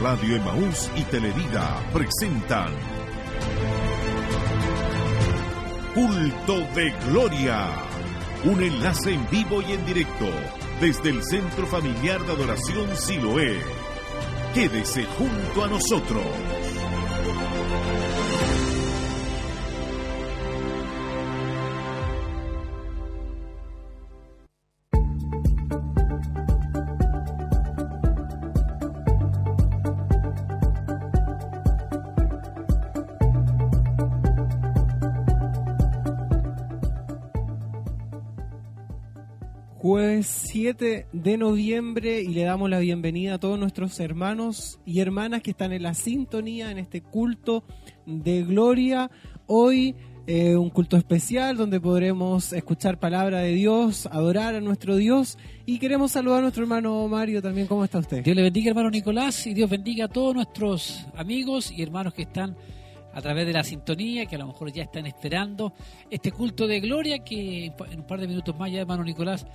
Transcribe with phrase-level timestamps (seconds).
[0.00, 2.72] Radio Emaús y Televida presentan
[5.94, 7.68] Culto de Gloria.
[8.44, 10.26] Un enlace en vivo y en directo
[10.80, 13.60] desde el Centro Familiar de Adoración Siloé.
[14.54, 16.59] Quédese junto a nosotros.
[40.70, 45.50] 7 de noviembre y le damos la bienvenida a todos nuestros hermanos y hermanas que
[45.50, 47.64] están en la sintonía en este culto
[48.06, 49.10] de gloria.
[49.48, 49.96] Hoy
[50.28, 55.80] eh, un culto especial donde podremos escuchar palabra de Dios, adorar a nuestro Dios y
[55.80, 57.66] queremos saludar a nuestro hermano Mario también.
[57.66, 58.22] ¿Cómo está usted?
[58.22, 62.22] Dios le bendiga hermano Nicolás y Dios bendiga a todos nuestros amigos y hermanos que
[62.22, 62.56] están
[63.12, 65.72] a través de la sintonía, que a lo mejor ya están esperando
[66.10, 69.46] este culto de gloria que en un par de minutos más ya, hermano Nicolás,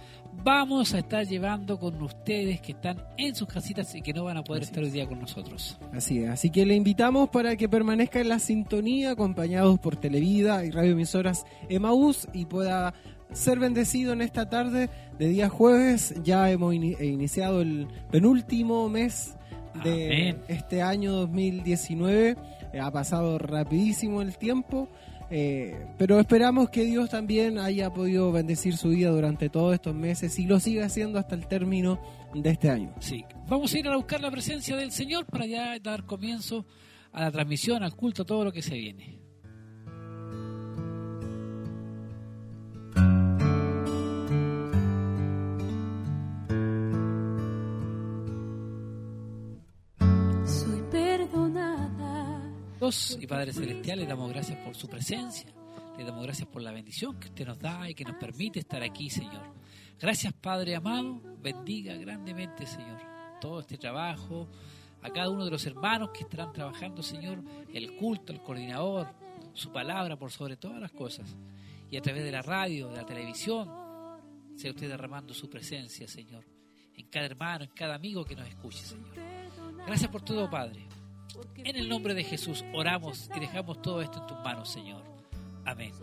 [0.44, 4.38] vamos a estar llevando con ustedes que están en sus casitas y que no van
[4.38, 5.78] a poder estar hoy día con nosotros.
[5.94, 10.66] Así es, así que le invitamos para que permanezca en la sintonía, acompañados por Televida
[10.66, 12.94] y radioemisoras Emaús y pueda
[13.32, 16.16] ser bendecido en esta tarde de día jueves.
[16.24, 19.36] Ya hemos iniciado el penúltimo mes
[19.84, 22.38] de este año 2019
[22.76, 24.90] eh, ha pasado rapidísimo el tiempo,
[25.30, 30.38] eh, pero esperamos que Dios también haya podido bendecir su vida durante todos estos meses
[30.40, 32.00] y lo siga haciendo hasta el término
[32.34, 32.94] de este año.
[33.00, 36.66] Sí, vamos a ir a buscar la presencia del Señor para ya dar comienzo
[37.12, 39.25] a la transmisión, al culto, todo lo que se viene.
[53.20, 55.48] Y Padre Celestial, le damos gracias por su presencia,
[55.98, 58.84] le damos gracias por la bendición que usted nos da y que nos permite estar
[58.84, 59.44] aquí, Señor.
[60.00, 63.00] Gracias, Padre amado, bendiga grandemente, Señor,
[63.40, 64.50] todo este trabajo,
[65.02, 67.42] a cada uno de los hermanos que estarán trabajando, Señor,
[67.74, 69.08] el culto, el coordinador,
[69.54, 71.34] su palabra por sobre todas las cosas.
[71.90, 73.72] Y a través de la radio, de la televisión,
[74.58, 76.44] sea usted derramando su presencia, Señor,
[76.94, 79.16] en cada hermano, en cada amigo que nos escuche, Señor.
[79.86, 80.86] Gracias por todo, Padre.
[81.58, 85.04] En el nombre de Jesús oramos y dejamos todo esto en tus manos, Señor.
[85.66, 85.94] Amén.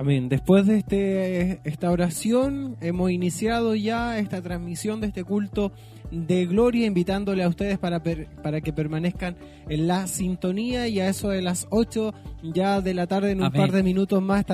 [0.00, 0.30] Amén.
[0.30, 5.72] Después de este, esta oración, hemos iniciado ya esta transmisión de este culto
[6.10, 8.02] de gloria, invitándole a ustedes para,
[8.42, 9.36] para que permanezcan
[9.68, 12.12] en la sintonía y a eso de las 8
[12.42, 14.44] ya de la tarde, en un par de minutos más,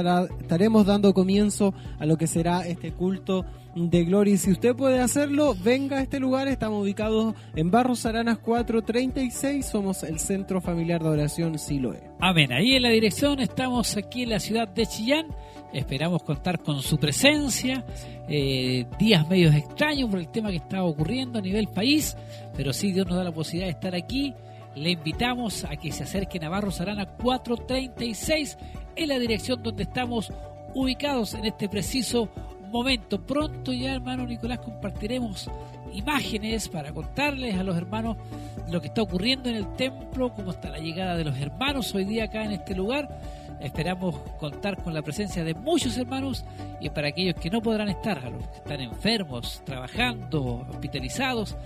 [0.40, 3.44] estaremos dando comienzo a lo que será este culto
[3.76, 4.34] de gloria.
[4.34, 6.48] Y si usted puede hacerlo, venga a este lugar.
[6.48, 9.64] Estamos ubicados en Barros Aranas 436.
[9.64, 12.02] Somos el Centro Familiar de Oración Siloé.
[12.20, 12.52] Amén.
[12.52, 15.26] Ahí en la dirección estamos aquí en la ciudad de Chillán.
[15.76, 17.84] Esperamos contar con su presencia.
[18.26, 22.16] Eh, días medios extraños por el tema que está ocurriendo a nivel país.
[22.56, 24.32] Pero si Dios nos da la posibilidad de estar aquí.
[24.74, 28.56] Le invitamos a que se acerquen a Barros Aranas 436
[28.94, 30.32] en la dirección donde estamos
[30.74, 32.30] ubicados en este preciso
[32.70, 33.20] momento.
[33.20, 35.50] Pronto ya, hermano Nicolás, compartiremos
[35.92, 38.16] imágenes para contarles a los hermanos
[38.70, 42.04] lo que está ocurriendo en el templo, cómo está la llegada de los hermanos hoy
[42.04, 43.08] día acá en este lugar.
[43.60, 46.44] Esperamos contar con la presencia de muchos hermanos
[46.80, 51.56] y para aquellos que no podrán estar, a que están enfermos, trabajando, hospitalizados,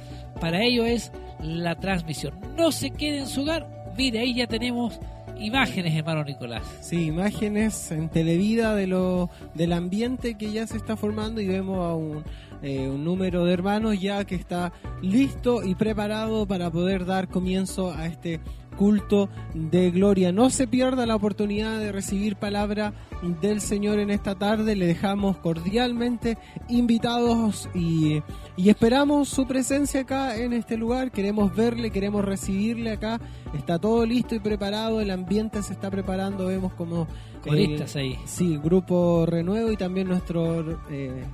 [0.41, 1.13] para ello es
[1.43, 2.35] la transmisión.
[2.57, 3.67] No se quede en su hogar.
[3.97, 5.01] Mire, ahí ya tenemos
[5.41, 6.63] imágenes, hermano Nicolás.
[6.81, 11.79] Sí, imágenes en televida de lo, del ambiente que ya se está formando y vemos
[11.79, 12.25] a un,
[12.63, 14.73] eh, un número de hermanos ya que está
[15.03, 18.41] listo y preparado para poder dar comienzo a este
[18.77, 20.33] culto de gloria.
[20.33, 22.93] No se pierda la oportunidad de recibir palabra
[23.41, 24.77] del Señor en esta tarde.
[24.77, 26.39] Le dejamos cordialmente
[26.69, 28.23] invitados y,
[28.57, 31.11] esperamos su presencia acá en este lugar.
[31.11, 33.21] Queremos verle, queremos recibirle acá.
[33.55, 35.01] Está todo listo y preparado.
[35.01, 36.47] El ambiente se está preparando.
[36.47, 37.07] Vemos como...
[37.43, 38.19] Coristas ahí.
[38.27, 40.79] Sí, grupo Renuevo y también nuestro...
[40.91, 41.25] Eh,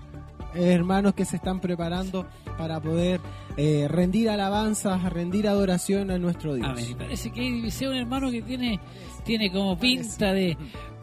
[0.54, 2.26] hermanos que se están preparando
[2.56, 3.20] para poder
[3.56, 6.69] eh, rendir alabanzas, rendir adoración a nuestro Dios.
[6.69, 6.96] Amén.
[6.96, 8.81] Parece que hay un hermano que tiene,
[9.25, 10.56] tiene como pinta de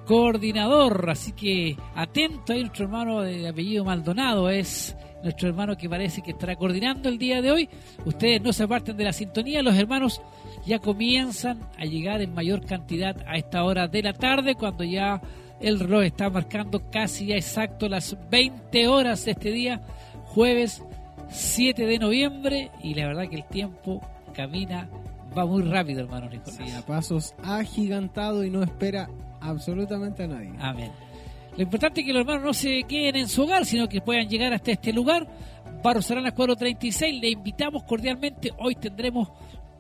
[0.05, 1.09] coordinador.
[1.09, 6.31] Así que atento ahí nuestro hermano de apellido Maldonado es nuestro hermano que parece que
[6.31, 7.69] estará coordinando el día de hoy.
[8.05, 10.21] Ustedes no se aparten de la sintonía, los hermanos
[10.65, 15.21] ya comienzan a llegar en mayor cantidad a esta hora de la tarde, cuando ya
[15.63, 19.81] el reloj está marcando casi ya exacto las 20 horas de este día,
[20.25, 20.83] jueves
[21.29, 24.01] 7 de noviembre, y la verdad que el tiempo
[24.33, 24.89] camina,
[25.35, 26.59] va muy rápido, hermano Nicolás.
[26.63, 30.51] Sí, a pasos agigantado y no espera absolutamente a nadie.
[30.59, 30.91] Amén.
[31.55, 34.27] Lo importante es que los hermanos no se queden en su hogar, sino que puedan
[34.27, 35.27] llegar hasta este lugar.
[35.83, 38.51] Barros Aranas 436, le invitamos cordialmente.
[38.57, 39.29] Hoy tendremos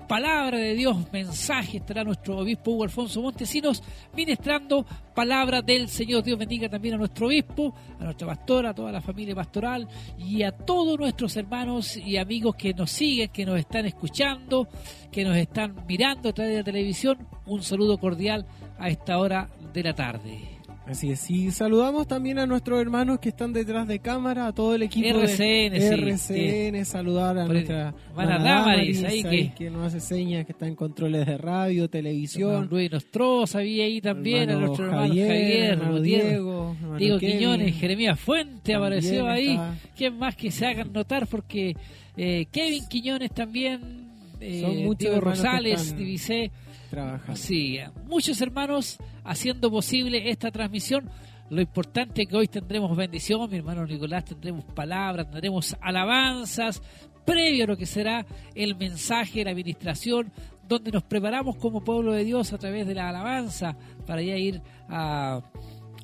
[0.07, 1.77] palabra de Dios, mensaje.
[1.77, 3.83] Estará nuestro obispo Hugo Alfonso Montesinos
[4.15, 6.23] ministrando palabra del Señor.
[6.23, 10.43] Dios bendiga también a nuestro obispo, a nuestra pastora, a toda la familia pastoral y
[10.43, 14.67] a todos nuestros hermanos y amigos que nos siguen, que nos están escuchando,
[15.11, 17.27] que nos están mirando a través de la televisión.
[17.45, 18.45] Un saludo cordial
[18.79, 20.62] a esta hora de la tarde.
[20.85, 24.75] Así es, y saludamos también a nuestros hermanos que están detrás de cámara, a todo
[24.75, 30.01] el equipo RCN, de sí, RCN, saludar a nuestra Damaris, ahí que- que nos hace
[30.01, 32.67] señas, que está en controles de radio, televisión.
[32.69, 37.37] Luis Nostroza, había ahí también, a nuestro hermano Javier, hermano Diego, Diego, hermano Diego Kevin.
[37.37, 39.57] Quiñones, Jeremías Fuente apareció ahí.
[39.95, 41.27] ¿Quién más que se hagan notar?
[41.27, 41.77] Porque
[42.17, 44.09] eh, Kevin Quiñones también,
[44.41, 46.51] eh, Son muchos Diego Rosales, Divisé,
[46.93, 47.35] trabajando.
[47.35, 51.09] sí, muchos hermanos haciendo posible esta transmisión.
[51.49, 56.81] Lo importante es que hoy tendremos bendición, mi hermano Nicolás, tendremos palabras, tendremos alabanzas,
[57.25, 58.25] previo a lo que será
[58.55, 60.31] el mensaje, la administración,
[60.67, 63.75] donde nos preparamos como pueblo de Dios a través de la alabanza
[64.05, 65.41] para ya ir a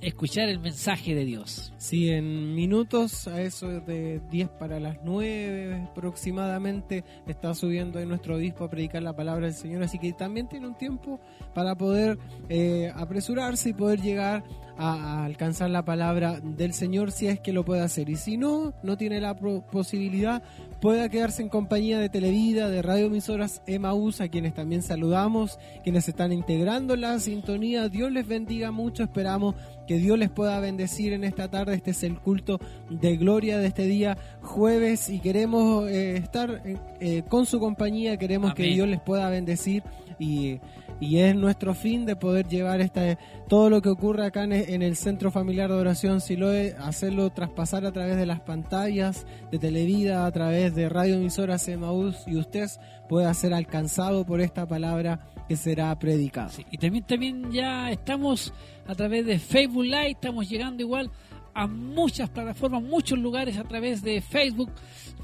[0.01, 1.73] escuchar el mensaje de Dios.
[1.77, 8.63] Sí, en minutos, a eso de 10 para las 9 aproximadamente, está subiendo nuestro obispo
[8.63, 11.19] a predicar la palabra del Señor, así que también tiene un tiempo
[11.53, 12.17] para poder
[12.47, 14.43] eh, apresurarse y poder llegar
[14.79, 18.09] a, a alcanzar la palabra del Señor si es que lo puede hacer.
[18.09, 20.41] Y si no, no tiene la posibilidad,
[20.81, 26.31] pueda quedarse en compañía de Televida, de radioemisoras Emaús, a quienes también saludamos, quienes están
[26.31, 27.89] integrando la sintonía.
[27.89, 29.55] Dios les bendiga mucho, esperamos
[29.87, 31.75] que Dios les pueda bendecir en esta tarde.
[31.75, 32.59] Este es el culto
[32.89, 38.53] de gloria de este día jueves y queremos eh, estar eh, con su compañía, queremos
[38.53, 38.69] que.
[38.69, 39.83] Dios les pueda bendecir
[40.19, 40.59] y,
[40.99, 43.17] y es nuestro fin de poder llevar esta,
[43.47, 47.91] todo lo que ocurre acá en, el Centro Familiar de Oración Siloe, hacerlo traspasar a
[47.91, 52.67] través de las pantallas de Televida, a través de radioemisoras Emaús y usted
[53.07, 56.51] pueda ser alcanzado por esta palabra que será predicada.
[56.71, 58.53] Y también, también ya estamos
[58.87, 61.09] a través de Facebook Live, estamos llegando igual
[61.53, 64.71] a muchas plataformas, muchos lugares a través de Facebook.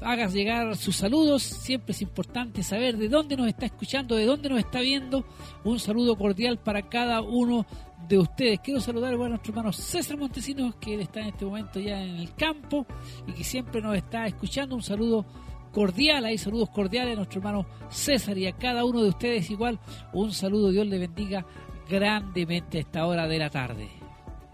[0.00, 4.48] Hagas llegar sus saludos, siempre es importante saber de dónde nos está escuchando, de dónde
[4.48, 5.24] nos está viendo.
[5.64, 7.66] Un saludo cordial para cada uno
[8.08, 8.60] de ustedes.
[8.60, 12.16] Quiero saludar a nuestro hermano César Montesinos, que él está en este momento ya en
[12.16, 12.86] el campo
[13.26, 14.74] y que siempre nos está escuchando.
[14.74, 15.24] Un saludo
[15.72, 19.78] cordial, hay saludos cordiales a nuestro hermano César y a cada uno de ustedes igual
[20.12, 21.44] un saludo, Dios le bendiga
[21.88, 23.95] grandemente a esta hora de la tarde.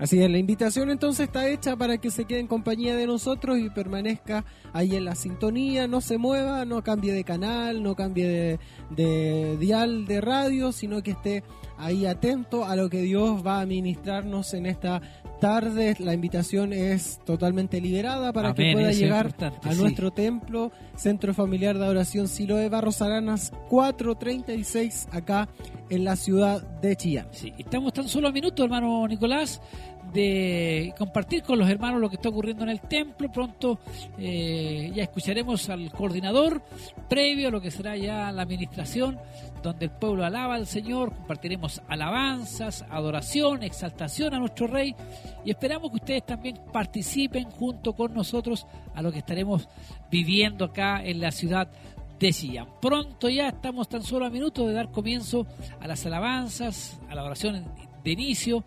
[0.02, 3.56] Así es, la invitación entonces está hecha para que se quede en compañía de nosotros
[3.60, 8.26] y permanezca ahí en la sintonía, no se mueva, no cambie de canal, no cambie
[8.26, 8.58] de,
[8.90, 11.44] de dial de radio, sino que esté
[11.82, 15.00] ahí atento a lo que Dios va a ministrarnos en esta
[15.40, 15.96] tarde.
[15.98, 19.80] La invitación es totalmente liberada para que pueda llegar a sí.
[19.80, 25.48] nuestro templo, Centro Familiar de Adoración Siloe Barros Aranas 436 acá
[25.90, 27.26] en la ciudad de Chillán.
[27.32, 29.60] Sí, estamos tan solo a minutos, hermano Nicolás,
[30.12, 33.30] de compartir con los hermanos lo que está ocurriendo en el templo.
[33.32, 33.78] Pronto
[34.18, 36.62] eh, ya escucharemos al coordinador
[37.08, 39.18] previo a lo que será ya la administración,
[39.62, 44.94] donde el pueblo alaba al Señor, compartiremos alabanzas, adoración, exaltación a nuestro Rey
[45.44, 49.68] y esperamos que ustedes también participen junto con nosotros a lo que estaremos
[50.10, 51.68] viviendo acá en la ciudad
[52.18, 52.68] de Chillán.
[52.80, 55.46] Pronto ya estamos tan solo a minutos de dar comienzo
[55.80, 57.64] a las alabanzas, a la oración
[58.04, 58.64] de inicio.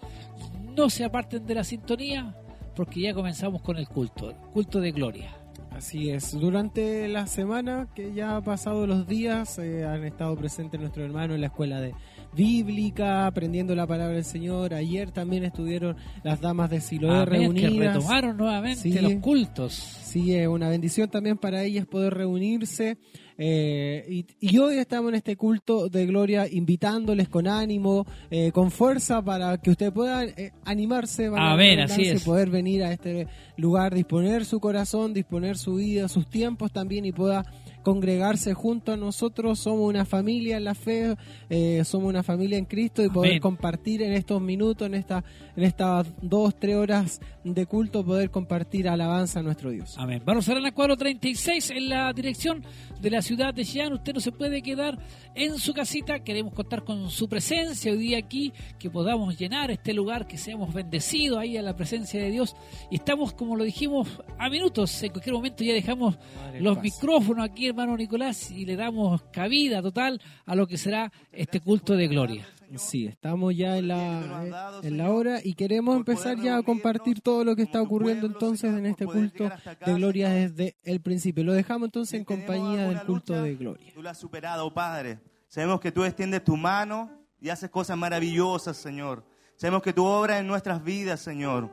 [0.75, 2.35] No se aparten de la sintonía
[2.75, 5.31] porque ya comenzamos con el culto, el culto de gloria.
[5.71, 10.79] Así es, durante la semana que ya ha pasado los días eh, han estado presentes
[10.79, 11.93] nuestros hermanos en la escuela de
[12.35, 14.73] bíblica, aprendiendo la palabra del Señor.
[14.73, 17.95] Ayer también estuvieron las damas de Siloé Amén, que reunidas.
[17.95, 18.91] retomaron nuevamente Sí.
[18.99, 19.73] los cultos.
[19.73, 22.97] Sí, es una bendición también para ellas poder reunirse.
[23.37, 28.71] eh, y, y hoy estamos en este culto de gloria invitándoles con ánimo, eh, con
[28.71, 32.23] fuerza para que ustedes puedan eh, animarse, la Amén, así es.
[32.23, 33.27] poder venir a este
[33.57, 37.43] lugar, disponer su corazón, disponer su vida, sus tiempos también y pueda
[37.85, 39.59] congregarse junto a nosotros.
[39.59, 41.15] Somos una familia en la fe,
[41.51, 43.41] eh, somos una familia en Cristo y poder Amén.
[43.41, 45.23] compartir en estos minutos, en, esta,
[45.55, 49.93] en estas dos, tres horas de culto, poder compartir alabanza a nuestro Dios.
[49.99, 50.19] Amén.
[50.25, 52.63] Vamos a la 436 en la dirección
[52.99, 53.93] de la ciudad de Chillán.
[53.93, 54.97] Usted no se puede quedar
[55.35, 56.23] en su casita.
[56.23, 60.73] Queremos contar con su presencia hoy día aquí, que podamos llenar este lugar, que seamos
[60.73, 62.55] bendecidos ahí a la presencia de Dios.
[62.89, 64.07] Y estamos, como lo dijimos,
[64.39, 65.03] a minutos.
[65.03, 66.83] En cualquier momento ya dejamos Madre los paz.
[66.83, 71.93] micrófonos aquí, hermano Nicolás, y le damos cabida total a lo que será este culto
[71.97, 72.47] de gloria.
[72.77, 77.43] Sí, estamos ya en la, en la hora y queremos empezar ya a compartir todo
[77.43, 79.51] lo que está ocurriendo entonces en este culto
[79.85, 81.43] de gloria desde el principio.
[81.43, 83.91] Lo dejamos entonces en compañía del culto de gloria.
[83.93, 85.19] Tú lo has superado, Padre.
[85.49, 89.25] Sabemos que tú extiendes tu mano y haces cosas maravillosas, Señor.
[89.57, 91.69] Sabemos que tú obras en nuestras vidas, Señor.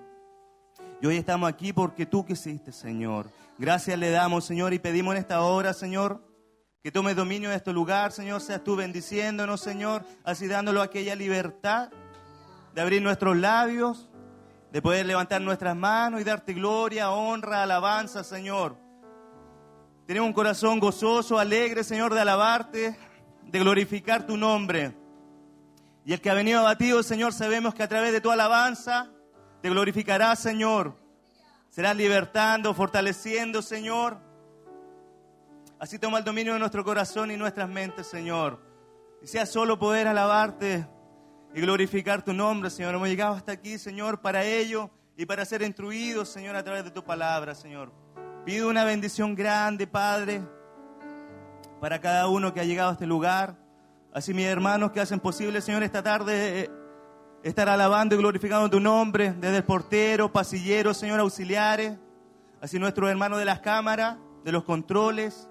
[1.00, 3.30] Y hoy estamos aquí porque tú quisiste, Señor.
[3.58, 6.20] Gracias le damos, Señor, y pedimos en esta hora, Señor,
[6.82, 8.40] que tomes dominio de este lugar, Señor.
[8.40, 11.90] Seas tú bendiciéndonos, Señor, así dándolo aquella libertad
[12.74, 14.10] de abrir nuestros labios,
[14.72, 18.76] de poder levantar nuestras manos y darte gloria, honra, alabanza, Señor.
[20.06, 22.98] Tenemos un corazón gozoso, alegre, Señor, de alabarte,
[23.42, 24.96] de glorificar tu nombre.
[26.04, 29.10] Y el que ha venido abatido, Señor, sabemos que a través de tu alabanza
[29.60, 31.01] te glorificará, Señor.
[31.72, 34.18] Serás libertando, fortaleciendo, Señor.
[35.78, 38.60] Así toma el dominio de nuestro corazón y nuestras mentes, Señor.
[39.22, 40.86] Y sea solo poder alabarte
[41.54, 42.94] y glorificar tu nombre, Señor.
[42.94, 46.90] Hemos llegado hasta aquí, Señor, para ello y para ser instruidos, Señor, a través de
[46.90, 47.90] tu palabra, Señor.
[48.44, 50.42] Pido una bendición grande, Padre,
[51.80, 53.56] para cada uno que ha llegado a este lugar.
[54.12, 56.70] Así mis hermanos que hacen posible, Señor, esta tarde eh,
[57.42, 61.98] estar alabando y glorificando tu nombre, desde el portero, pasillero, Señor, auxiliares,
[62.60, 65.48] así nuestros hermanos de las cámaras, de los controles.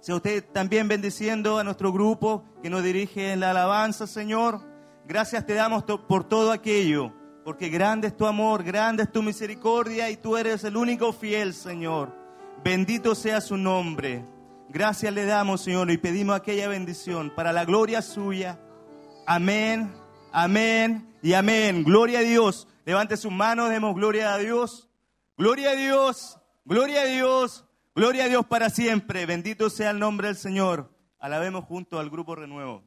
[0.00, 4.60] Sea usted también bendiciendo a nuestro grupo que nos dirige en la alabanza, Señor.
[5.06, 7.12] Gracias te damos por todo aquello,
[7.44, 11.54] porque grande es tu amor, grande es tu misericordia y tú eres el único fiel,
[11.54, 12.14] Señor.
[12.62, 14.24] Bendito sea su nombre.
[14.68, 18.60] Gracias le damos, Señor, y pedimos aquella bendición para la gloria suya.
[19.26, 19.90] Amén,
[20.32, 21.84] amén y amén.
[21.84, 22.68] Gloria a Dios.
[22.84, 24.88] Levante sus manos, demos gloria a Dios.
[25.38, 29.24] Gloria a Dios, gloria a Dios, gloria a Dios para siempre.
[29.24, 30.90] Bendito sea el nombre del Señor.
[31.20, 32.82] Alabemos junto al grupo Renuevo.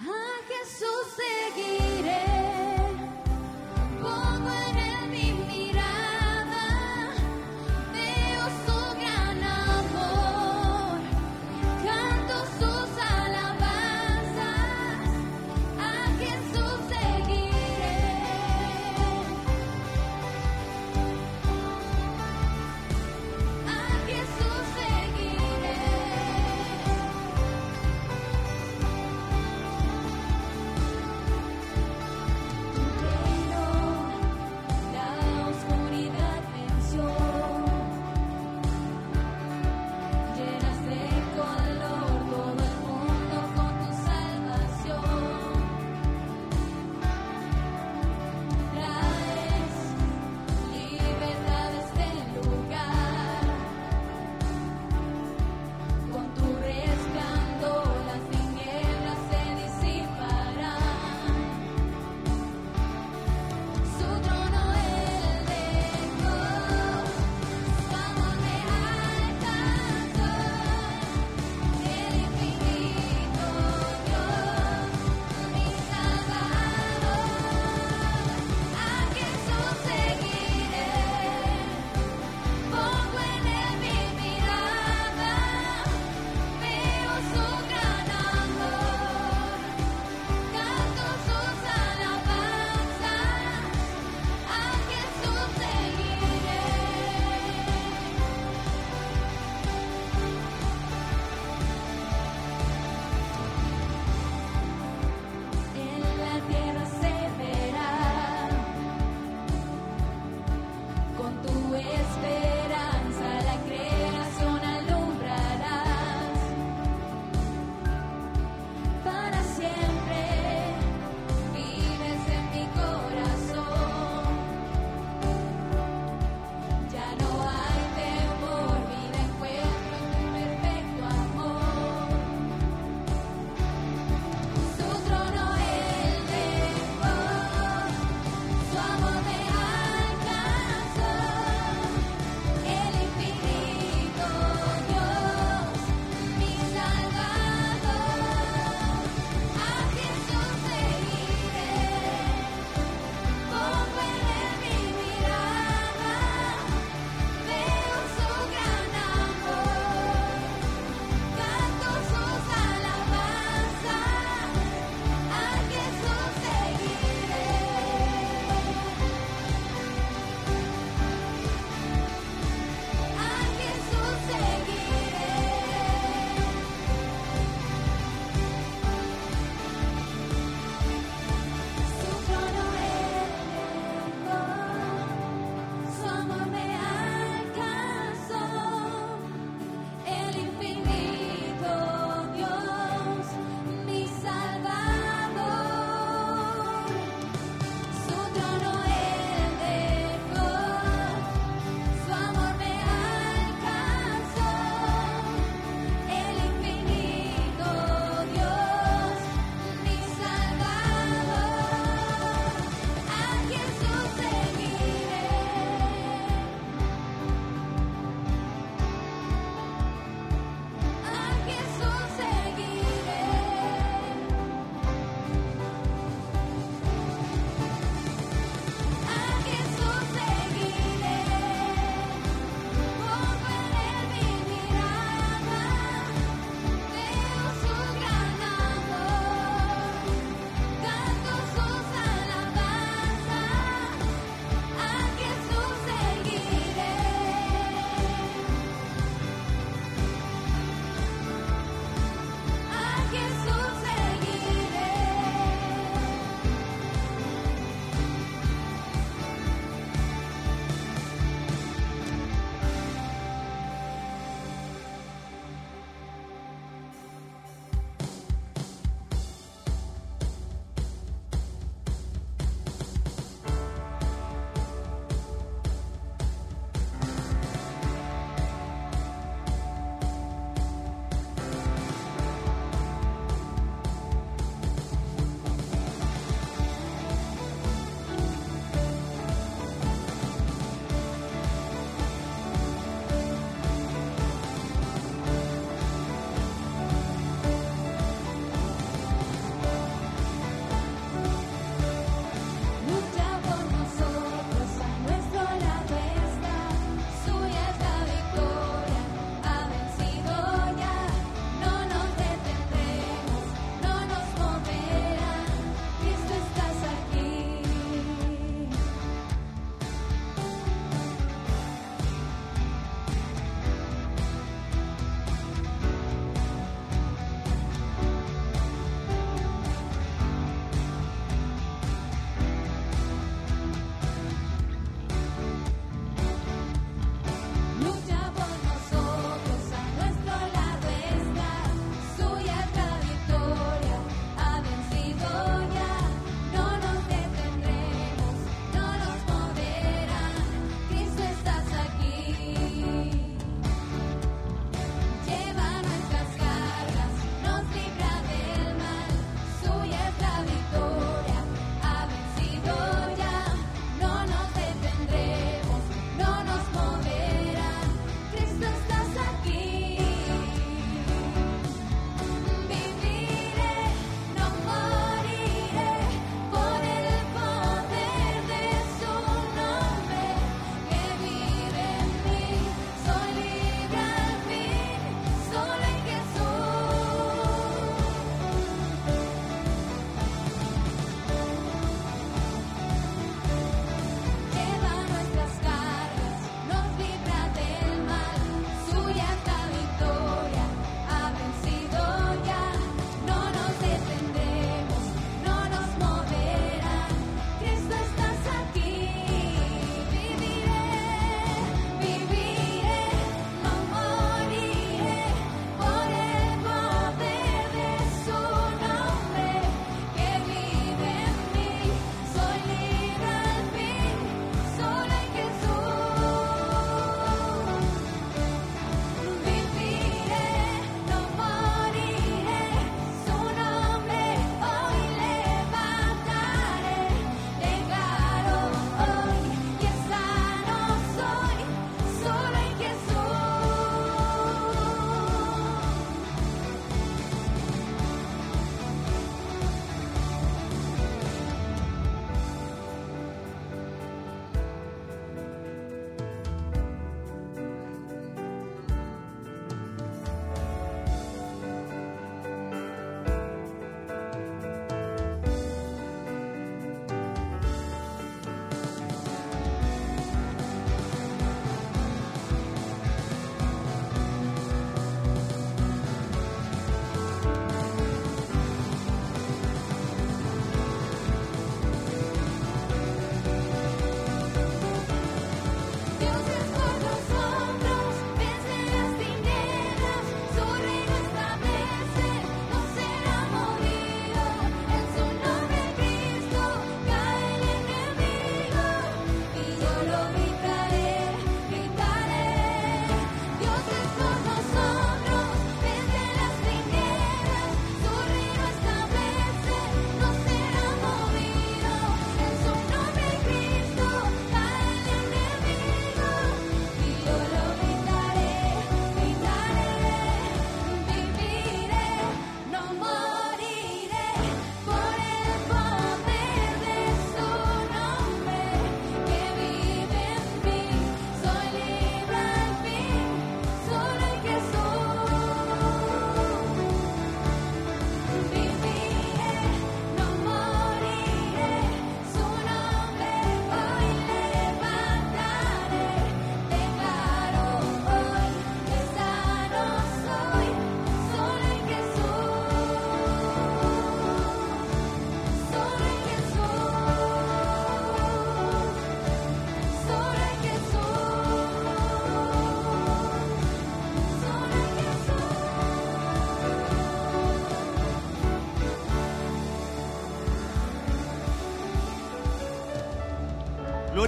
[0.00, 0.04] A
[0.48, 1.14] Jesús
[1.54, 2.24] seguiré,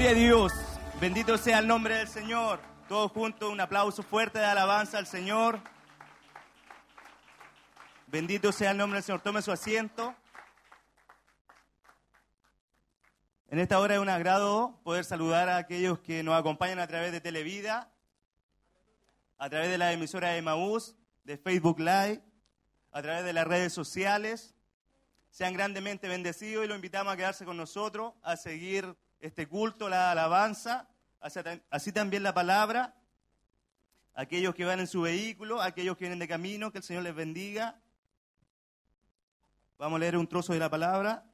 [0.02, 0.52] Gloria Dios.
[1.00, 2.58] Bendito sea el nombre del Señor.
[2.88, 5.60] Todos juntos, un aplauso fuerte de alabanza al Señor.
[8.08, 9.20] Bendito sea el nombre del Señor.
[9.20, 10.12] Tome su asiento.
[13.48, 17.12] En esta hora es un agrado poder saludar a aquellos que nos acompañan a través
[17.12, 17.88] de Televida,
[19.38, 22.24] a través de la emisora de Maús, de Facebook Live,
[22.90, 24.56] a través de las redes sociales.
[25.30, 30.10] Sean grandemente bendecidos y los invitamos a quedarse con nosotros, a seguir este culto, la
[30.10, 30.88] alabanza,
[31.70, 32.96] así también la palabra.
[34.14, 37.14] Aquellos que van en su vehículo, aquellos que vienen de camino, que el Señor les
[37.14, 37.80] bendiga.
[39.78, 41.24] Vamos a leer un trozo de la palabra.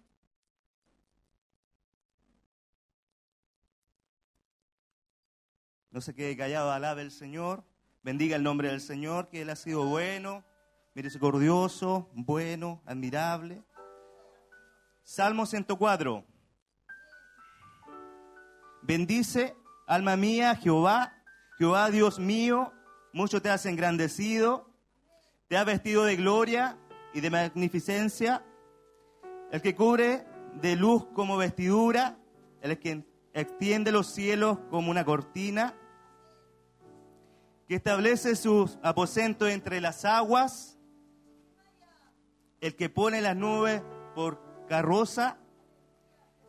[5.90, 7.64] No se quede callado, alabe el Señor.
[8.02, 10.44] Bendiga el nombre del Señor, que Él ha sido bueno,
[10.94, 13.64] misericordioso, bueno, admirable.
[15.02, 16.27] Salmo 104.
[18.88, 19.54] Bendice,
[19.86, 21.12] alma mía, Jehová,
[21.58, 22.72] Jehová Dios mío,
[23.12, 24.66] mucho te has engrandecido,
[25.46, 26.78] te ha vestido de gloria
[27.12, 28.42] y de magnificencia,
[29.52, 32.16] el que cubre de luz como vestidura,
[32.62, 35.74] el que extiende los cielos como una cortina,
[37.68, 40.78] que establece sus aposentos entre las aguas,
[42.62, 43.82] el que pone las nubes
[44.14, 45.36] por carroza,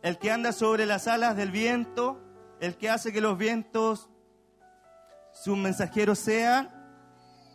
[0.02, 2.28] el que anda sobre las alas del viento,
[2.60, 4.10] el que hace que los vientos
[5.34, 6.69] sus mensajeros sean,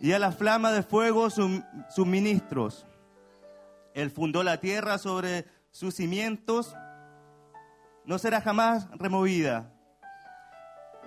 [0.00, 1.50] y a la flama de fuego sus,
[1.98, 2.86] ministros.
[3.94, 6.76] Él fundó la tierra sobre sus cimientos,
[8.04, 9.72] no será jamás removida.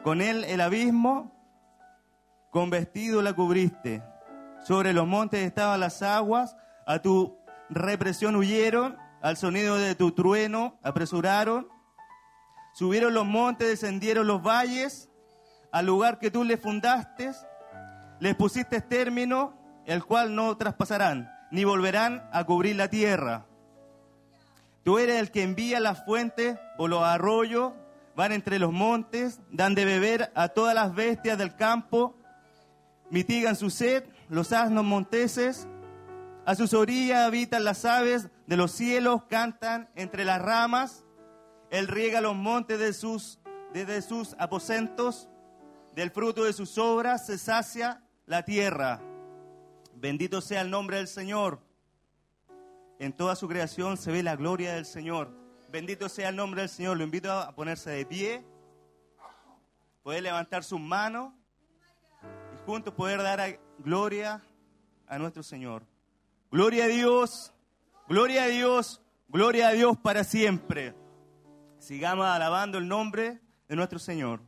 [0.03, 1.31] Con él el abismo,
[2.51, 4.01] con vestido la cubriste.
[4.65, 6.55] Sobre los montes estaban las aguas,
[6.85, 7.37] a tu
[7.69, 11.67] represión huyeron, al sonido de tu trueno apresuraron.
[12.77, 15.09] Subieron los montes, descendieron los valles,
[15.71, 17.31] al lugar que tú les fundaste,
[18.19, 23.47] les pusiste término, el cual no traspasarán, ni volverán a cubrir la tierra.
[24.83, 27.73] Tú eres el que envía las fuentes o los arroyos,
[28.15, 32.15] van entre los montes, dan de beber a todas las bestias del campo,
[33.09, 35.67] mitigan su sed, los asnos monteses,
[36.45, 41.06] a sus orillas habitan las aves de los cielos, cantan entre las ramas,
[41.69, 45.29] él riega los montes desde sus aposentos,
[45.93, 49.01] del fruto de sus obras se sacia la tierra.
[49.95, 51.59] Bendito sea el nombre del Señor.
[52.99, 55.31] En toda su creación se ve la gloria del Señor.
[55.71, 56.97] Bendito sea el nombre del Señor.
[56.97, 58.45] Lo invito a ponerse de pie,
[60.03, 61.33] poder levantar sus manos
[62.53, 64.41] y juntos poder dar gloria
[65.07, 65.83] a nuestro Señor.
[66.51, 67.53] Gloria a Dios,
[68.07, 70.93] gloria a Dios, gloria a Dios para siempre.
[71.87, 74.41] Sigamos alabando el nombre de nuestro Señor.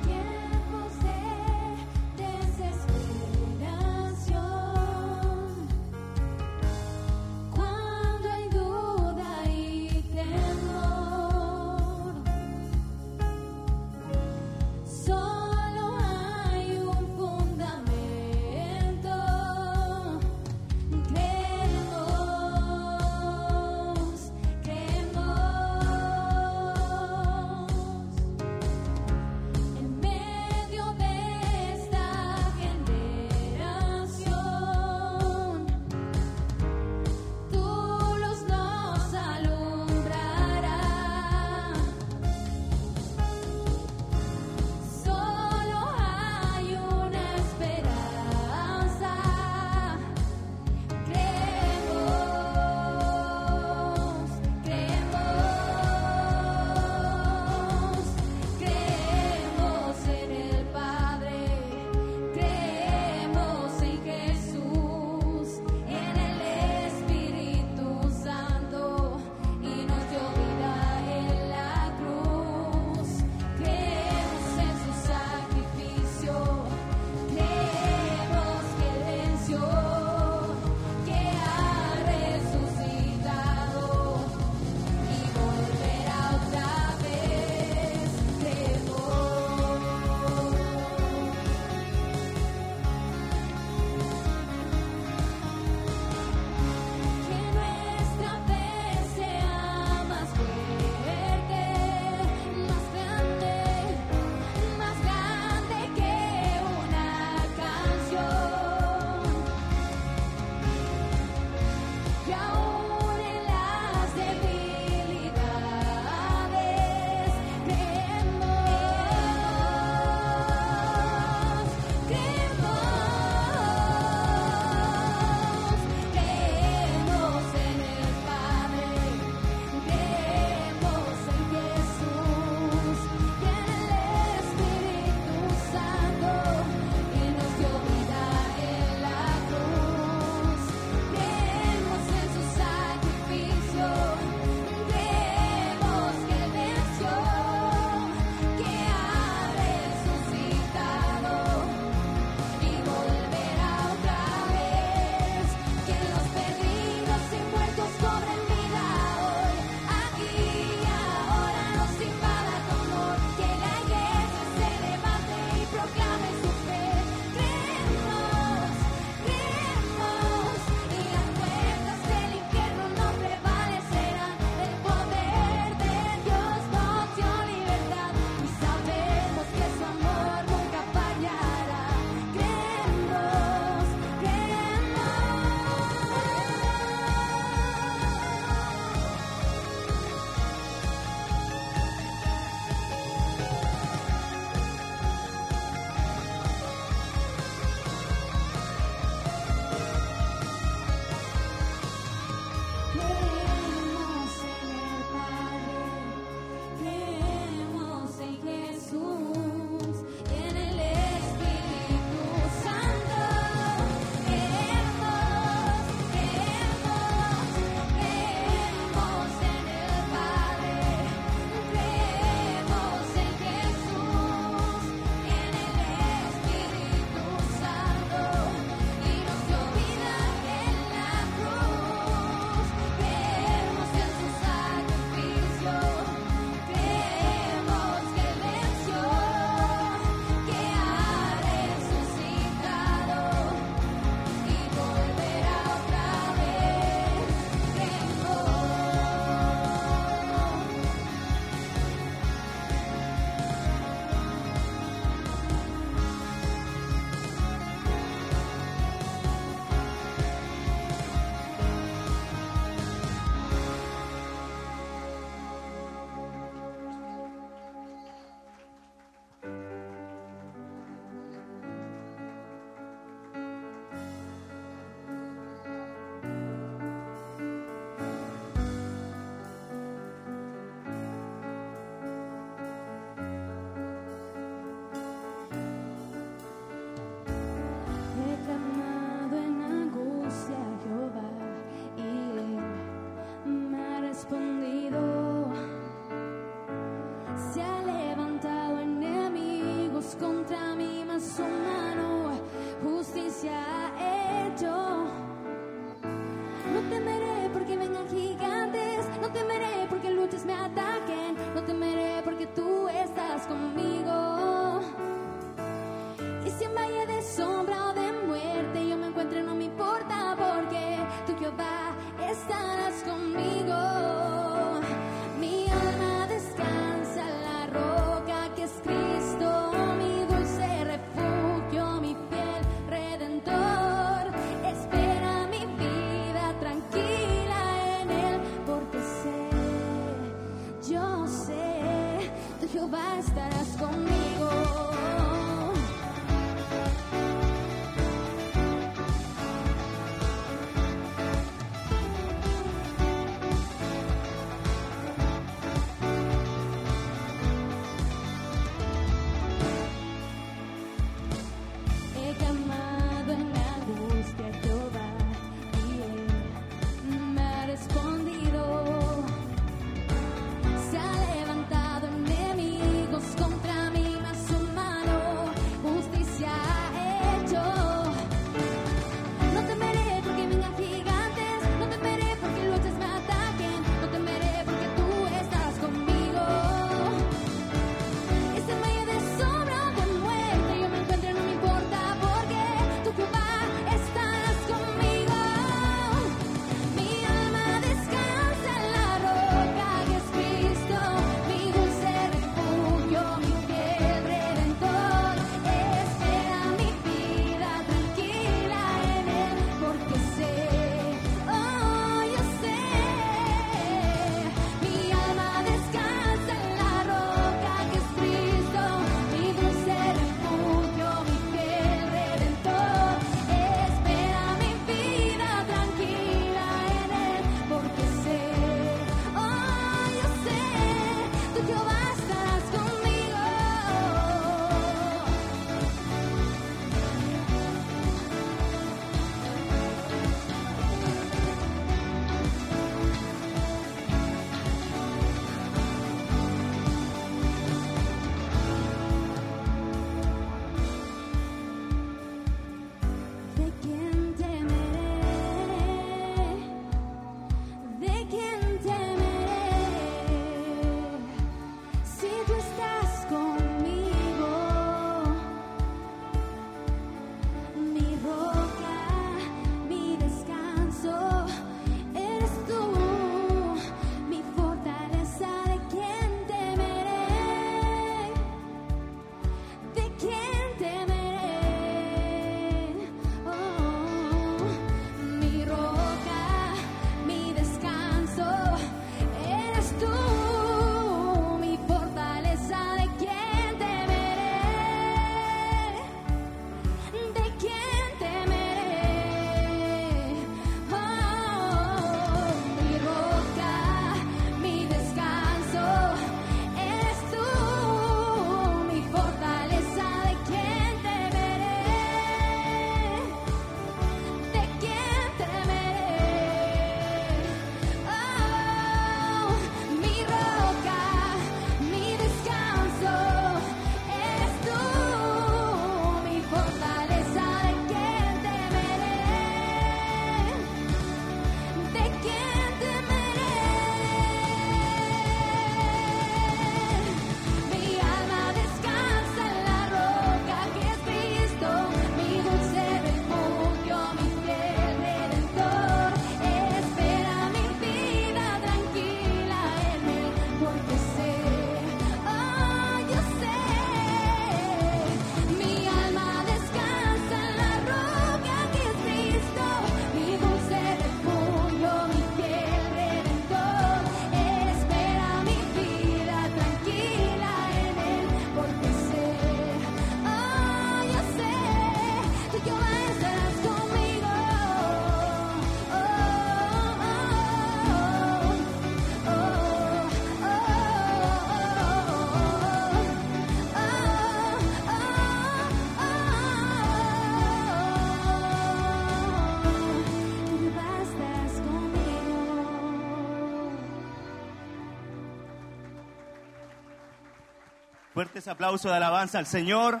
[598.32, 600.00] Fuertes aplausos de alabanza al Señor.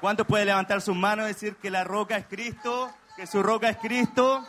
[0.00, 2.94] ¿Cuántos puede levantar sus manos y decir que la roca es Cristo?
[3.16, 4.46] Que su roca es Cristo.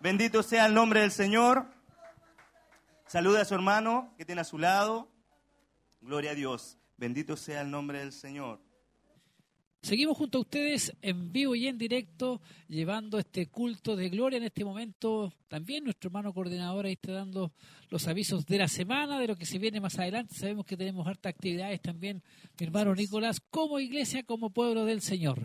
[0.00, 1.64] Bendito sea el nombre del Señor.
[3.06, 5.08] Saluda a su hermano que tiene a su lado.
[6.02, 6.76] Gloria a Dios.
[6.98, 8.60] Bendito sea el nombre del Señor.
[9.86, 14.42] Seguimos junto a ustedes en vivo y en directo, llevando este culto de gloria en
[14.42, 15.32] este momento.
[15.46, 17.52] También nuestro hermano coordinador ahí está dando
[17.88, 20.34] los avisos de la semana, de lo que se viene más adelante.
[20.34, 22.20] Sabemos que tenemos hartas actividades también,
[22.58, 25.38] mi hermano Nicolás, como iglesia, como pueblo del Señor.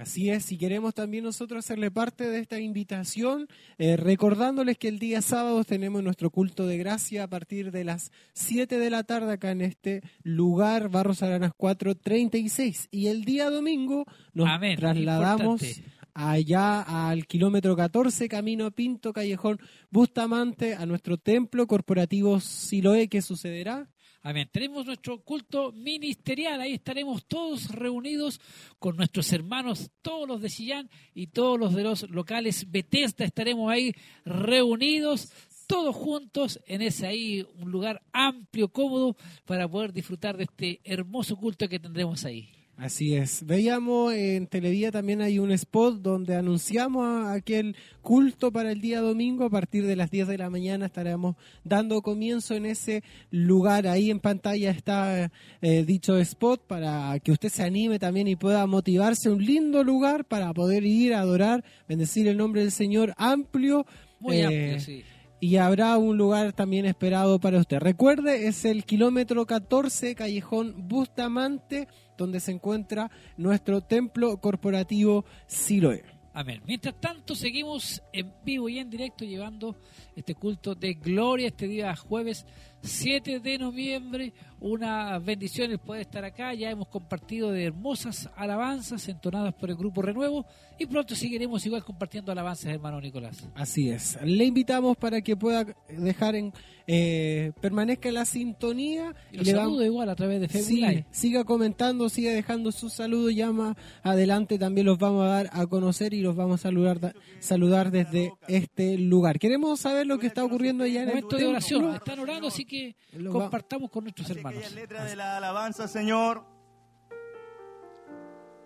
[0.00, 4.98] Así es, y queremos también nosotros hacerle parte de esta invitación, eh, recordándoles que el
[4.98, 9.34] día sábado tenemos nuestro culto de gracia a partir de las 7 de la tarde
[9.34, 12.88] acá en este lugar, Barros Aranas 436.
[12.90, 15.92] Y el día domingo nos Amén, trasladamos importante.
[16.14, 23.86] allá al kilómetro 14, camino Pinto, callejón Bustamante, a nuestro templo corporativo Siloé, que sucederá
[24.22, 24.50] Amén.
[24.52, 26.60] Tenemos nuestro culto ministerial.
[26.60, 28.38] Ahí estaremos todos reunidos
[28.78, 33.24] con nuestros hermanos, todos los de Chillán y todos los de los locales Bethesda.
[33.24, 33.94] Estaremos ahí
[34.26, 35.32] reunidos,
[35.66, 39.16] todos juntos en ese ahí, un lugar amplio, cómodo,
[39.46, 42.59] para poder disfrutar de este hermoso culto que tendremos ahí.
[42.82, 43.44] Así es.
[43.44, 49.02] Veíamos en Televía también hay un spot donde anunciamos a- aquel culto para el día
[49.02, 49.44] domingo.
[49.44, 53.86] A partir de las 10 de la mañana estaremos dando comienzo en ese lugar.
[53.86, 58.66] Ahí en pantalla está eh, dicho spot para que usted se anime también y pueda
[58.66, 59.28] motivarse.
[59.28, 63.84] Un lindo lugar para poder ir a adorar, bendecir el nombre del Señor amplio.
[64.20, 65.02] Muy eh, amplio, sí.
[65.38, 67.78] y habrá un lugar también esperado para usted.
[67.78, 71.88] Recuerde, es el kilómetro 14, callejón Bustamante,
[72.20, 76.04] donde se encuentra nuestro templo corporativo Siloé.
[76.34, 76.60] Amén.
[76.66, 79.74] Mientras tanto, seguimos en vivo y en directo llevando
[80.14, 82.44] este culto de gloria este día jueves
[82.82, 84.32] 7 de noviembre.
[84.62, 86.52] Una bendición el poder estar acá.
[86.54, 90.44] Ya hemos compartido de hermosas alabanzas entonadas por el grupo Renuevo
[90.78, 93.48] y pronto seguiremos igual compartiendo alabanzas, hermano Nicolás.
[93.54, 94.18] Así es.
[94.22, 96.52] Le invitamos para que pueda dejar en
[96.86, 101.06] eh, permanezca en la sintonía Y le saludo igual a través de Facebook Sí, Live.
[101.12, 103.34] siga comentando, siga dejando sus saludos.
[103.34, 107.00] Ya más adelante también los vamos a dar a conocer y los vamos a saludar,
[107.00, 109.38] da- saludar desde este lugar.
[109.38, 111.94] Queremos saber lo que está ocurriendo allá en el Momento de oración.
[111.94, 112.69] Están orando, así que
[113.12, 114.58] Lo va- compartamos con nuestros Así que hermanos.
[114.58, 116.44] aquellas letras de la alabanza, Señor,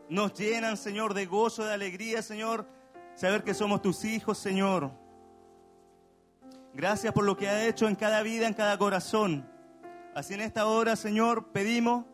[0.09, 2.67] nos llenan, Señor, de gozo, de alegría, Señor,
[3.15, 4.91] saber que somos tus hijos, Señor.
[6.75, 9.49] Gracias por lo que ha hecho en cada vida, en cada corazón.
[10.15, 12.05] Así en esta hora, Señor, pedimos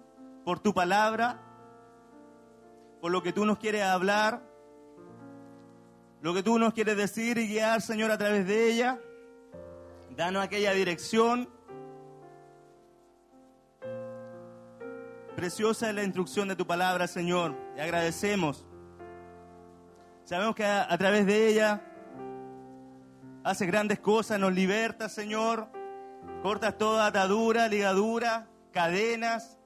[0.44, 1.40] por tu palabra,
[3.00, 4.42] por lo que tú nos quieres hablar,
[6.22, 9.00] lo que tú nos quieres decir y guiar, Señor, a través de ella.
[10.16, 11.48] Danos aquella dirección.
[15.40, 17.56] Preciosa es la instrucción de tu palabra, Señor.
[17.74, 18.66] Te agradecemos.
[20.26, 21.80] Sabemos que a, través de ella
[23.42, 25.66] haces grandes cosas, nos libertas, Señor.
[26.42, 29.58] Cortas toda atadura, ligadura, cadenas.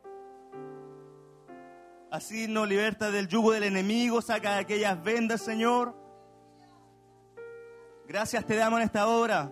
[2.08, 5.92] Así nos libertas del yugo del enemigo, saca aquellas vendas, Señor.
[8.06, 9.50] Gracias te damos en esta hora.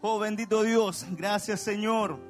[0.00, 2.27] Oh bendito Dios, gracias Señor.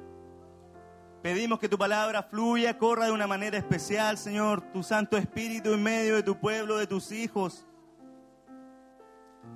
[1.21, 5.83] Pedimos que tu palabra fluya, corra de una manera especial, Señor, tu Santo Espíritu en
[5.83, 7.67] medio de tu pueblo, de tus hijos.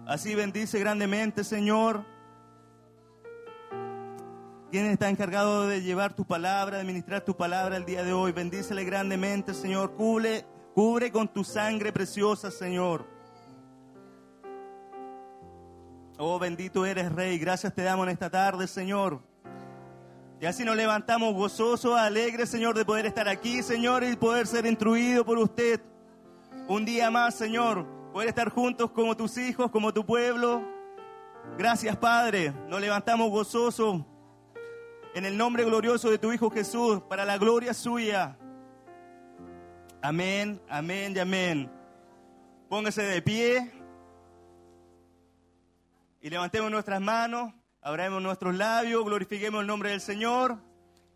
[0.06, 2.06] Así bendice grandemente, Señor.
[4.72, 8.34] ¿Quién está encargado de llevar tu palabra, de ministrar tu palabra el día de hoy?
[8.34, 9.94] Bendícele grandemente, Señor.
[9.94, 13.08] Cubre, cubre con tu sangre preciosa, Señor.
[16.18, 17.38] Oh, bendito eres, Rey.
[17.38, 19.33] Gracias te damos en esta tarde, Señor.
[20.44, 24.66] Y así nos levantamos gozosos, alegres, Señor, de poder estar aquí, Señor, y poder ser
[24.66, 25.80] instruido por usted.
[26.68, 30.62] Un día más, Señor, poder estar juntos como tus hijos, como tu pueblo.
[31.58, 32.52] Gracias, Padre.
[32.68, 34.02] Nos levantamos gozosos
[35.16, 38.38] en el nombre glorioso de tu Hijo Jesús, para la gloria suya.
[40.02, 41.72] Amén, amén y amén.
[42.68, 43.72] Póngase de pie
[46.20, 50.58] y levantemos nuestras manos, abramos nuestros labios, glorifiquemos el nombre del Señor.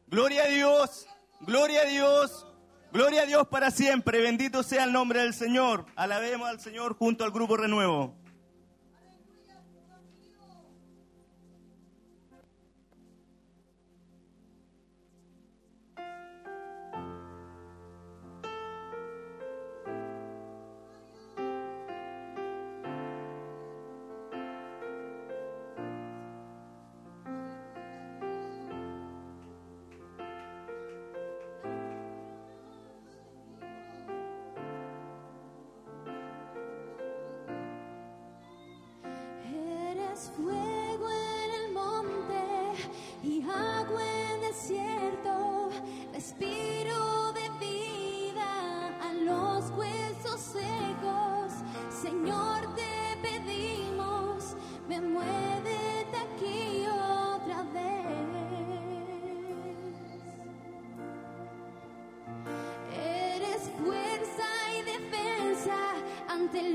[0.07, 1.07] Gloria a Dios,
[1.41, 2.45] gloria a Dios,
[2.91, 4.21] gloria a Dios para siempre.
[4.21, 5.85] Bendito sea el nombre del Señor.
[5.95, 8.15] Alabemos al Señor junto al grupo Renuevo.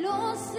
[0.01, 0.55] Los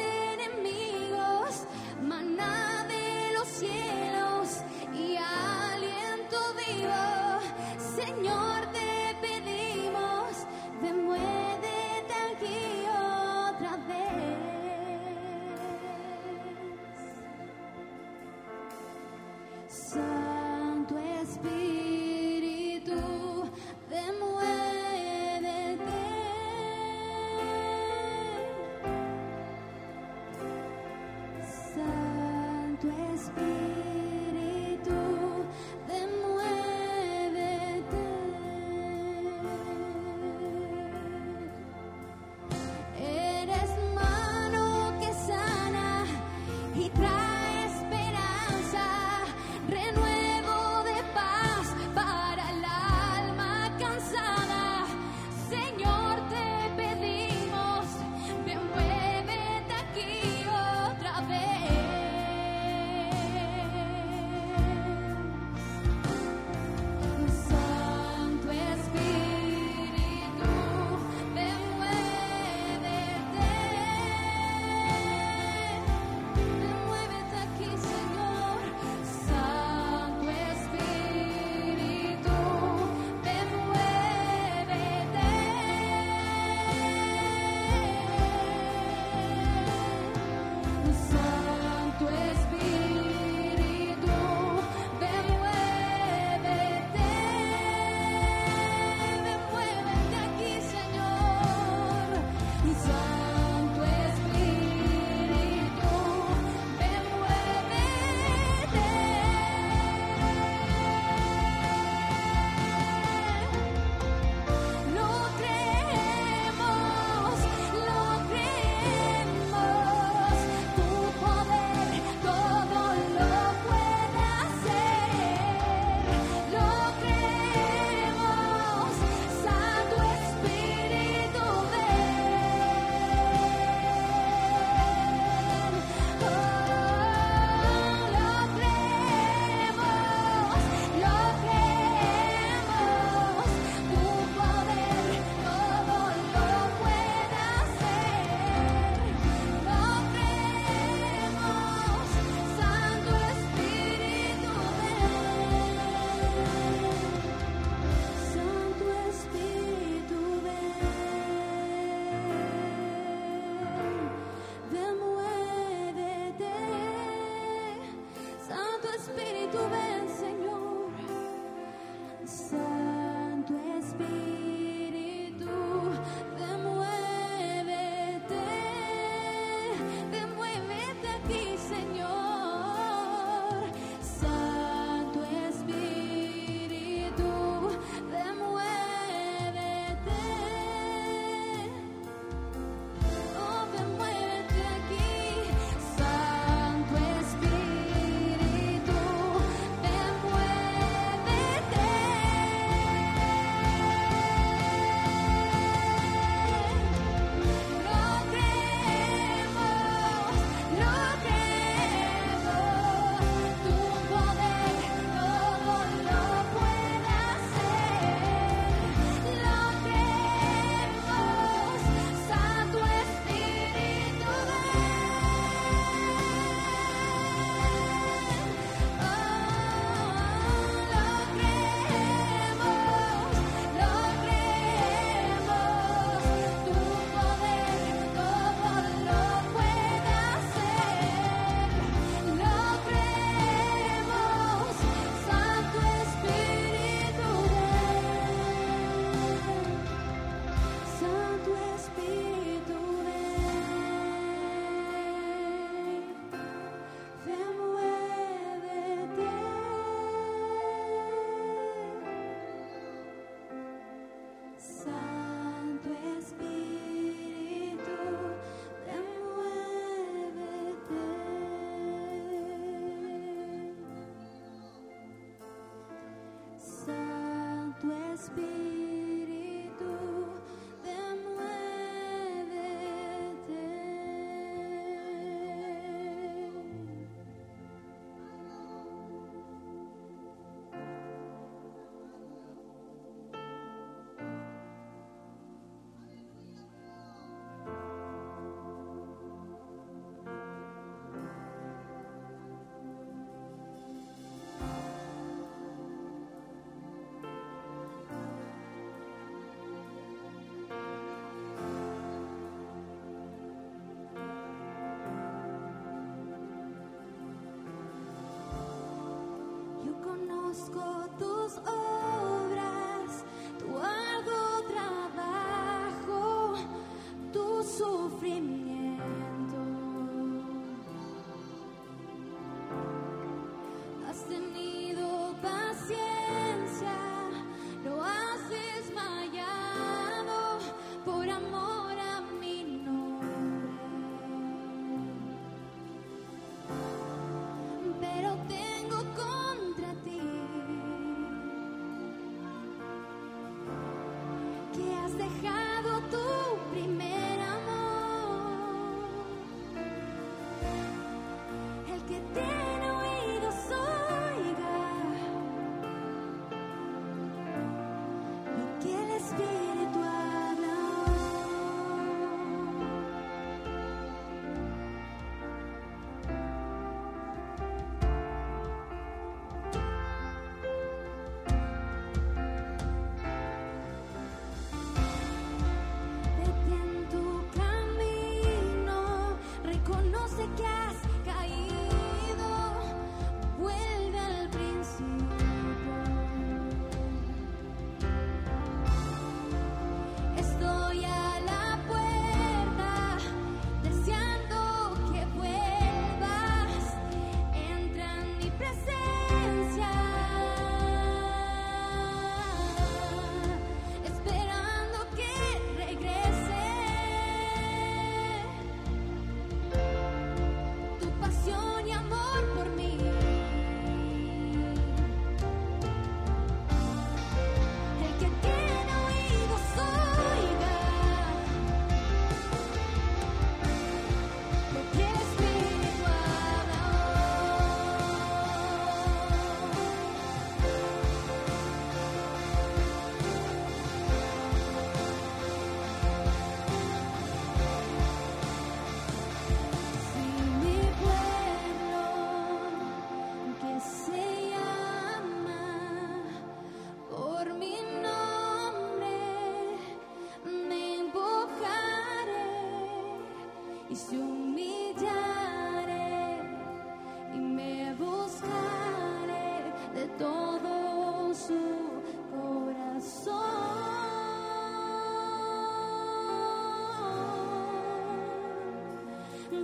[320.53, 320.93] conozco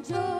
[0.01, 0.38] corazón.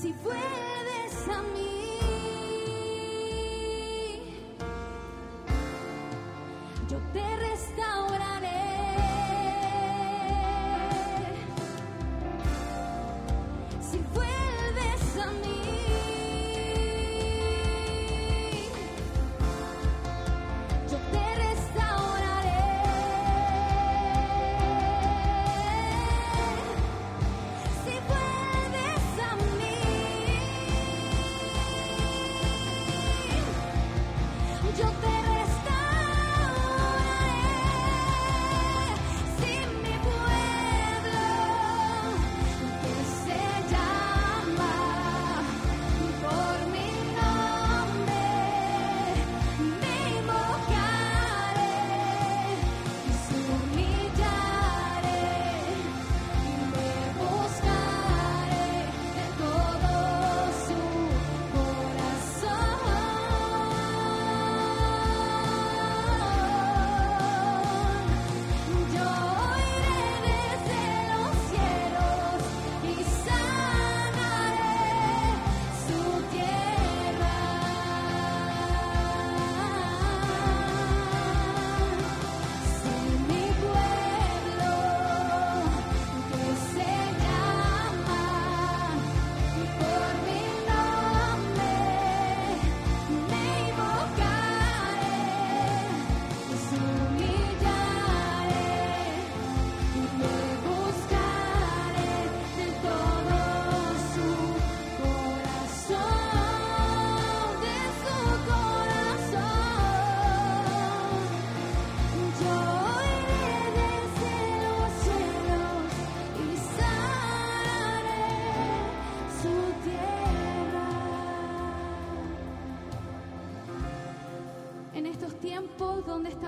[0.00, 0.37] Si vuelves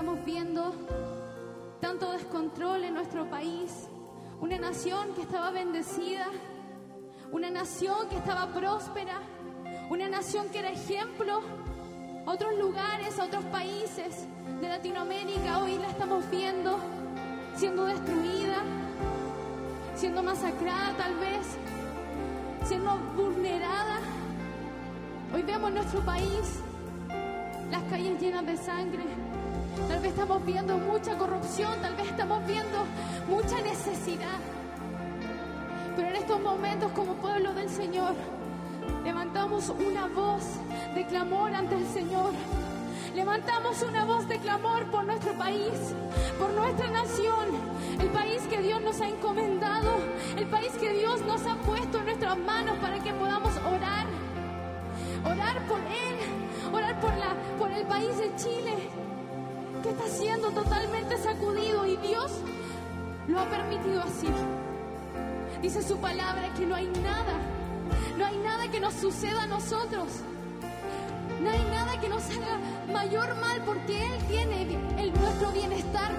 [0.01, 0.73] estamos viendo
[1.79, 3.87] tanto descontrol en nuestro país,
[4.39, 6.25] una nación que estaba bendecida,
[7.31, 9.19] una nación que estaba próspera,
[9.91, 11.41] una nación que era ejemplo
[12.25, 14.25] a otros lugares, a otros países
[14.59, 16.79] de Latinoamérica, hoy la estamos viendo
[17.55, 18.57] siendo destruida,
[19.93, 21.45] siendo masacrada tal vez,
[22.63, 23.99] siendo vulnerada.
[25.31, 26.59] Hoy vemos nuestro país,
[27.69, 29.30] las calles llenas de sangre.
[29.87, 32.85] Tal vez estamos viendo mucha corrupción, tal vez estamos viendo
[33.27, 34.39] mucha necesidad.
[35.95, 38.13] Pero en estos momentos como pueblo del Señor,
[39.03, 40.43] levantamos una voz
[40.95, 42.31] de clamor ante el Señor.
[43.15, 45.73] Levantamos una voz de clamor por nuestro país,
[46.39, 47.47] por nuestra nación,
[47.99, 49.97] el país que Dios nos ha encomendado,
[50.37, 54.05] el país que Dios nos ha puesto en nuestras manos para que podamos orar,
[55.25, 58.75] orar por Él, orar por, la, por el país de Chile,
[59.81, 62.31] que está siendo totalmente sacudido y Dios
[63.27, 64.27] lo ha permitido así.
[65.61, 67.33] Dice su palabra que no hay nada,
[68.17, 70.07] no hay nada que nos suceda a nosotros.
[71.41, 72.59] No hay nada que nos haga
[72.93, 76.11] mayor mal porque Él tiene el, nuestro bienestar.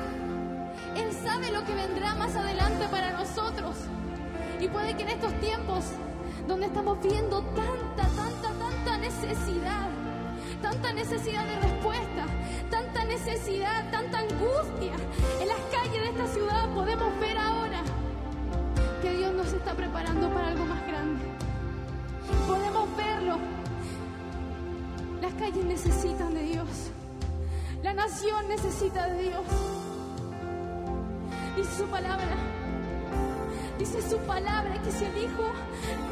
[0.96, 3.76] Él sabe lo que vendrá más adelante para nosotros.
[4.60, 5.84] Y puede que en estos tiempos
[6.48, 9.88] donde estamos viendo tanta, tanta, tanta necesidad,
[10.62, 12.26] tanta necesidad de respuesta,
[12.70, 14.94] tanta necesidad, tanta angustia
[15.40, 17.82] en las calles de esta ciudad, podemos ver ahora
[19.02, 21.24] que Dios nos está preparando para algo más grande.
[22.46, 23.38] Podemos verlo.
[25.20, 26.68] Las calles necesitan de Dios.
[27.82, 29.42] La nación necesita de Dios.
[31.56, 32.36] Dice su palabra.
[33.78, 35.44] Dice su palabra que si el Hijo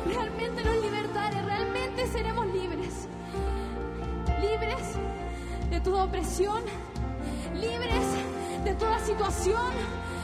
[0.07, 3.10] realmente nos libertare, realmente seremos libres.
[4.41, 4.97] Libres
[5.71, 6.63] de toda opresión,
[7.55, 8.07] libres
[8.65, 9.73] de toda situación,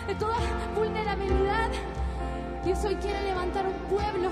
[0.07, 0.37] de toda
[0.75, 1.71] vulnerabilidad.
[2.65, 4.31] Dios hoy quiere levantar un pueblo.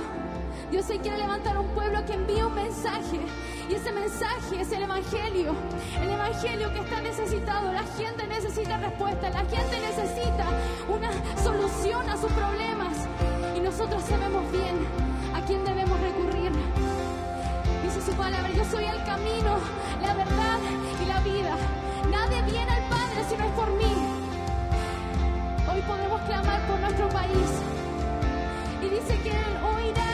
[0.70, 3.20] Dios hoy quiere levantar un pueblo que envía un mensaje.
[3.68, 5.55] Y ese mensaje es el Evangelio.
[6.01, 7.72] El Evangelio que está necesitado.
[7.72, 9.30] La gente necesita respuesta.
[9.30, 10.47] La gente necesita
[10.89, 11.11] una
[11.43, 13.07] solución a sus problemas.
[13.57, 14.76] Y nosotros sabemos bien
[15.35, 16.34] a quién debemos recurrir.
[18.16, 19.58] Palabra, yo soy el camino,
[20.00, 20.58] la verdad
[21.02, 21.56] y la vida.
[22.10, 23.92] Nadie viene al Padre si no es por mí.
[25.68, 27.48] Hoy podemos clamar por nuestro país.
[28.82, 30.12] Y dice que Él oirá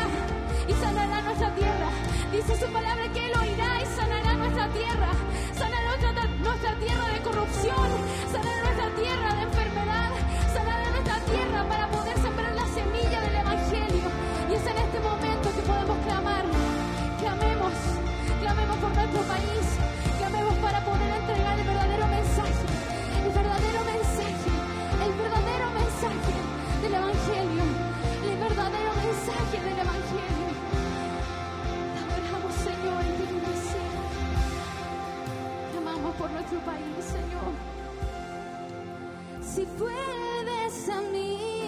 [0.66, 1.88] y sanará nuestra tierra.
[2.32, 5.08] Dice su palabra que Él oirá y sanará nuestra tierra.
[5.58, 7.88] Sanará nuestra, nuestra tierra de corrupción.
[8.32, 9.59] Sanará nuestra tierra de enfermedad.
[18.80, 19.66] por nuestro país.
[20.20, 22.64] Llamemos para poder entregar el verdadero mensaje,
[23.24, 24.50] el verdadero mensaje,
[25.04, 26.34] el verdadero mensaje
[26.82, 27.64] del Evangelio,
[28.24, 30.46] el verdadero mensaje del Evangelio.
[31.92, 34.08] Te adoramos, Señor, y te bendecimos.
[35.76, 37.52] Amamos por nuestro país, Señor.
[39.42, 41.60] Si puedes a mí.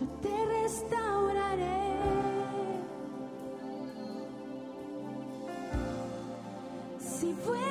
[0.00, 1.89] yo te restauraré.
[7.42, 7.69] Si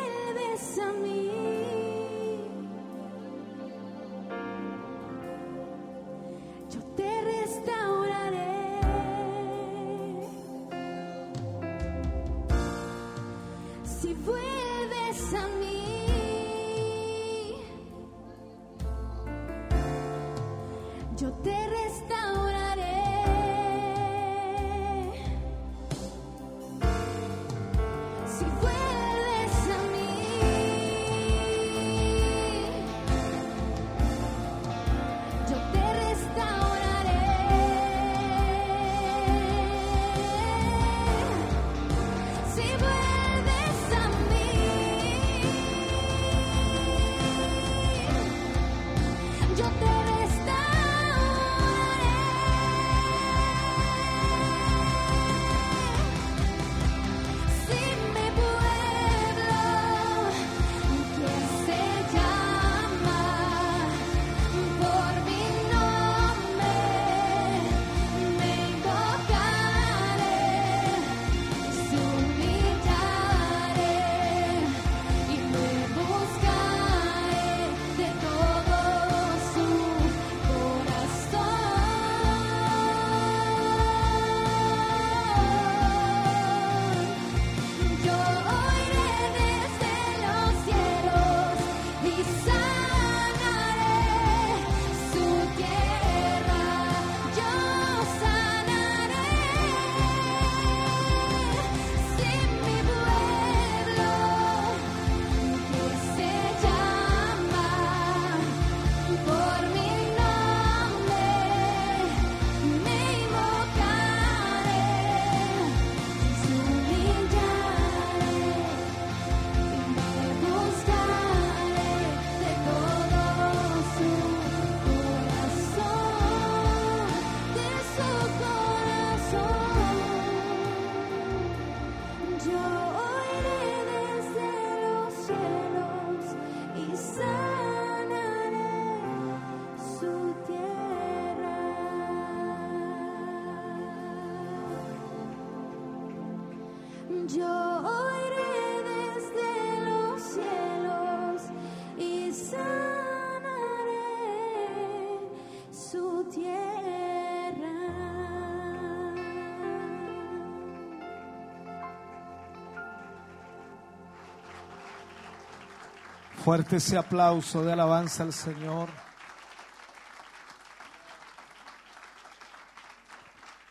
[166.43, 168.89] Fuerte ese aplauso de alabanza al Señor.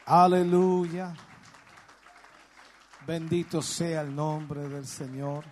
[0.05, 1.15] Aleluya.
[3.07, 5.45] Bendito sea el nombre del Señor.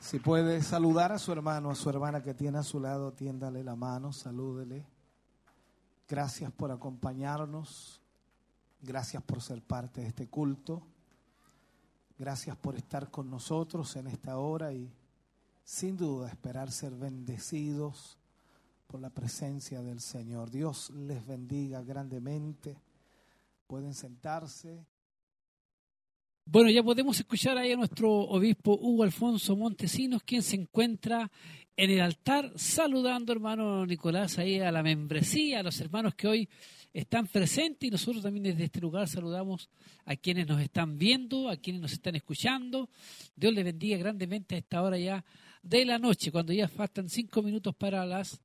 [0.00, 3.62] Si puede saludar a su hermano, a su hermana que tiene a su lado, tiéndale
[3.62, 4.86] la mano, salúdele.
[6.08, 8.00] Gracias por acompañarnos.
[8.80, 10.86] Gracias por ser parte de este culto.
[12.18, 14.90] Gracias por estar con nosotros en esta hora y
[15.64, 18.18] sin duda esperar ser bendecidos
[18.86, 20.50] por la presencia del Señor.
[20.50, 22.76] Dios les bendiga grandemente.
[23.66, 24.84] Pueden sentarse.
[26.44, 31.30] Bueno, ya podemos escuchar ahí a nuestro obispo Hugo Alfonso Montesinos, quien se encuentra
[31.76, 36.48] en el altar saludando, hermano Nicolás, ahí a la membresía, a los hermanos que hoy
[36.92, 39.68] están presentes y nosotros también desde este lugar saludamos
[40.04, 42.88] a quienes nos están viendo, a quienes nos están escuchando.
[43.34, 45.24] Dios les bendiga grandemente a esta hora ya
[45.64, 48.40] de la noche, cuando ya faltan cinco minutos para las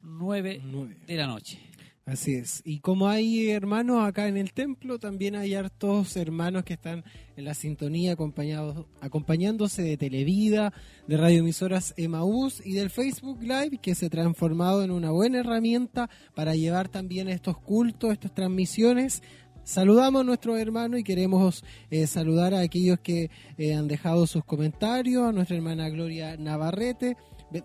[0.00, 0.96] nueve Nueve.
[1.06, 1.58] de la noche.
[2.04, 2.62] Así es.
[2.64, 7.02] Y como hay hermanos acá en el templo, también hay hartos hermanos que están
[7.36, 10.72] en la sintonía acompañados, acompañándose de Televida,
[11.08, 16.08] de radioemisoras Emaús y del Facebook Live, que se ha transformado en una buena herramienta
[16.36, 19.20] para llevar también estos cultos, estas transmisiones.
[19.66, 24.44] Saludamos a nuestros hermanos y queremos eh, saludar a aquellos que eh, han dejado sus
[24.44, 27.16] comentarios, a nuestra hermana Gloria Navarrete,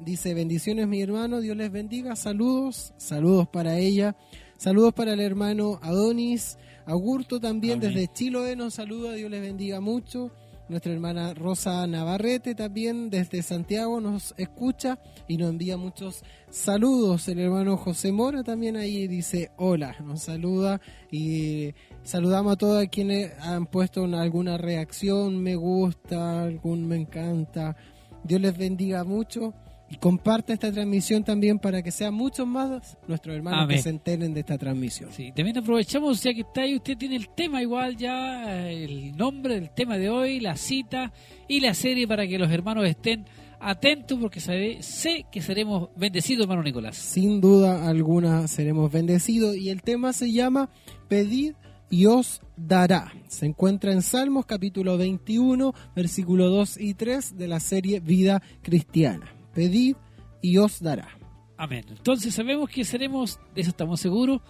[0.04, 4.16] Dice, bendiciones mi hermano, Dios les bendiga, saludos, saludos para ella,
[4.58, 7.93] saludos para el hermano Adonis, Agurto también Amén.
[7.93, 10.32] desde Chiloé nos saluda, Dios les bendiga mucho.
[10.72, 14.97] Nuestra hermana Rosa Navarrete también desde Santiago nos escucha
[15.28, 17.28] y nos envía muchos saludos.
[17.28, 20.80] El hermano José Mora también ahí dice hola, nos saluda
[21.11, 27.76] y saludamos a todos quienes han puesto una- alguna reacción, me gusta, algún me encanta
[28.24, 29.53] Dios les bendiga mucho.
[29.91, 33.75] Y comparta esta transmisión también para que sean muchos más nuestros hermanos Amén.
[33.77, 35.09] que se enteren de esta transmisión.
[35.11, 39.17] Sí, también aprovechamos, ya que está ahí, usted tiene el tema igual ya, eh, el
[39.17, 41.11] nombre del tema de hoy, la cita
[41.47, 43.25] y la serie para que los hermanos estén
[43.59, 46.95] atentos porque sabe- sé que seremos bendecidos, hermano Nicolás.
[46.97, 49.55] Sin duda alguna seremos bendecidos.
[49.57, 50.69] Y el tema se llama
[51.09, 51.53] Pedid
[51.89, 53.11] y os dará.
[53.27, 59.29] Se encuentra en Salmos capítulo 21, versículo 2 y 3 de la serie Vida Cristiana.
[59.54, 59.95] Pedid
[60.41, 61.10] y os dará.
[61.58, 61.86] Amén.
[61.89, 64.41] Entonces sabemos que seremos, de eso estamos seguros,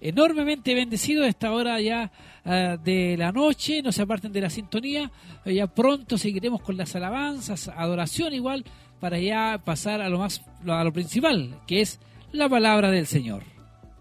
[0.00, 2.10] enormemente bendecidos a esta hora ya
[2.44, 3.82] ah, de la noche.
[3.82, 5.10] No se aparten de la sintonía.
[5.44, 8.64] Ya pronto seguiremos con las alabanzas, adoración igual,
[9.00, 12.00] para ya pasar a lo más, a lo principal, que es
[12.32, 13.53] la palabra del Señor.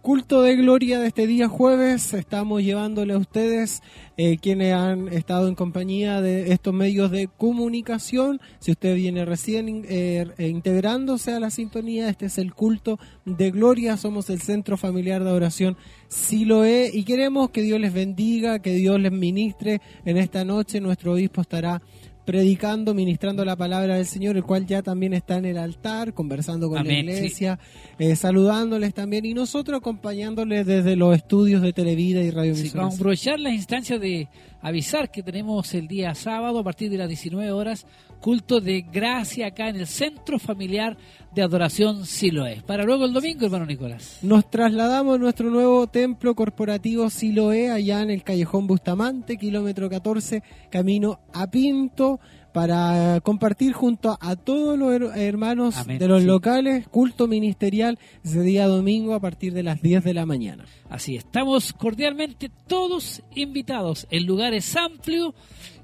[0.04, 3.82] Culto de gloria de este día jueves, estamos llevándole a ustedes
[4.18, 8.41] eh, quienes han estado en compañía de estos medios de comunicación.
[8.60, 13.95] Si usted viene recién eh, integrándose a la sintonía, este es el culto de gloria.
[13.95, 15.78] Somos el Centro Familiar de Oración
[16.10, 20.82] Siloé y queremos que Dios les bendiga, que Dios les ministre en esta noche.
[20.82, 21.82] Nuestro obispo estará
[22.26, 26.69] predicando, ministrando la palabra del Señor, el cual ya también está en el altar, conversando
[26.69, 27.17] con Amén, la sí.
[27.17, 27.59] iglesia,
[27.99, 32.93] eh, saludándoles también y nosotros acompañándoles desde los estudios de Televida y Radio Sí, vamos
[32.93, 34.30] a aprovechar las instancias de
[34.61, 37.86] avisar que tenemos el día sábado a partir de las 19 horas
[38.24, 40.95] culto de gracia acá en el Centro Familiar
[41.36, 42.63] de Adoración Siloé.
[42.65, 44.19] Para luego el domingo, hermano Nicolás.
[44.21, 50.41] Nos trasladamos a nuestro nuevo templo corporativo Siloé, allá en el Callejón Bustamante, kilómetro 14,
[50.71, 52.21] camino a Pinto,
[52.54, 56.28] para compartir junto a todos los her- hermanos Amén, de los sí.
[56.28, 60.66] locales culto ministerial ese día domingo a partir de las 10 de la mañana.
[60.89, 64.08] Así, estamos cordialmente todos invitados.
[64.12, 65.34] El lugar es amplio,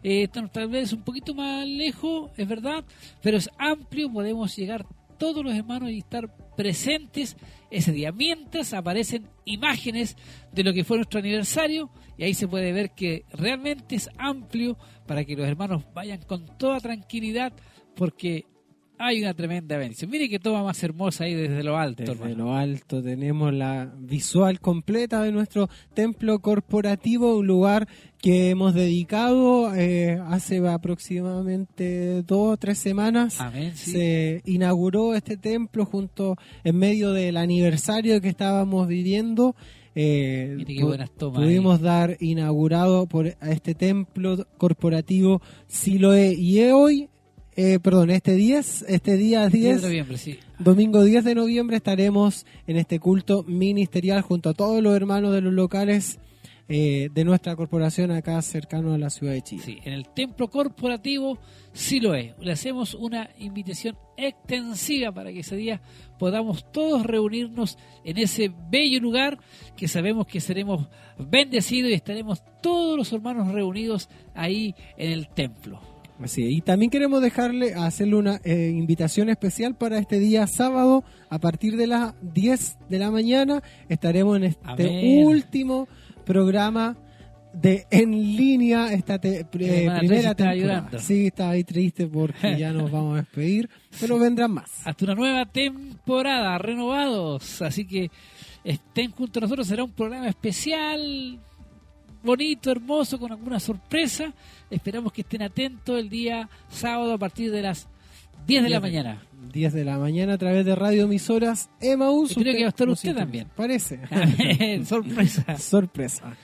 [0.03, 2.83] eh, tal vez un poquito más lejos, es verdad,
[3.21, 4.85] pero es amplio, podemos llegar
[5.17, 7.35] todos los hermanos y estar presentes
[7.71, 8.11] ese día.
[8.11, 10.17] Mientras aparecen imágenes
[10.51, 14.77] de lo que fue nuestro aniversario y ahí se puede ver que realmente es amplio
[15.07, 17.53] para que los hermanos vayan con toda tranquilidad
[17.95, 18.45] porque
[19.01, 20.11] hay una tremenda bendición.
[20.11, 22.45] Mire que toma más hermosa ahí desde lo alto, Desde hermano.
[22.45, 27.87] lo alto tenemos la visual completa de nuestro templo corporativo, un lugar
[28.21, 33.39] que hemos dedicado eh, hace aproximadamente dos o tres semanas.
[33.39, 33.91] Amén, sí.
[33.91, 39.55] Se inauguró este templo junto en medio del aniversario que estábamos viviendo.
[39.95, 46.61] Eh, Mire qué buenas tomas pudimos dar inaugurado por a este templo corporativo Siloé y
[46.69, 47.08] hoy,
[47.61, 50.39] eh, perdón, este 10, este día 10 10 de sí.
[50.59, 55.41] Domingo 10 de noviembre estaremos en este culto ministerial junto a todos los hermanos de
[55.41, 56.19] los locales
[56.69, 59.61] eh, de nuestra corporación acá cercano a la ciudad de Chile.
[59.65, 61.37] Sí, en el templo corporativo
[61.73, 62.31] sí lo es.
[62.39, 65.81] Le hacemos una invitación extensiva para que ese día
[66.17, 69.37] podamos todos reunirnos en ese bello lugar
[69.75, 70.87] que sabemos que seremos
[71.17, 75.88] bendecidos y estaremos todos los hermanos reunidos ahí en el templo.
[76.21, 81.39] Así y también queremos dejarle, hacerle una eh, invitación especial para este día sábado, a
[81.39, 84.63] partir de las 10 de la mañana, estaremos en este
[85.25, 85.87] último
[86.25, 86.97] programa
[87.53, 89.45] de en línea esta te- eh,
[89.99, 90.99] primera temporada.
[90.99, 94.69] Sí, está ahí triste porque ya nos vamos a despedir, pero vendrán más.
[94.85, 97.61] Hasta una nueva temporada, renovados.
[97.61, 98.11] Así que
[98.63, 99.65] estén junto a nosotros.
[99.67, 101.39] Será un programa especial,
[102.23, 104.33] bonito, hermoso, con alguna sorpresa.
[104.69, 107.87] Esperamos que estén atentos el día sábado a partir de las
[108.47, 109.21] 10 de la mañana.
[109.53, 112.33] 10 de la mañana a través de Radio Emisoras Emaús.
[112.33, 113.47] Creo que va a estar usted también.
[113.55, 113.99] Parece.
[114.85, 115.57] Sorpresa.
[115.57, 116.35] Sorpresa.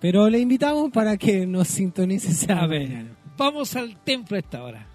[0.00, 3.16] Pero le invitamos para que nos sintonice esa A ver, mañana.
[3.36, 4.86] vamos al templo a esta hora.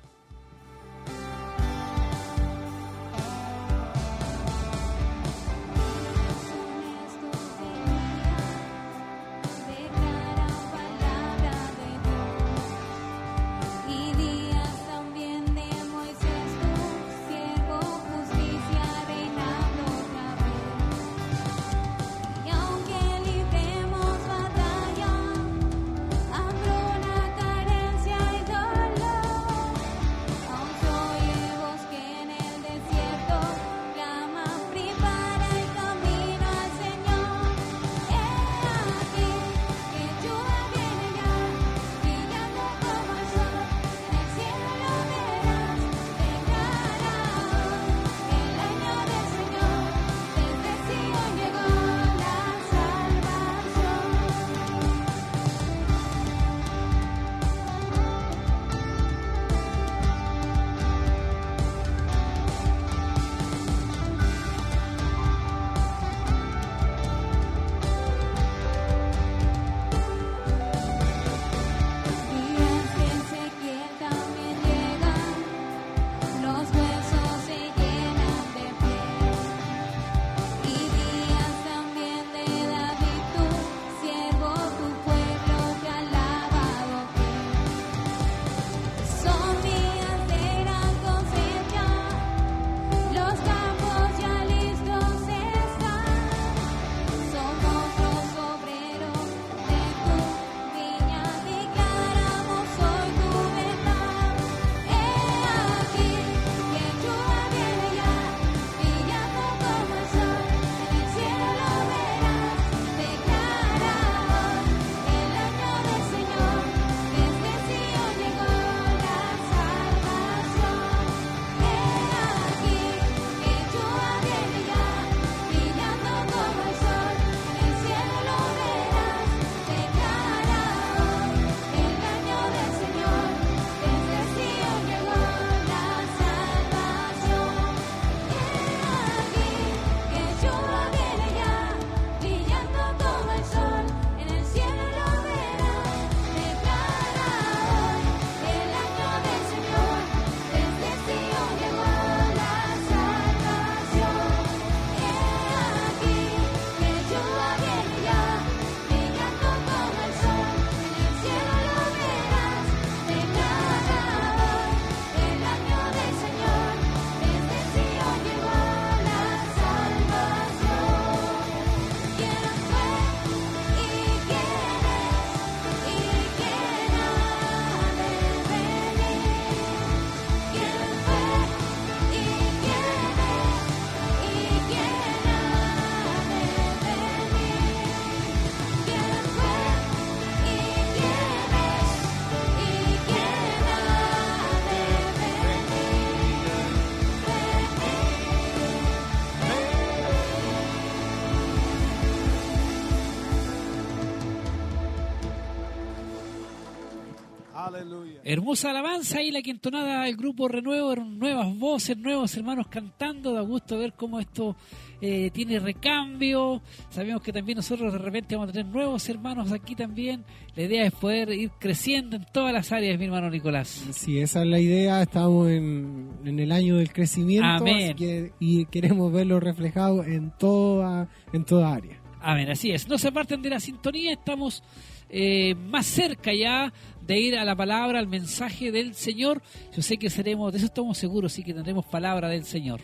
[208.32, 213.42] Hermosa alabanza y la que entonaba el grupo Renuevo, nuevas voces, nuevos hermanos cantando, da
[213.42, 214.56] gusto ver cómo esto
[215.01, 216.62] eh, tiene recambio,
[216.92, 220.24] sabemos que también nosotros de repente vamos a tener nuevos hermanos aquí también,
[220.56, 223.84] la idea es poder ir creciendo en todas las áreas, mi hermano Nicolás.
[223.93, 227.78] Sí, esa es la idea, estamos en, en el año del crecimiento Amén.
[227.86, 232.00] así que- y queremos verlo reflejado en toda, en toda área.
[232.22, 232.88] Amén, así es.
[232.88, 234.62] No se aparten de la sintonía, estamos
[235.10, 236.72] eh, más cerca ya
[237.10, 239.42] de ir a la palabra, al mensaje del Señor.
[239.76, 242.82] Yo sé que seremos, de eso estamos seguros, sí que tendremos palabra del Señor.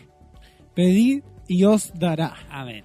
[0.74, 2.34] Pedid y os dará.
[2.50, 2.84] Amén.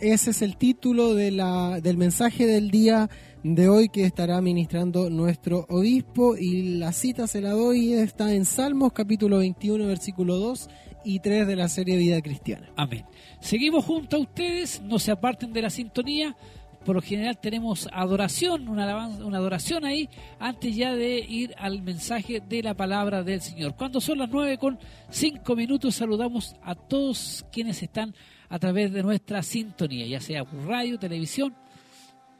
[0.00, 3.08] Ese es el título de la, del mensaje del día
[3.44, 8.44] de hoy que estará ministrando nuestro obispo y la cita se la doy, está en
[8.44, 10.68] Salmos capítulo 21 versículo 2
[11.04, 12.72] y 3 de la serie Vida Cristiana.
[12.76, 13.04] Amén.
[13.40, 16.36] Seguimos junto a ustedes, no se aparten de la sintonía.
[16.84, 20.08] Por lo general tenemos adoración, una, alabanza- una adoración ahí,
[20.40, 23.76] antes ya de ir al mensaje de la palabra del Señor.
[23.76, 24.78] Cuando son las nueve con
[25.10, 28.14] cinco minutos, saludamos a todos quienes están
[28.48, 31.54] a través de nuestra sintonía, ya sea por radio, televisión.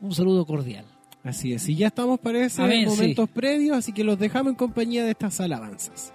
[0.01, 0.85] Un saludo cordial.
[1.23, 4.56] Así es, y ya estamos para esos Amén, momentos previos, así que los dejamos en
[4.56, 6.12] compañía de estas alabanzas.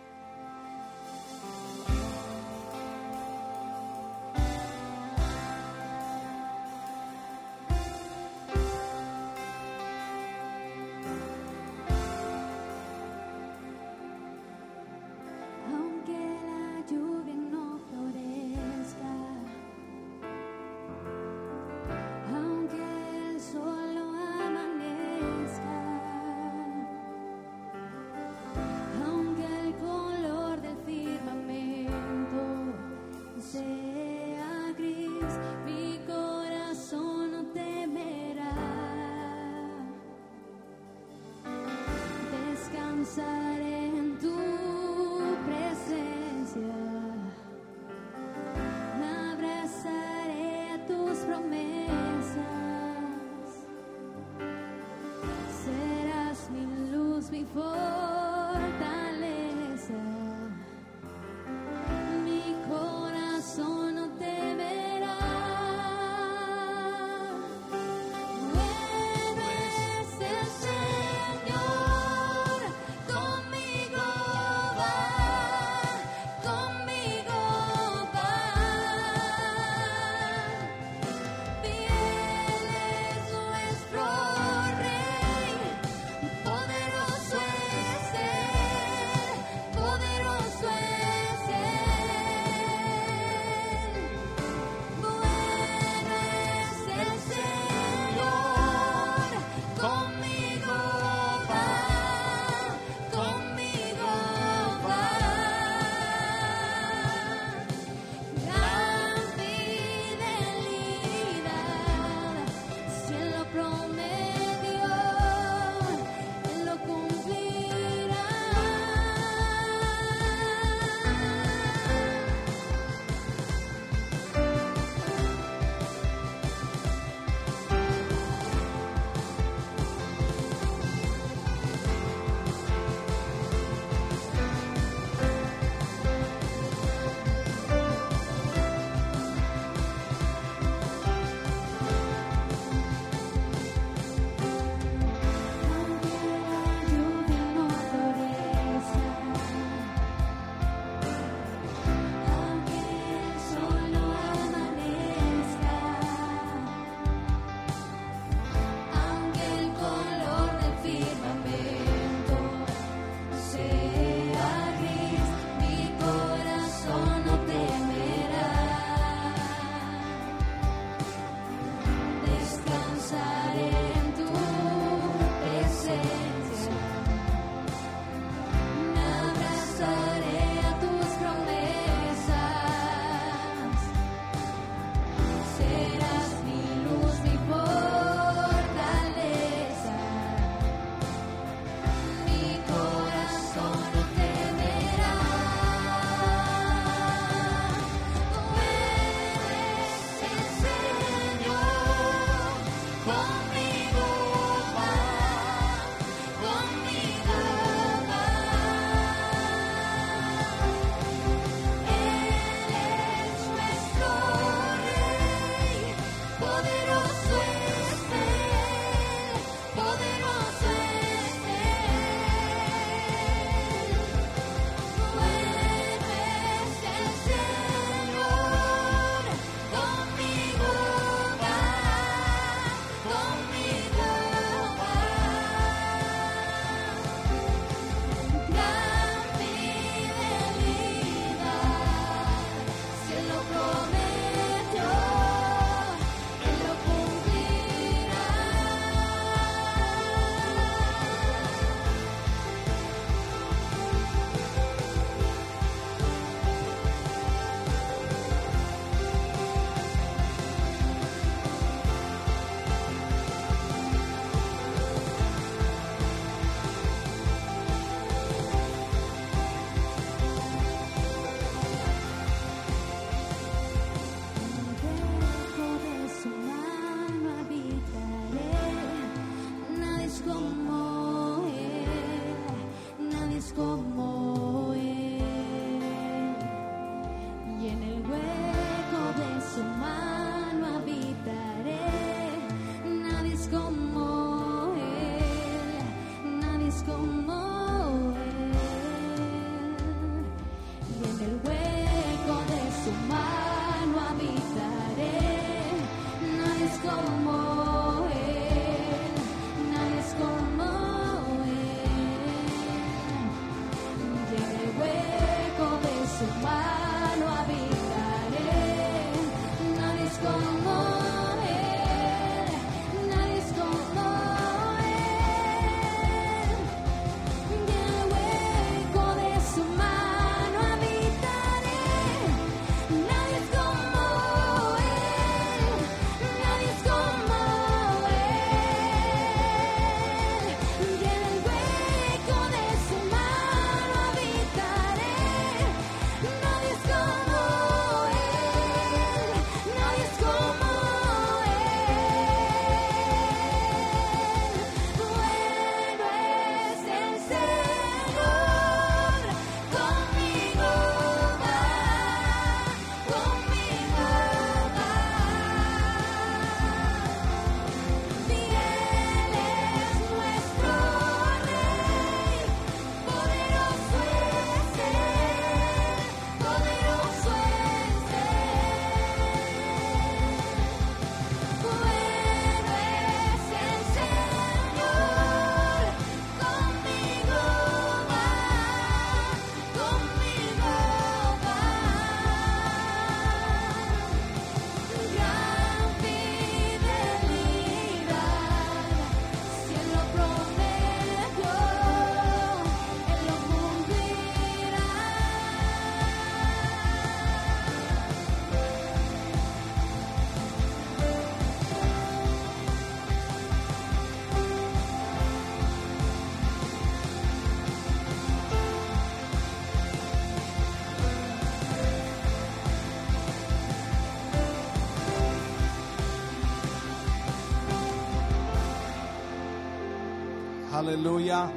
[430.88, 431.51] Aleluya.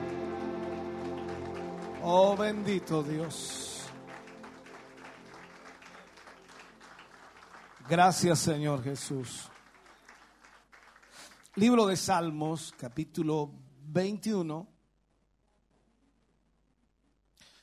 [2.02, 3.84] Oh bendito Dios.
[7.88, 9.48] Gracias Señor Jesús.
[11.54, 13.52] Libro de Salmos, capítulo
[13.84, 14.66] 21,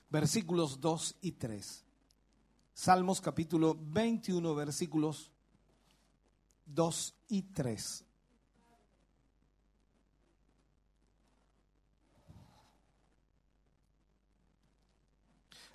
[0.10, 1.86] versículos 2 y 3.
[2.74, 5.30] Salmos capítulo 21, versículos
[6.66, 8.07] 2 y 3.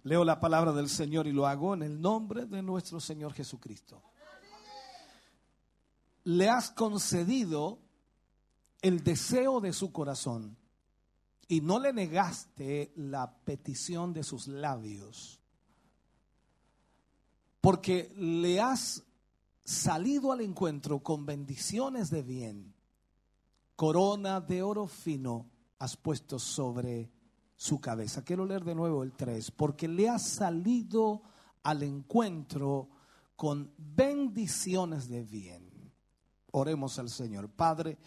[0.05, 4.03] Leo la palabra del Señor y lo hago en el nombre de nuestro Señor Jesucristo.
[6.25, 7.79] Le has concedido
[8.81, 10.57] el deseo de su corazón
[11.47, 15.41] y no le negaste la petición de sus labios,
[17.61, 19.05] porque le has
[19.65, 22.75] salido al encuentro con bendiciones de bien,
[23.77, 25.49] corona de oro fino
[25.79, 27.11] has puesto sobre
[27.63, 28.25] su cabeza.
[28.25, 31.23] Quiero leer de nuevo el 3, porque le has salido
[31.63, 32.89] al encuentro
[33.37, 35.71] con bendiciones de bien.
[36.51, 37.49] Oremos al Señor.
[37.51, 37.99] Padre,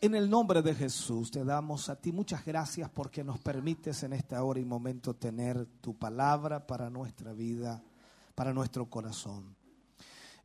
[0.00, 4.14] en el nombre de Jesús te damos a ti muchas gracias porque nos permites en
[4.14, 7.84] esta hora y momento tener tu palabra para nuestra vida,
[8.34, 9.57] para nuestro corazón.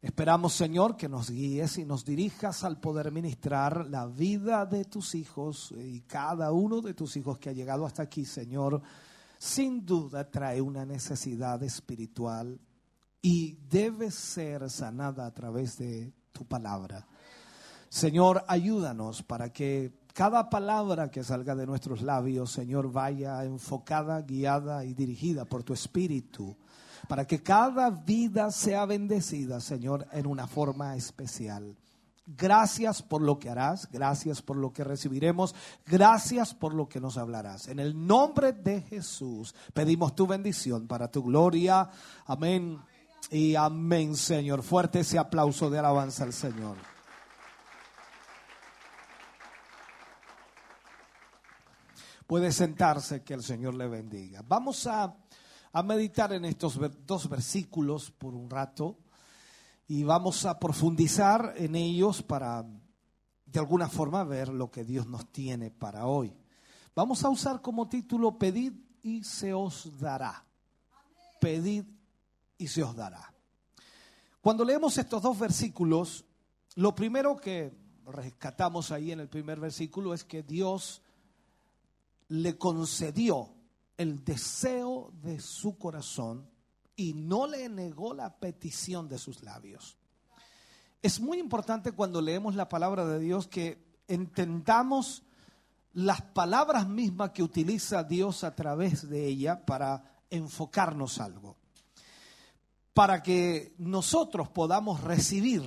[0.03, 5.15] Esperamos, Señor, que nos guíes y nos dirijas al poder ministrar la vida de tus
[5.15, 8.81] hijos y cada uno de tus hijos que ha llegado hasta aquí, Señor,
[9.37, 12.59] sin duda trae una necesidad espiritual
[13.21, 17.07] y debe ser sanada a través de tu palabra.
[17.87, 24.83] Señor, ayúdanos para que cada palabra que salga de nuestros labios, Señor, vaya enfocada, guiada
[24.83, 26.57] y dirigida por tu Espíritu
[27.07, 31.75] para que cada vida sea bendecida, Señor, en una forma especial.
[32.25, 35.53] Gracias por lo que harás, gracias por lo que recibiremos,
[35.85, 37.67] gracias por lo que nos hablarás.
[37.67, 41.89] En el nombre de Jesús pedimos tu bendición para tu gloria.
[42.25, 42.79] Amén
[43.29, 44.63] y amén, Señor.
[44.63, 46.77] Fuerte ese aplauso de alabanza al Señor.
[52.25, 54.41] Puede sentarse, que el Señor le bendiga.
[54.47, 55.13] Vamos a
[55.73, 58.99] a meditar en estos dos versículos por un rato
[59.87, 62.63] y vamos a profundizar en ellos para
[63.45, 66.31] de alguna forma ver lo que Dios nos tiene para hoy.
[66.95, 70.45] Vamos a usar como título Pedid y se os dará.
[71.41, 71.85] Pedid
[72.57, 73.33] y se os dará.
[74.41, 76.23] Cuando leemos estos dos versículos,
[76.75, 77.73] lo primero que
[78.05, 81.01] rescatamos ahí en el primer versículo es que Dios
[82.27, 83.49] le concedió
[83.97, 86.49] el deseo de su corazón
[86.95, 89.97] y no le negó la petición de sus labios.
[91.01, 95.23] Es muy importante cuando leemos la palabra de Dios que entendamos
[95.93, 101.57] las palabras mismas que utiliza Dios a través de ella para enfocarnos algo.
[102.93, 105.63] Para que nosotros podamos recibir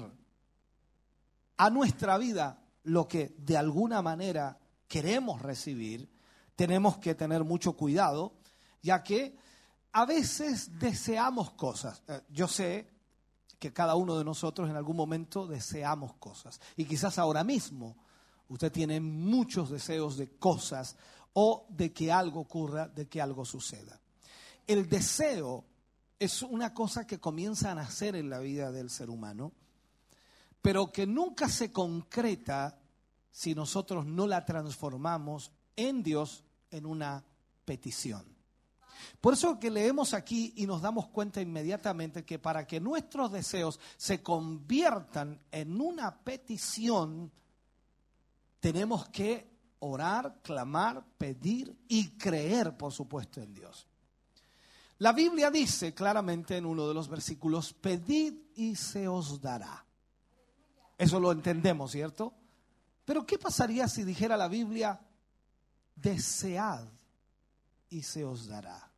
[1.56, 4.58] a nuestra vida lo que de alguna manera
[4.88, 6.08] queremos recibir,
[6.56, 8.32] tenemos que tener mucho cuidado,
[8.82, 9.36] ya que
[9.92, 12.02] a veces deseamos cosas.
[12.08, 12.90] Eh, yo sé
[13.58, 16.60] que cada uno de nosotros en algún momento deseamos cosas.
[16.76, 17.96] Y quizás ahora mismo
[18.48, 20.96] usted tiene muchos deseos de cosas
[21.34, 24.00] o de que algo ocurra, de que algo suceda.
[24.66, 25.64] El deseo
[26.18, 29.52] es una cosa que comienza a nacer en la vida del ser humano,
[30.62, 32.78] pero que nunca se concreta
[33.30, 37.24] si nosotros no la transformamos en Dios en una
[37.64, 38.36] petición.
[39.20, 43.78] Por eso que leemos aquí y nos damos cuenta inmediatamente que para que nuestros deseos
[43.96, 47.30] se conviertan en una petición,
[48.60, 53.86] tenemos que orar, clamar, pedir y creer, por supuesto, en Dios.
[54.98, 59.84] La Biblia dice claramente en uno de los versículos, pedid y se os dará.
[60.96, 62.32] Eso lo entendemos, ¿cierto?
[63.04, 64.98] Pero ¿qué pasaría si dijera la Biblia,
[65.96, 66.86] desead
[67.88, 68.92] y se os dará.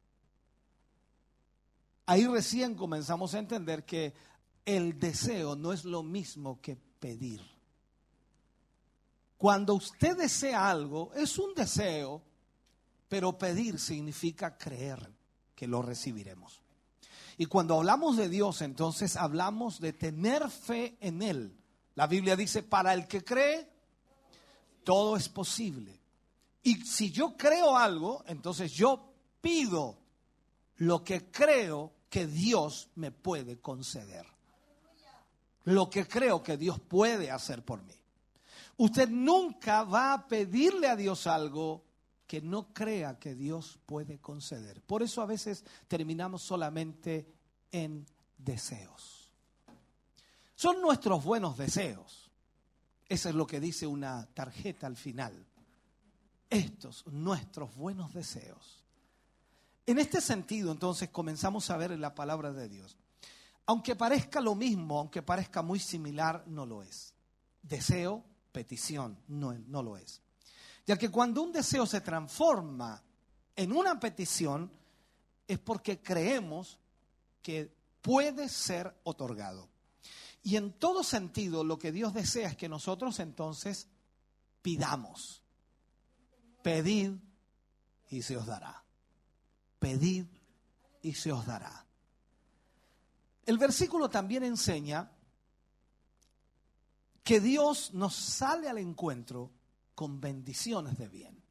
[2.06, 4.14] Ahí recién comenzamos a entender que
[4.64, 7.40] el deseo no es lo mismo que pedir.
[9.36, 12.22] Cuando usted desea algo, es un deseo,
[13.08, 15.10] pero pedir significa creer
[15.54, 16.60] que lo recibiremos.
[17.36, 21.56] Y cuando hablamos de Dios, entonces hablamos de tener fe en Él.
[21.94, 23.70] La Biblia dice, para el que cree,
[24.82, 25.97] todo es posible.
[26.68, 29.96] Y si yo creo algo, entonces yo pido
[30.76, 34.26] lo que creo que Dios me puede conceder.
[35.64, 37.94] Lo que creo que Dios puede hacer por mí.
[38.76, 41.86] Usted nunca va a pedirle a Dios algo
[42.26, 44.82] que no crea que Dios puede conceder.
[44.82, 47.32] Por eso a veces terminamos solamente
[47.72, 48.04] en
[48.36, 49.32] deseos.
[50.54, 52.30] Son nuestros buenos deseos.
[53.08, 55.47] Eso es lo que dice una tarjeta al final.
[56.50, 58.84] Estos, nuestros buenos deseos.
[59.86, 62.96] En este sentido, entonces, comenzamos a ver en la palabra de Dios.
[63.66, 67.14] Aunque parezca lo mismo, aunque parezca muy similar, no lo es.
[67.62, 70.22] Deseo, petición, no, no lo es.
[70.86, 73.02] Ya que cuando un deseo se transforma
[73.54, 74.70] en una petición,
[75.46, 76.78] es porque creemos
[77.42, 77.70] que
[78.00, 79.68] puede ser otorgado.
[80.42, 83.88] Y en todo sentido, lo que Dios desea es que nosotros entonces
[84.62, 85.42] pidamos.
[86.68, 87.12] Pedid
[88.10, 88.84] y se os dará.
[89.78, 90.26] Pedid
[91.00, 91.86] y se os dará.
[93.46, 95.10] El versículo también enseña
[97.24, 99.50] que Dios nos sale al encuentro
[99.94, 101.42] con bendiciones de bien.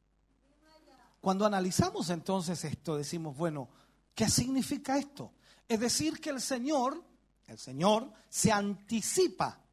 [1.19, 3.69] Cuando analizamos entonces esto, decimos, bueno,
[4.13, 5.33] ¿qué significa esto?
[5.67, 7.03] Es decir, que el Señor,
[7.47, 9.63] el Señor se anticipa,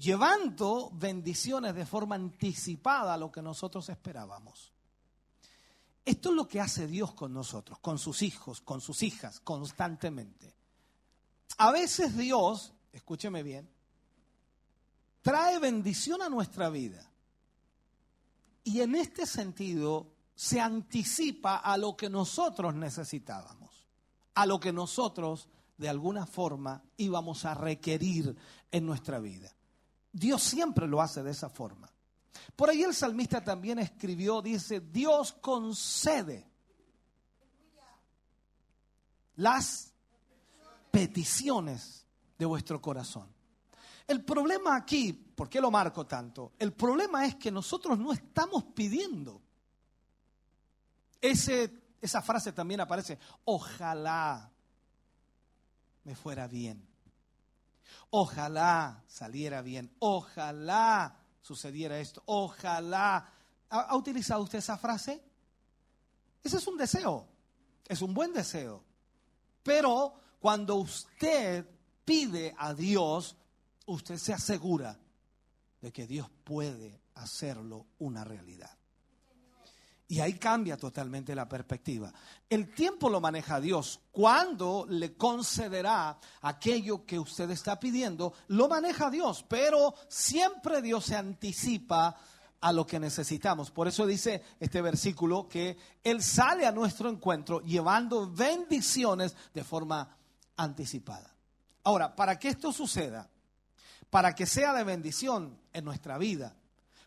[0.00, 4.72] llevando bendiciones de forma anticipada a lo que nosotros esperábamos.
[6.04, 10.54] Esto es lo que hace Dios con nosotros, con sus hijos, con sus hijas, constantemente.
[11.58, 13.68] A veces Dios, escúcheme bien,
[15.20, 17.06] trae bendición a nuestra vida
[18.64, 23.86] y en este sentido se anticipa a lo que nosotros necesitábamos,
[24.34, 28.34] a lo que nosotros de alguna forma íbamos a requerir
[28.70, 29.54] en nuestra vida.
[30.12, 31.88] Dios siempre lo hace de esa forma.
[32.56, 36.48] Por ahí el salmista también escribió, dice, Dios concede
[39.36, 39.92] las
[40.90, 42.06] peticiones
[42.36, 43.28] de vuestro corazón.
[44.06, 46.52] El problema aquí, ¿por qué lo marco tanto?
[46.58, 49.40] El problema es que nosotros no estamos pidiendo.
[51.20, 54.50] Esa frase también aparece, ojalá
[56.02, 56.89] me fuera bien.
[58.10, 59.94] Ojalá saliera bien.
[59.98, 62.22] Ojalá sucediera esto.
[62.26, 63.32] Ojalá.
[63.70, 65.22] ¿Ha, ¿Ha, utilizado usted esa frase?
[66.42, 67.26] Ese es un deseo.
[67.86, 68.84] Es un buen deseo.
[69.62, 71.66] Pero cuando usted
[72.04, 73.36] pide a Dios,
[73.86, 74.98] usted se asegura
[75.80, 78.79] de que Dios puede hacerlo una realidad.
[80.10, 82.12] Y ahí cambia totalmente la perspectiva.
[82.48, 84.00] El tiempo lo maneja Dios.
[84.10, 89.44] Cuando le concederá aquello que usted está pidiendo, lo maneja Dios.
[89.48, 92.16] Pero siempre Dios se anticipa
[92.60, 93.70] a lo que necesitamos.
[93.70, 100.16] Por eso dice este versículo que Él sale a nuestro encuentro llevando bendiciones de forma
[100.56, 101.32] anticipada.
[101.84, 103.30] Ahora, para que esto suceda,
[104.10, 106.56] para que sea de bendición en nuestra vida,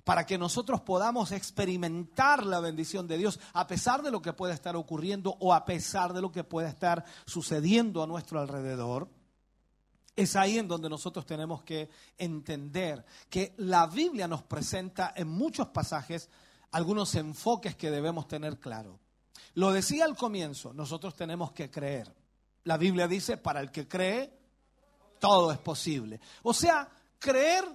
[0.03, 4.53] para que nosotros podamos experimentar la bendición de Dios a pesar de lo que pueda
[4.53, 9.09] estar ocurriendo o a pesar de lo que pueda estar sucediendo a nuestro alrededor.
[10.15, 15.67] Es ahí en donde nosotros tenemos que entender que la Biblia nos presenta en muchos
[15.69, 16.29] pasajes
[16.71, 18.99] algunos enfoques que debemos tener claro.
[19.55, 22.13] Lo decía al comienzo, nosotros tenemos que creer.
[22.65, 24.31] La Biblia dice, para el que cree,
[25.19, 26.19] todo es posible.
[26.43, 26.89] O sea,
[27.19, 27.65] creer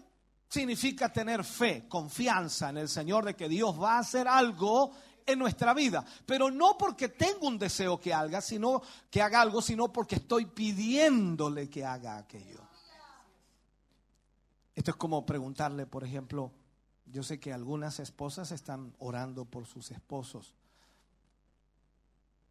[0.49, 4.93] significa tener fe, confianza en el Señor de que Dios va a hacer algo
[5.27, 8.81] en nuestra vida, pero no porque tengo un deseo que haga, sino
[9.11, 12.67] que haga algo, sino porque estoy pidiéndole que haga aquello.
[14.75, 16.53] Esto es como preguntarle, por ejemplo,
[17.05, 20.55] yo sé que algunas esposas están orando por sus esposos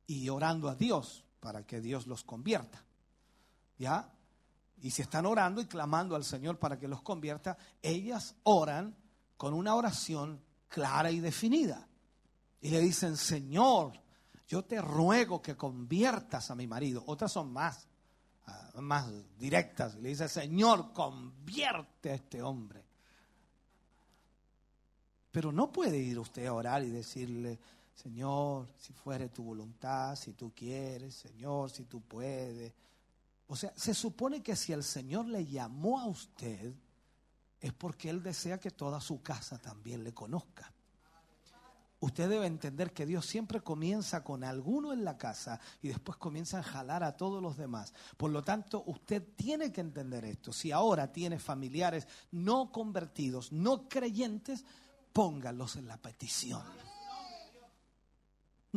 [0.05, 2.83] y orando a Dios para que Dios los convierta.
[3.79, 4.11] ¿Ya?
[4.81, 8.95] Y si están orando y clamando al Señor para que los convierta, ellas oran
[9.35, 11.87] con una oración clara y definida.
[12.61, 13.93] Y le dicen, Señor,
[14.47, 17.03] yo te ruego que conviertas a mi marido.
[17.07, 17.87] Otras son más,
[18.45, 19.95] ah, más directas.
[19.95, 22.83] Le dice, Señor, convierte a este hombre.
[25.31, 27.59] Pero no puede ir usted a orar y decirle,
[27.93, 32.73] Señor, si fuere tu voluntad, si tú quieres, Señor, si tú puedes.
[33.47, 36.73] O sea, se supone que si el Señor le llamó a usted,
[37.59, 40.71] es porque Él desea que toda su casa también le conozca.
[41.99, 46.59] Usted debe entender que Dios siempre comienza con alguno en la casa y después comienza
[46.59, 47.91] a jalar a todos los demás.
[48.17, 50.53] Por lo tanto, usted tiene que entender esto.
[50.53, 54.63] Si ahora tiene familiares no convertidos, no creyentes,
[55.11, 56.61] póngalos en la petición.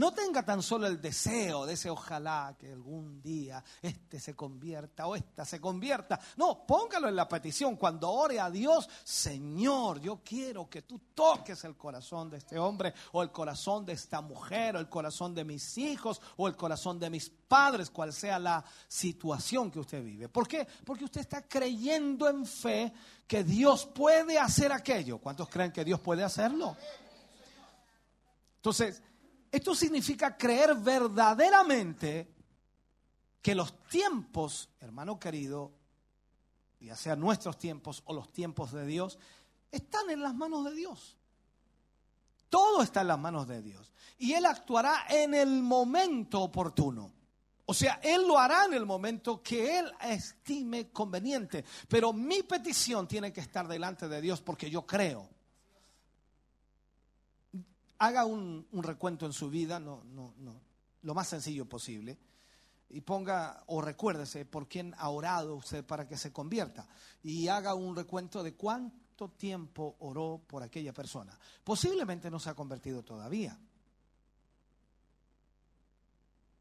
[0.01, 5.07] No tenga tan solo el deseo de ese ojalá que algún día este se convierta
[5.07, 6.19] o esta se convierta.
[6.39, 7.77] No, póngalo en la petición.
[7.77, 12.95] Cuando ore a Dios, Señor, yo quiero que tú toques el corazón de este hombre
[13.13, 16.99] o el corazón de esta mujer o el corazón de mis hijos o el corazón
[16.99, 20.31] de mis padres, cual sea la situación que usted vive.
[20.31, 20.67] ¿Por qué?
[20.83, 22.91] Porque usted está creyendo en fe
[23.27, 25.19] que Dios puede hacer aquello.
[25.19, 26.75] ¿Cuántos creen que Dios puede hacerlo?
[28.57, 29.03] Entonces,
[29.51, 32.33] esto significa creer verdaderamente
[33.43, 35.73] que los tiempos, hermano querido,
[36.79, 39.19] ya sean nuestros tiempos o los tiempos de Dios,
[39.71, 41.17] están en las manos de Dios.
[42.49, 43.93] Todo está en las manos de Dios.
[44.19, 47.13] Y Él actuará en el momento oportuno.
[47.67, 51.65] O sea, Él lo hará en el momento que Él estime conveniente.
[51.89, 55.29] Pero mi petición tiene que estar delante de Dios porque yo creo
[58.01, 60.61] haga un, recuento en su vida, no, no, no,
[61.03, 62.19] lo más sencillo posible,
[62.89, 66.89] y ponga o recuérdese por quién ha orado usted para que se convierta,
[67.23, 71.39] y haga un recuento de cuánto tiempo oró por aquella persona.
[71.63, 73.59] Posiblemente no se ha convertido todavía,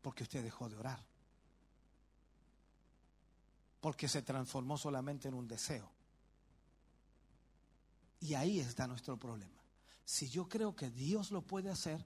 [0.01, 1.01] porque usted dejó de orar,
[3.79, 5.89] porque se transformó solamente en un deseo.
[8.19, 9.58] Y ahí está nuestro problema
[10.09, 12.03] si yo creo que Dios lo puede hacer,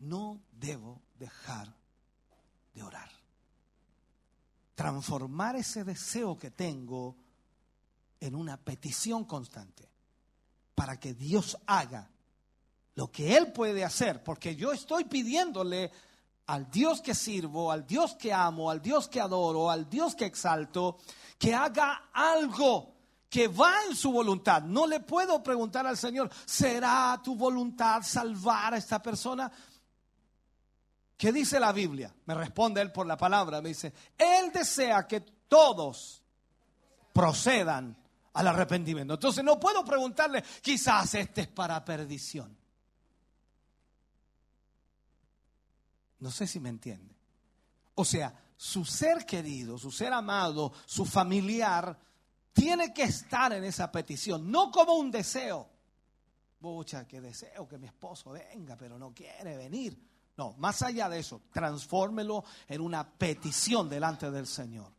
[0.00, 1.72] no debo dejar
[2.74, 3.08] de orar.
[4.74, 7.14] Transformar ese deseo que tengo
[8.18, 9.88] en una petición constante
[10.74, 12.10] para que Dios haga
[12.96, 15.92] lo que Él puede hacer, porque yo estoy pidiéndole
[16.46, 20.26] al Dios que sirvo, al Dios que amo, al Dios que adoro, al Dios que
[20.26, 20.98] exalto,
[21.38, 22.91] que haga algo
[23.32, 24.60] que va en su voluntad.
[24.60, 29.50] No le puedo preguntar al Señor, ¿será tu voluntad salvar a esta persona?
[31.16, 32.14] ¿Qué dice la Biblia?
[32.26, 33.62] Me responde él por la palabra.
[33.62, 36.22] Me dice, Él desea que todos
[37.14, 37.96] procedan
[38.34, 39.14] al arrepentimiento.
[39.14, 42.54] Entonces no puedo preguntarle, quizás este es para perdición.
[46.18, 47.16] No sé si me entiende.
[47.94, 51.98] O sea, su ser querido, su ser amado, su familiar,
[52.52, 55.68] tiene que estar en esa petición, no como un deseo.
[56.60, 59.98] Mucha que deseo que mi esposo venga, pero no quiere venir.
[60.36, 64.92] No, más allá de eso, transfórmelo en una petición delante del Señor.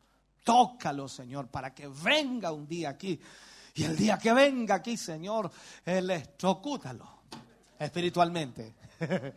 [0.44, 3.18] Tócalo, Señor, para que venga un día aquí.
[3.74, 5.50] Y el día que venga aquí, Señor,
[5.84, 7.14] electrocútalo
[7.78, 8.74] espiritualmente.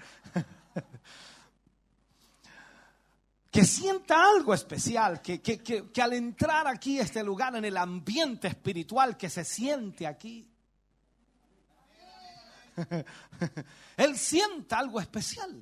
[3.58, 9.18] que sienta algo especial, que, que, al entrar aquí este lugar, en el ambiente espiritual
[9.18, 10.48] que se siente aquí,
[13.98, 15.60] él sienta algo especial.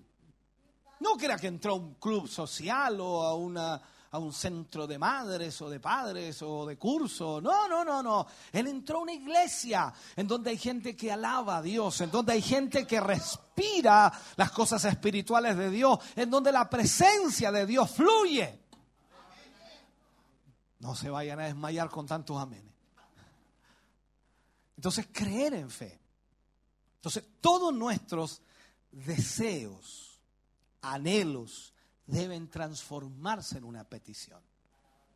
[0.99, 3.81] No crea que entró a un club social o a una
[4.15, 7.41] a un centro de madres o de padres o de curso.
[7.41, 8.25] No, no, no, no.
[8.51, 12.31] Él entró a una iglesia en donde hay gente que alaba a Dios, en donde
[12.31, 17.91] hay gente que respira las cosas espirituales de Dios, en donde la presencia de Dios
[17.91, 18.61] fluye.
[20.79, 22.73] No se vayan a desmayar con tantos amenes.
[24.77, 25.99] Entonces, creer en fe.
[26.97, 28.41] Entonces, todos nuestros
[28.91, 30.21] deseos,
[30.81, 31.74] anhelos,
[32.07, 34.41] deben transformarse en una petición.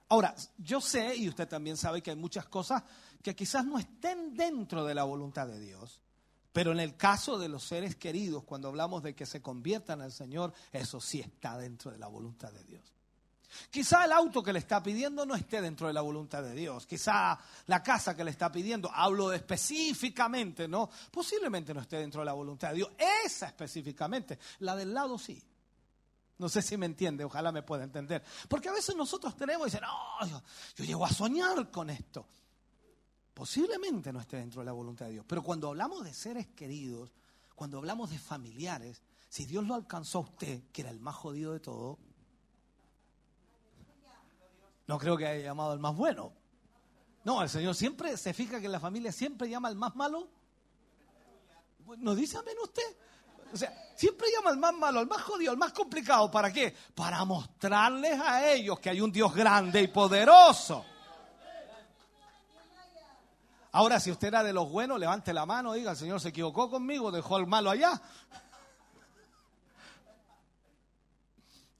[0.09, 2.83] Ahora, yo sé, y usted también sabe que hay muchas cosas
[3.21, 6.01] que quizás no estén dentro de la voluntad de Dios,
[6.51, 10.11] pero en el caso de los seres queridos, cuando hablamos de que se conviertan al
[10.11, 12.93] Señor, eso sí está dentro de la voluntad de Dios.
[13.69, 16.85] Quizá el auto que le está pidiendo no esté dentro de la voluntad de Dios.
[16.85, 17.37] Quizá
[17.67, 20.89] la casa que le está pidiendo, hablo específicamente, ¿no?
[21.11, 22.91] Posiblemente no esté dentro de la voluntad de Dios.
[23.25, 24.39] Esa específicamente.
[24.59, 25.41] La del lado sí.
[26.39, 28.23] No sé si me entiende, ojalá me pueda entender.
[28.47, 30.41] Porque a veces nosotros tenemos y dicen, no,
[30.75, 32.25] yo, llego a soñar con esto.
[33.33, 35.25] Posiblemente no esté dentro de la voluntad de Dios.
[35.27, 37.11] Pero cuando hablamos de seres queridos,
[37.55, 41.51] cuando hablamos de familiares, si Dios lo alcanzó a usted, que era el más jodido
[41.51, 41.99] de todo,
[44.87, 46.31] no creo que haya llamado al más bueno.
[47.25, 50.29] No, el Señor siempre se fija que la familia siempre llama al más malo.
[51.97, 52.95] ¿No dice amén usted?
[53.51, 56.30] O sea, siempre llama al más malo, al más jodido, al más complicado.
[56.30, 56.76] ¿Para qué?
[56.95, 60.85] Para mostrarles a ellos que hay un Dios grande y poderoso.
[63.71, 66.69] Ahora, si usted era de los buenos, levante la mano, diga, el Señor se equivocó
[66.69, 68.01] conmigo, dejó al malo allá.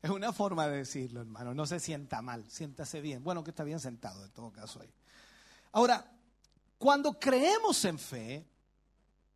[0.02, 1.54] Es una forma de decirlo, hermano.
[1.54, 3.22] No se sienta mal, siéntase bien.
[3.22, 4.90] Bueno, que está bien sentado en todo caso ahí.
[5.74, 6.10] Ahora,
[6.78, 8.48] cuando creemos en fe,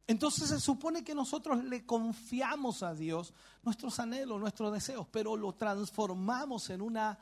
[0.06, 5.54] Entonces se supone que nosotros le confiamos a Dios nuestros anhelos, nuestros deseos, pero lo
[5.54, 7.18] transformamos en una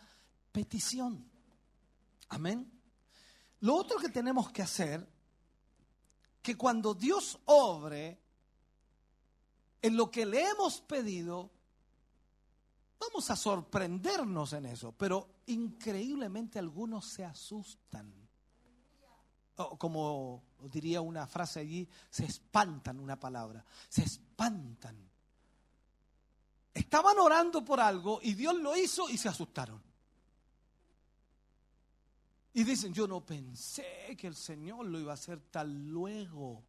[0.51, 1.23] petición.
[2.29, 2.71] Amén.
[3.59, 5.07] Lo otro que tenemos que hacer,
[6.41, 8.19] que cuando Dios obre
[9.81, 11.51] en lo que le hemos pedido,
[12.99, 18.20] vamos a sorprendernos en eso, pero increíblemente algunos se asustan.
[19.57, 24.97] O como diría una frase allí, se espantan una palabra, se espantan.
[26.73, 29.81] Estaban orando por algo y Dios lo hizo y se asustaron.
[32.53, 36.63] Y dicen, yo no pensé que el Señor lo iba a hacer tal luego.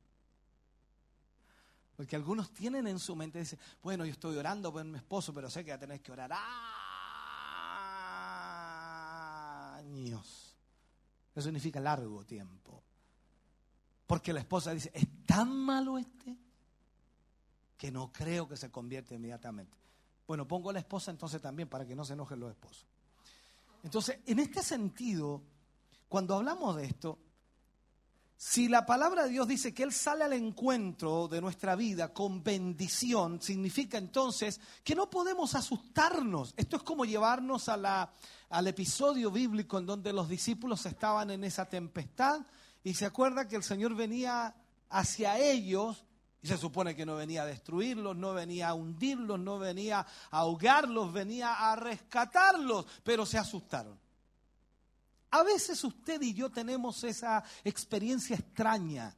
[1.97, 5.51] Porque algunos tienen en su mente, dicen, bueno, yo estoy orando por mi esposo, pero
[5.51, 6.33] sé que ya tenés que orar
[9.77, 10.52] años.
[11.35, 12.83] Eso significa largo tiempo.
[14.07, 16.37] Porque la esposa dice, es tan malo este
[17.77, 19.77] que no creo que se convierta inmediatamente.
[20.27, 22.87] Bueno, pongo a la esposa entonces también para que no se enojen los esposos.
[23.83, 25.43] Entonces, en este sentido,
[26.09, 27.19] cuando hablamos de esto,
[28.45, 32.43] si la palabra de Dios dice que Él sale al encuentro de nuestra vida con
[32.43, 36.53] bendición, significa entonces que no podemos asustarnos.
[36.57, 42.41] Esto es como llevarnos al episodio bíblico en donde los discípulos estaban en esa tempestad
[42.83, 44.57] y se acuerda que el Señor venía
[44.91, 46.05] hacia ellos
[46.43, 50.07] y se supone que no venía a destruirlos, no venía a hundirlos, no venía a
[50.39, 54.02] ahogarlos, venía a rescatarlos, pero se asustaron.
[55.33, 59.17] A veces usted y yo tenemos esa experiencia extraña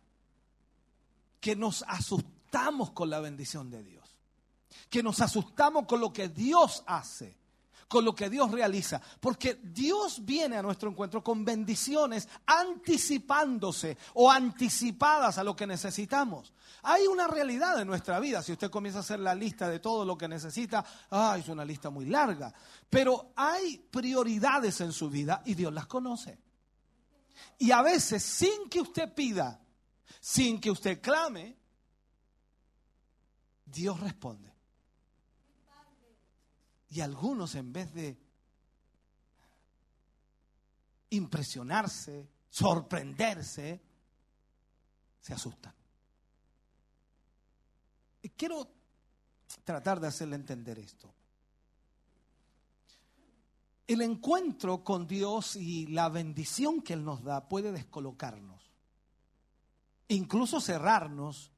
[1.40, 4.08] que nos asustamos con la bendición de Dios,
[4.88, 7.36] que nos asustamos con lo que Dios hace,
[7.88, 14.30] con lo que Dios realiza, porque Dios viene a nuestro encuentro con bendiciones anticipándose o
[14.30, 16.52] anticipadas a lo que necesitamos.
[16.82, 20.04] Hay una realidad en nuestra vida, si usted comienza a hacer la lista de todo
[20.04, 20.84] lo que necesita,
[21.38, 22.52] es una lista muy larga,
[22.88, 26.38] pero hay prioridades en su vida y Dios las conoce.
[27.58, 29.60] Y a veces, sin que usted pida,
[30.20, 31.56] sin que usted clame,
[33.64, 34.53] Dios responde.
[36.94, 38.16] Y algunos en vez de
[41.10, 43.82] impresionarse, sorprenderse,
[45.20, 45.74] se asustan.
[48.22, 48.68] Y quiero
[49.64, 51.12] tratar de hacerle entender esto.
[53.88, 58.70] El encuentro con Dios y la bendición que Él nos da puede descolocarnos,
[60.06, 61.50] incluso cerrarnos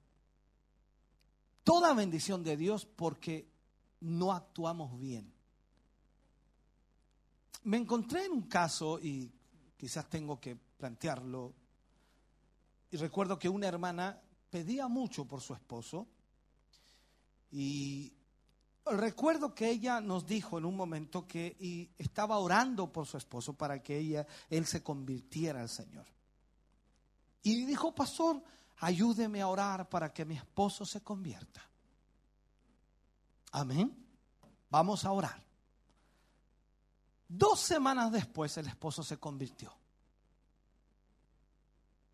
[1.62, 3.54] toda bendición de Dios porque
[4.00, 5.32] no actuamos bien.
[7.64, 9.32] Me encontré en un caso, y
[9.76, 11.54] quizás tengo que plantearlo,
[12.90, 14.20] y recuerdo que una hermana
[14.50, 16.06] pedía mucho por su esposo,
[17.50, 18.12] y
[18.84, 23.54] recuerdo que ella nos dijo en un momento que y estaba orando por su esposo
[23.54, 26.06] para que ella, él se convirtiera al Señor.
[27.42, 28.42] Y dijo, pastor,
[28.78, 31.68] ayúdeme a orar para que mi esposo se convierta.
[33.52, 33.94] Amén.
[34.70, 35.42] Vamos a orar.
[37.28, 39.72] Dos semanas después el esposo se convirtió.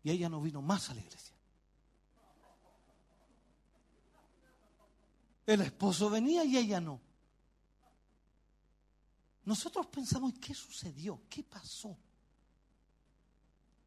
[0.03, 1.35] Y ella no vino más a la iglesia.
[5.45, 6.99] El esposo venía y ella no.
[9.45, 11.21] Nosotros pensamos, ¿qué sucedió?
[11.29, 11.97] ¿Qué pasó?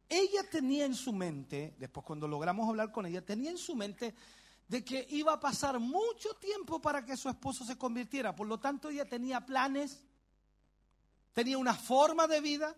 [0.07, 4.13] Ella tenía en su mente, después cuando logramos hablar con ella, tenía en su mente
[4.67, 8.35] de que iba a pasar mucho tiempo para que su esposo se convirtiera.
[8.35, 10.03] Por lo tanto, ella tenía planes,
[11.33, 12.75] tenía una forma de vida,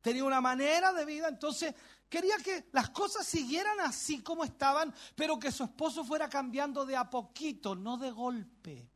[0.00, 1.28] tenía una manera de vida.
[1.28, 1.74] Entonces,
[2.08, 6.96] quería que las cosas siguieran así como estaban, pero que su esposo fuera cambiando de
[6.96, 8.90] a poquito, no de golpe.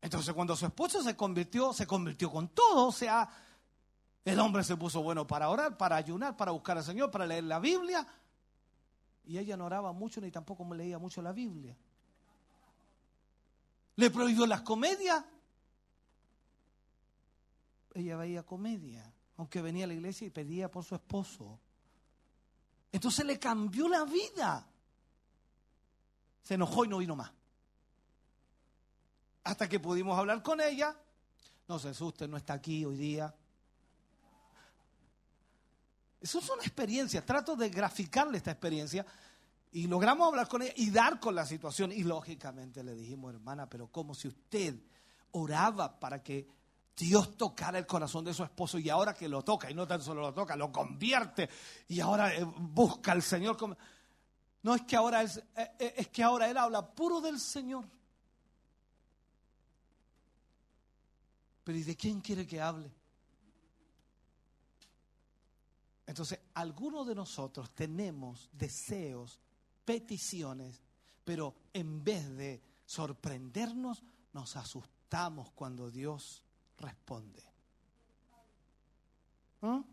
[0.00, 3.28] Entonces, cuando su esposo se convirtió, se convirtió con todo, o sea,
[4.24, 7.44] el hombre se puso bueno para orar, para ayunar, para buscar al Señor, para leer
[7.44, 8.06] la Biblia.
[9.24, 11.76] Y ella no oraba mucho ni tampoco leía mucho la Biblia.
[13.96, 15.24] Le prohibió las comedias.
[17.94, 21.58] Ella veía comedia, aunque venía a la iglesia y pedía por su esposo.
[22.92, 24.66] Entonces le cambió la vida.
[26.42, 27.32] Se enojó y no vino más.
[29.44, 30.96] Hasta que pudimos hablar con ella.
[31.68, 33.34] No se asuste, no está aquí hoy día.
[36.20, 37.24] Eso es una experiencia.
[37.24, 39.06] Trato de graficarle esta experiencia.
[39.72, 41.92] Y logramos hablar con ella y dar con la situación.
[41.92, 44.74] Y lógicamente le dijimos, hermana, pero como si usted
[45.32, 46.46] oraba para que
[46.96, 50.02] Dios tocara el corazón de su esposo y ahora que lo toca, y no tan
[50.02, 51.48] solo lo toca, lo convierte
[51.88, 53.56] y ahora eh, busca al Señor.
[53.56, 53.76] como-
[54.62, 57.86] No es que ahora él, eh, eh, es que ahora él habla puro del Señor.
[61.64, 62.90] Pero ¿y de quién quiere que hable?
[66.10, 69.38] Entonces, algunos de nosotros tenemos deseos,
[69.84, 70.82] peticiones,
[71.22, 76.42] pero en vez de sorprendernos, nos asustamos cuando Dios
[76.78, 77.44] responde.
[79.62, 79.84] ¿Ah?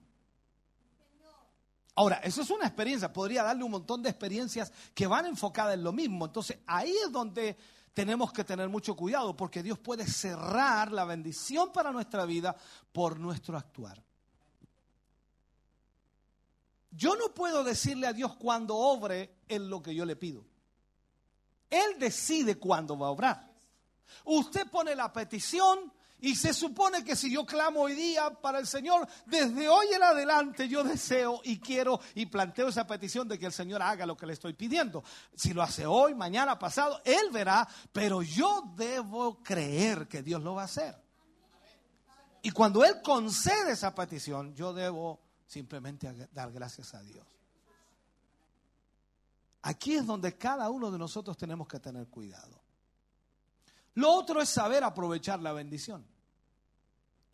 [1.93, 5.83] Ahora, eso es una experiencia, podría darle un montón de experiencias que van enfocadas en
[5.83, 6.25] lo mismo.
[6.25, 7.55] Entonces, ahí es donde
[7.93, 12.55] tenemos que tener mucho cuidado, porque Dios puede cerrar la bendición para nuestra vida
[12.91, 14.06] por nuestro actuar.
[16.91, 20.45] Yo no puedo decirle a Dios cuándo obre en lo que yo le pido.
[21.69, 23.51] Él decide cuándo va a obrar.
[24.23, 28.65] Usted pone la petición y se supone que si yo clamo hoy día para el
[28.65, 33.45] Señor, desde hoy en adelante yo deseo y quiero y planteo esa petición de que
[33.45, 35.03] el Señor haga lo que le estoy pidiendo.
[35.35, 40.55] Si lo hace hoy, mañana, pasado, Él verá, pero yo debo creer que Dios lo
[40.55, 40.95] va a hacer.
[42.41, 47.25] Y cuando Él concede esa petición, yo debo simplemente dar gracias a Dios.
[49.63, 52.61] Aquí es donde cada uno de nosotros tenemos que tener cuidado.
[53.95, 56.05] Lo otro es saber aprovechar la bendición.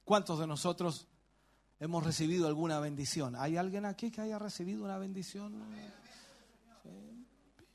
[0.06, 1.08] ¿Cuántos de nosotros
[1.80, 3.36] hemos recibido alguna bendición?
[3.36, 5.54] ¿Hay alguien aquí que haya recibido una bendición?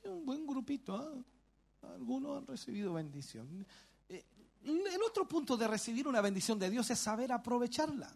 [0.04, 0.96] Un buen grupito.
[0.96, 1.90] ¿ah?
[1.94, 3.66] Algunos han recibido bendición.
[4.08, 4.24] Eh,
[4.64, 8.10] El otro punto de recibir una bendición de Dios es saber aprovecharla.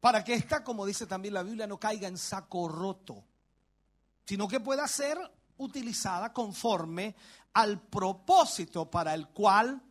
[0.00, 3.24] Para que esta, como dice también la Biblia, no caiga en saco roto,
[4.24, 5.18] sino que pueda ser
[5.58, 7.14] utilizada conforme
[7.52, 9.82] al propósito para el cual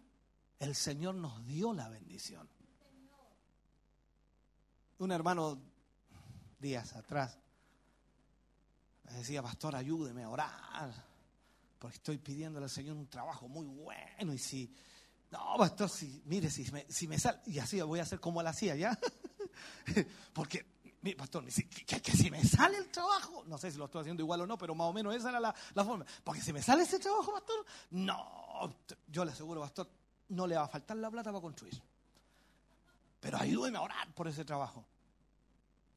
[0.60, 2.50] el Señor nos dio la bendición.
[4.98, 5.62] Un hermano
[6.60, 7.38] días atrás
[9.04, 10.94] me decía, pastor, ayúdeme a orar,
[11.80, 14.74] porque estoy pidiéndole al Señor un trabajo muy bueno y si,
[15.32, 18.42] no, pastor, si, mire, si me, si me sale, y así voy a hacer como
[18.42, 18.98] él hacía, ¿ya?
[20.34, 20.66] porque,
[21.02, 24.42] mi pastor, que si me sale el trabajo, no sé si lo estoy haciendo igual
[24.42, 26.84] o no, pero más o menos esa era la, la forma, porque si me sale
[26.84, 28.76] ese trabajo, pastor, no,
[29.08, 29.90] yo le aseguro, pastor,
[30.30, 31.82] no le va a faltar la plata para construir.
[33.20, 34.86] Pero ayúdeme a orar por ese trabajo.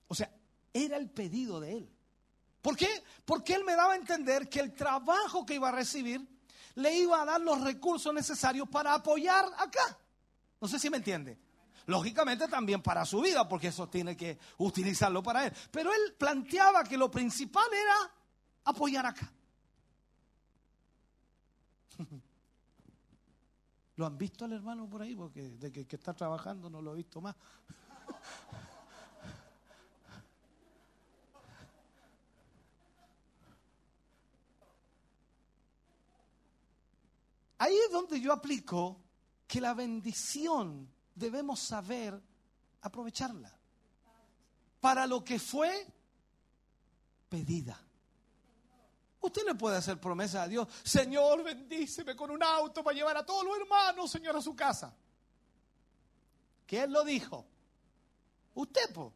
[0.08, 0.30] O sea,
[0.72, 1.92] era el pedido de él.
[2.60, 2.88] ¿Por qué?
[3.24, 6.26] Porque él me daba a entender que el trabajo que iba a recibir
[6.74, 9.98] le iba a dar los recursos necesarios para apoyar acá.
[10.60, 11.38] No sé si me entiende.
[11.86, 15.52] Lógicamente también para su vida, porque eso tiene que utilizarlo para él.
[15.70, 18.10] Pero él planteaba que lo principal era
[18.64, 19.30] apoyar acá.
[23.96, 25.14] ¿Lo han visto al hermano por ahí?
[25.14, 27.36] Porque de que, está trabajando no lo he visto más.
[37.58, 39.00] Ahí es donde yo aplico
[39.46, 42.20] que la bendición debemos saber
[42.80, 43.52] aprovecharla
[44.80, 45.86] para lo que fue
[47.28, 47.80] pedida.
[49.20, 53.24] Usted le puede hacer promesa a Dios, Señor, bendíceme con un auto para llevar a
[53.24, 54.94] todos los hermanos, Señor, a su casa.
[56.66, 57.46] ¿Quién lo dijo?
[58.54, 59.12] Usted, po.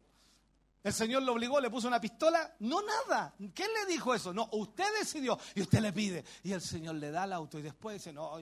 [0.83, 2.55] El Señor lo obligó, le puso una pistola.
[2.59, 3.33] No, nada.
[3.53, 4.33] ¿Quién le dijo eso?
[4.33, 6.23] No, usted decidió y usted le pide.
[6.43, 8.39] Y el Señor le da el auto y después dice, no,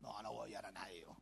[0.00, 1.00] no, no voy a hallar a nadie.
[1.00, 1.16] yo".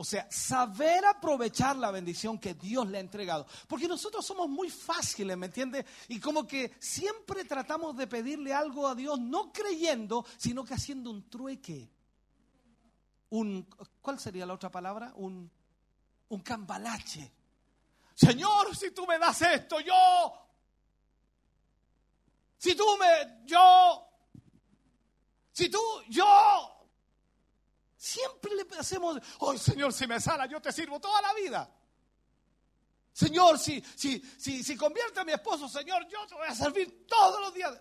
[0.00, 3.46] O sea, saber aprovechar la bendición que Dios le ha entregado.
[3.68, 5.84] Porque nosotros somos muy fáciles, ¿me entiende?
[6.08, 11.10] Y como que siempre tratamos de pedirle algo a Dios, no creyendo, sino que haciendo
[11.10, 11.90] un trueque.
[13.28, 13.68] Un,
[14.00, 15.12] ¿Cuál sería la otra palabra?
[15.16, 15.50] Un,
[16.30, 17.30] un cambalache.
[18.14, 20.32] Señor, si tú me das esto, yo.
[22.56, 24.08] Si tú me, yo.
[25.52, 25.78] Si tú,
[26.08, 26.79] yo.
[28.00, 31.70] Siempre le hacemos, oh Señor, si me sana, yo te sirvo toda la vida.
[33.12, 37.06] Señor, si, si, si, si convierte a mi esposo, Señor, yo te voy a servir
[37.06, 37.78] todos los días.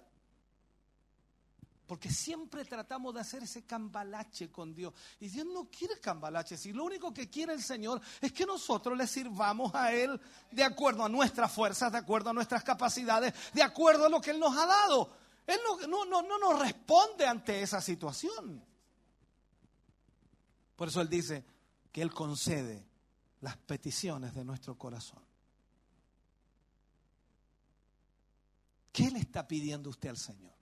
[1.88, 4.94] Porque siempre tratamos de hacer ese cambalache con Dios.
[5.22, 6.58] Y Dios no quiere cambalache.
[6.58, 10.20] Si lo único que quiere el Señor es que nosotros le sirvamos a Él
[10.52, 14.32] de acuerdo a nuestras fuerzas, de acuerdo a nuestras capacidades, de acuerdo a lo que
[14.32, 15.16] Él nos ha dado.
[15.48, 18.68] Él no, no, no, no nos responde ante esa situación.
[20.80, 21.44] Por eso Él dice
[21.92, 22.88] que Él concede
[23.42, 25.20] las peticiones de nuestro corazón.
[28.94, 30.54] ¿Qué le está pidiendo usted al Señor?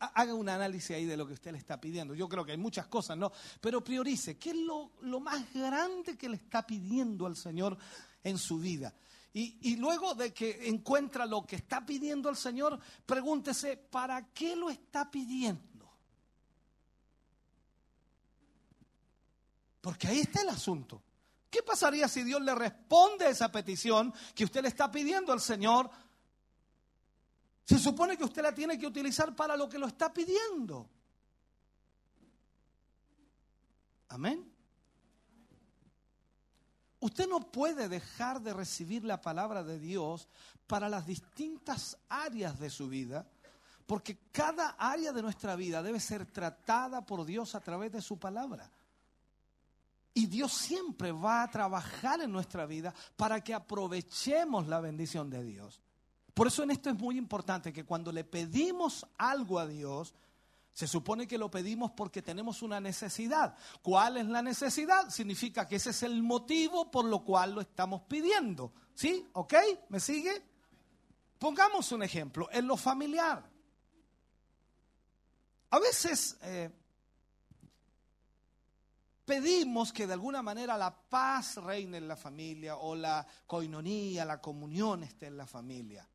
[0.00, 2.12] Ha- Haga un análisis ahí de lo que usted le está pidiendo.
[2.16, 3.30] Yo creo que hay muchas cosas, ¿no?
[3.60, 7.78] Pero priorice, ¿qué es lo, lo más grande que le está pidiendo al Señor
[8.24, 8.92] en su vida?
[9.32, 14.56] Y, y luego de que encuentra lo que está pidiendo al Señor, pregúntese, ¿para qué
[14.56, 15.75] lo está pidiendo?
[19.86, 21.00] Porque ahí está el asunto.
[21.48, 25.40] ¿Qué pasaría si Dios le responde a esa petición que usted le está pidiendo al
[25.40, 25.88] Señor?
[27.64, 30.90] Se supone que usted la tiene que utilizar para lo que lo está pidiendo.
[34.08, 34.52] Amén.
[36.98, 40.26] Usted no puede dejar de recibir la palabra de Dios
[40.66, 43.24] para las distintas áreas de su vida,
[43.86, 48.18] porque cada área de nuestra vida debe ser tratada por Dios a través de su
[48.18, 48.68] palabra.
[50.16, 55.44] Y Dios siempre va a trabajar en nuestra vida para que aprovechemos la bendición de
[55.44, 55.82] Dios.
[56.32, 60.14] Por eso en esto es muy importante que cuando le pedimos algo a Dios,
[60.72, 63.58] se supone que lo pedimos porque tenemos una necesidad.
[63.82, 65.10] ¿Cuál es la necesidad?
[65.10, 68.72] Significa que ese es el motivo por lo cual lo estamos pidiendo.
[68.94, 69.28] ¿Sí?
[69.34, 69.52] ¿Ok?
[69.90, 70.42] ¿Me sigue?
[71.38, 73.46] Pongamos un ejemplo, en lo familiar.
[75.68, 76.70] A veces eh,
[79.26, 84.40] pedimos que de alguna manera la paz reine en la familia o la coinonía, la
[84.40, 86.08] comunión esté en la familia.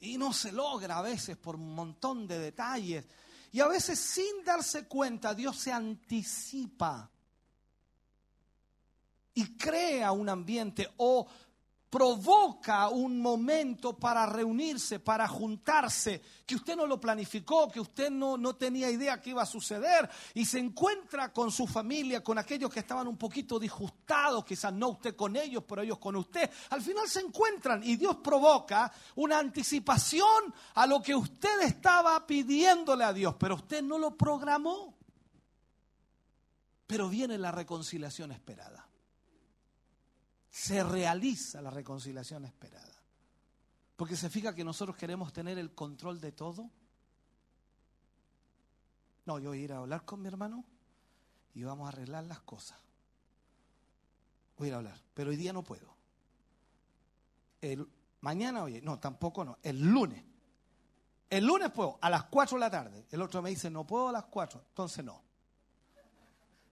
[0.00, 3.06] Y no se logra a veces por un montón de detalles.
[3.52, 7.08] Y a veces sin darse cuenta Dios se anticipa
[9.34, 11.26] y crea un ambiente o
[11.94, 18.36] provoca un momento para reunirse, para juntarse, que usted no lo planificó, que usted no,
[18.36, 22.68] no tenía idea que iba a suceder, y se encuentra con su familia, con aquellos
[22.68, 26.50] que estaban un poquito disgustados, quizás no usted con ellos, pero ellos con usted.
[26.70, 33.04] Al final se encuentran y Dios provoca una anticipación a lo que usted estaba pidiéndole
[33.04, 34.96] a Dios, pero usted no lo programó.
[36.88, 38.83] Pero viene la reconciliación esperada
[40.54, 42.94] se realiza la reconciliación esperada.
[43.96, 46.70] Porque se fija que nosotros queremos tener el control de todo.
[49.26, 50.64] No, yo voy a ir a hablar con mi hermano
[51.54, 52.78] y vamos a arreglar las cosas.
[54.56, 55.92] Voy a ir a hablar, pero hoy día no puedo.
[58.20, 60.24] Mañana, oye, no, tampoco no, el lunes.
[61.28, 63.06] El lunes puedo, a las 4 de la tarde.
[63.10, 65.20] El otro me dice, no puedo a las 4, entonces no.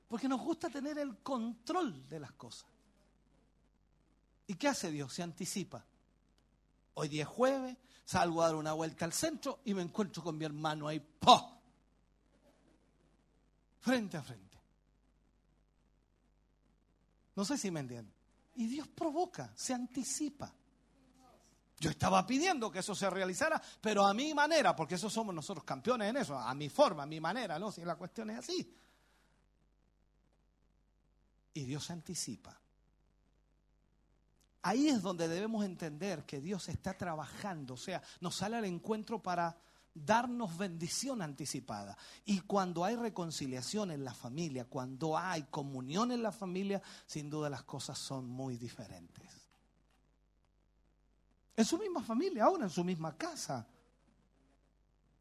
[0.07, 2.72] Porque nos gusta tener el control de las cosas.
[4.53, 5.15] ¿Y qué hace Dios?
[5.15, 5.83] Se anticipa.
[6.93, 7.75] Hoy día es jueves,
[8.05, 11.59] salgo a dar una vuelta al centro y me encuentro con mi hermano ahí, ¡po!
[13.81, 14.59] Frente a frente.
[17.35, 18.13] No sé si me entienden.
[18.57, 20.53] Y Dios provoca, se anticipa.
[21.81, 25.65] Yo estaba pidiendo que eso se realizara, pero a mi manera, porque eso somos nosotros
[25.65, 27.73] campeones en eso, a mi forma, a mi manera, ¿no?
[27.73, 28.77] Si la cuestión es así.
[31.55, 32.62] Y Dios se anticipa.
[34.63, 39.21] Ahí es donde debemos entender que Dios está trabajando, o sea, nos sale al encuentro
[39.21, 39.57] para
[39.95, 41.97] darnos bendición anticipada.
[42.25, 47.51] Y cuando hay reconciliación en la familia, cuando hay comunión en la familia, sin duda
[47.51, 49.31] las cosas son muy diferentes.
[51.57, 53.67] En su misma familia, ahora en su misma casa.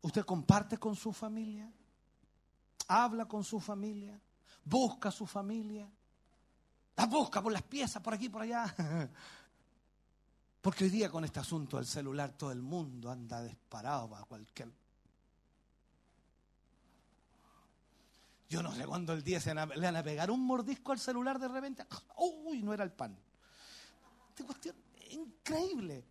[0.02, 1.72] Usted comparte con su familia,
[2.88, 4.20] habla con su familia,
[4.64, 5.90] busca a su familia.
[7.02, 8.76] La busca por las piezas, por aquí, por allá.
[10.62, 14.72] Porque hoy día con este asunto del celular todo el mundo anda disparado para cualquier...
[18.48, 21.40] Yo no sé cuándo el día se le van a pegar un mordisco al celular
[21.40, 21.88] de repente.
[22.18, 22.62] ¡Uy!
[22.62, 23.18] No era el pan.
[24.30, 26.06] Esta cuestión es increíble.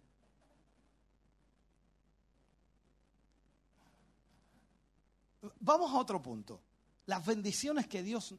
[5.61, 6.61] Vamos a otro punto.
[7.07, 8.35] Las bendiciones que Dios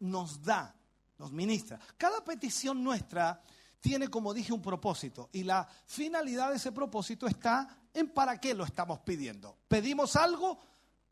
[0.00, 0.74] nos da,
[1.18, 1.78] nos ministra.
[1.96, 3.42] Cada petición nuestra
[3.80, 5.28] tiene, como dije, un propósito.
[5.32, 9.58] Y la finalidad de ese propósito está en para qué lo estamos pidiendo.
[9.68, 10.58] Pedimos algo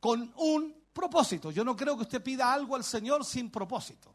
[0.00, 1.50] con un propósito.
[1.50, 4.14] Yo no creo que usted pida algo al Señor sin propósito.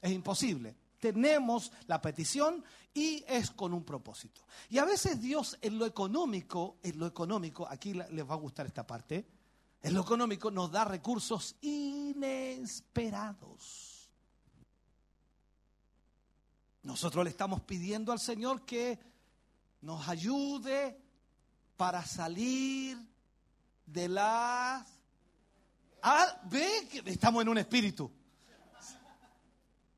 [0.00, 0.76] Es imposible.
[0.98, 2.64] Tenemos la petición
[2.94, 4.42] y es con un propósito.
[4.68, 8.66] Y a veces Dios en lo económico, en lo económico, aquí les va a gustar
[8.66, 9.26] esta parte,
[9.82, 13.81] en lo económico nos da recursos inesperados.
[16.82, 18.98] Nosotros le estamos pidiendo al Señor que
[19.82, 20.98] nos ayude
[21.76, 22.98] para salir
[23.86, 24.86] de las...
[26.02, 28.10] Ah, ve que estamos en un espíritu.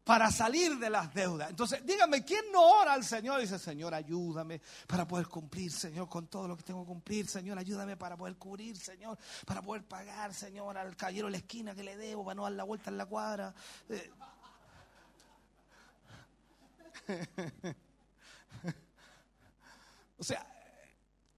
[0.04, 1.48] para salir de las deudas.
[1.48, 3.40] Entonces, dígame, ¿quién no ora al Señor?
[3.40, 7.26] Dice, Señor, ayúdame para poder cumplir, Señor, con todo lo que tengo que cumplir.
[7.26, 11.74] Señor, ayúdame para poder cubrir, Señor, para poder pagar, Señor, al caballero de la esquina
[11.74, 13.54] que le debo, para no dar la vuelta en la cuadra.
[13.88, 14.10] Eh.
[20.18, 20.46] o sea,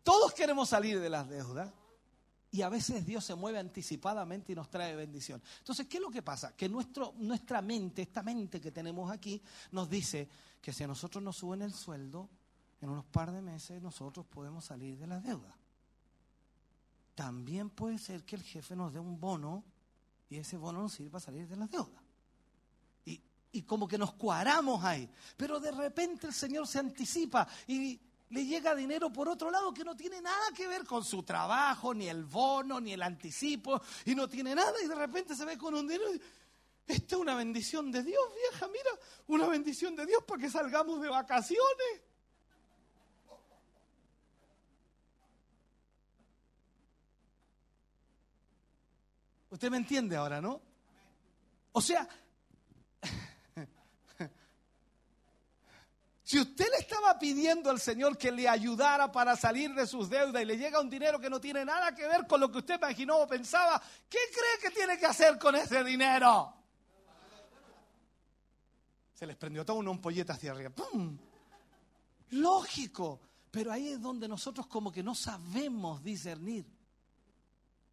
[0.03, 1.73] todos queremos salir de las deudas.
[2.53, 5.43] Y a veces Dios se mueve anticipadamente y nos trae bendición.
[5.59, 6.57] Entonces, ¿qué es lo que pasa?
[6.57, 10.29] Que nuestro, nuestra mente, esta mente que tenemos aquí, nos dice
[10.63, 12.31] que si a nosotros nos suben el sueldo,
[12.81, 15.57] en unos par de meses nosotros podemos salir de la deuda.
[17.15, 19.65] También puede ser que el jefe nos dé un bono
[20.29, 22.06] y ese bono nos sirva para salir de la deuda.
[23.57, 25.09] Y, como que nos cuadramos ahí.
[25.37, 27.99] Pero de repente el Señor se anticipa y
[28.31, 31.95] le llega dinero por otro lado que no tiene nada que ver con su trabajo,
[31.95, 35.57] ni el bono, ni el anticipo, y no tiene nada, y de repente se ve
[35.57, 36.15] con un dinero.
[36.15, 36.21] Y,
[36.87, 38.91] esta es una bendición de Dios, vieja, mira,
[39.27, 42.01] una bendición de Dios para que salgamos de vacaciones.
[49.51, 50.61] Usted me entiende ahora, ¿no?
[51.73, 52.09] O sea,
[56.27, 60.43] Si usted le estaba pidiendo al Señor que le ayudara para salir de sus deudas
[60.43, 62.79] y le llega un dinero que no tiene nada que ver con lo que usted
[62.79, 66.53] imaginó o pensaba, ¿qué cree que tiene que hacer con ese dinero?
[69.15, 70.71] Se les prendió todo una ampolleta hacia arriba.
[70.71, 71.17] ¡Pum!
[72.31, 73.21] Lógico,
[73.53, 76.67] pero ahí es donde nosotros como que no sabemos discernir.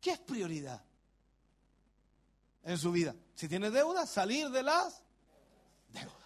[0.01, 0.83] ¿Qué es prioridad
[2.63, 3.15] en su vida?
[3.35, 5.03] Si tiene deudas, salir de las
[5.89, 6.23] deudas.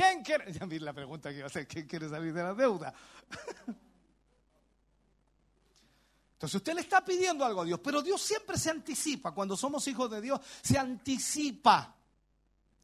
[0.00, 0.50] ¿Quién quiere?
[0.58, 2.94] Ya vi la pregunta que iba a hacer, ¿quién quiere salir de la deuda?
[6.32, 9.32] Entonces usted le está pidiendo algo a Dios, pero Dios siempre se anticipa.
[9.32, 11.94] Cuando somos hijos de Dios, se anticipa.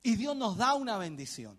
[0.02, 1.58] Y Dios nos da una bendición.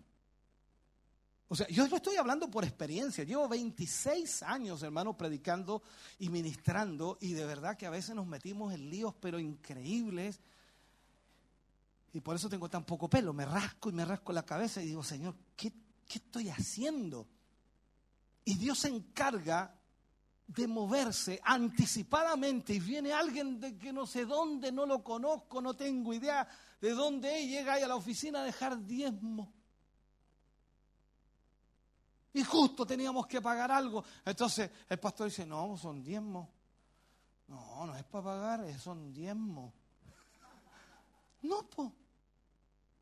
[1.48, 3.24] O sea, yo estoy hablando por experiencia.
[3.24, 5.82] Llevo 26 años, hermano, predicando
[6.20, 7.18] y ministrando.
[7.20, 10.38] Y de verdad que a veces nos metimos en líos, pero increíbles.
[12.12, 13.32] Y por eso tengo tan poco pelo.
[13.32, 15.34] Me rasco y me rasco la cabeza y digo, Señor,
[16.08, 17.28] ¿qué, estoy haciendo?
[18.44, 19.78] Y Dios se encarga
[20.46, 25.74] de moverse anticipadamente y viene alguien de que no sé dónde, no lo conozco, no
[25.74, 26.48] tengo idea
[26.80, 29.52] de dónde es, llega ahí a la oficina a dejar diezmo.
[32.32, 34.04] Y justo teníamos que pagar algo.
[34.24, 36.48] Entonces el pastor dice, no, son diezmos.
[37.48, 39.72] No, no es para pagar, son diezmos.
[41.42, 41.90] No, pues.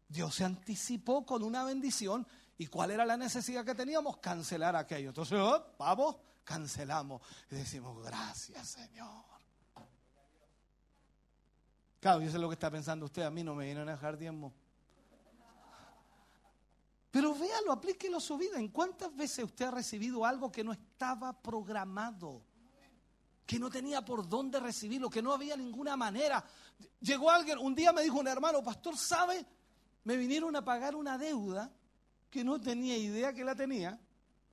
[0.09, 2.27] Dios se anticipó con una bendición.
[2.59, 4.16] ¿Y cuál era la necesidad que teníamos?
[4.19, 5.11] Cancelar aquello.
[5.11, 7.20] Entonces, oh, vamos, cancelamos.
[7.51, 9.24] Y decimos, gracias, Señor.
[12.01, 13.23] Claro, yo sé lo que está pensando usted.
[13.23, 14.55] A mí no me vienen a dejar diezmo.
[17.11, 18.59] Pero véalo, aplíquelo a su vida.
[18.59, 22.43] ¿En cuántas veces usted ha recibido algo que no estaba programado?
[23.45, 26.45] Que no tenía por dónde recibirlo, que no había ninguna manera.
[27.01, 29.47] Llegó alguien, un día me dijo un hermano, pastor, ¿sabe?
[30.05, 31.70] Me vinieron a pagar una deuda
[32.31, 33.98] que no tenía idea que la tenía.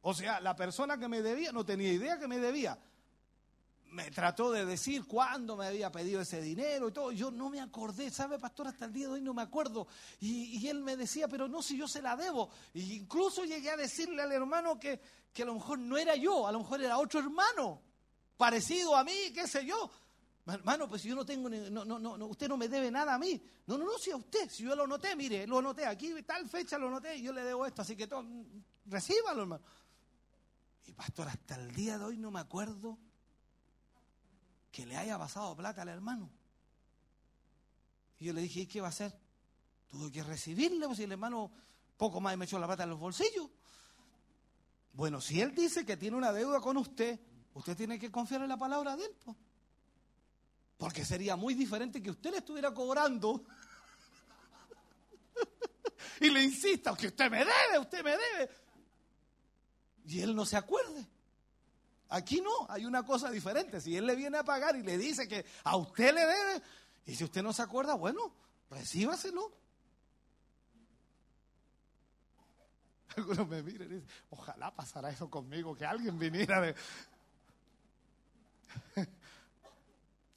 [0.02, 2.78] O sea, la persona que me debía no tenía idea que me debía.
[3.91, 7.12] Me trató de decir cuándo me había pedido ese dinero y todo.
[7.12, 8.68] Yo no me acordé, ¿sabe, pastor?
[8.68, 9.88] Hasta el día de hoy no me acuerdo.
[10.20, 12.50] Y, él me decía, pero no, si yo se la debo.
[12.74, 15.00] E incluso llegué a decirle al hermano que,
[15.32, 17.82] que a lo mejor no era yo, a lo mejor era otro hermano,
[18.36, 19.90] parecido a mí, qué sé yo.
[20.45, 23.20] Hermano, pues si yo no tengo, no, no, no, usted no me debe nada a
[23.20, 23.41] mí.
[23.65, 26.49] No, no, no, si a usted, si yo lo noté, mire, lo noté aquí, tal
[26.49, 28.26] fecha lo noté, yo le debo esto, así que todo,
[28.86, 29.64] recíbalo, hermano.
[30.86, 32.98] Y pastor, hasta el día de hoy no me acuerdo
[34.70, 36.30] que le haya pasado plata al hermano.
[38.20, 39.18] Y yo le dije, ¿y qué va a hacer?
[39.88, 41.52] Tuve que recibirle, pues si el hermano
[41.95, 43.49] poco más me echó la plata en los bolsillos.
[44.91, 47.18] Bueno, si él dice que tiene una deuda con usted,
[47.53, 49.15] usted tiene que confiar en la palabra de él.
[49.24, 49.38] Pues.
[50.84, 53.45] Porque sería muy diferente que usted le estuviera cobrando
[56.19, 58.49] y le insista que usted me debe, usted me debe.
[60.07, 61.07] Y él no se acuerde.
[62.10, 63.80] Aquí no, hay una cosa diferente.
[63.80, 66.61] Si él le viene a pagar y le dice que a usted le debe,
[67.05, 68.35] y si usted no se acuerda, bueno,
[68.69, 69.53] recíbaselo.
[73.15, 76.76] Algunos me miran y dicen, ojalá pasara eso conmigo, que alguien viniera de...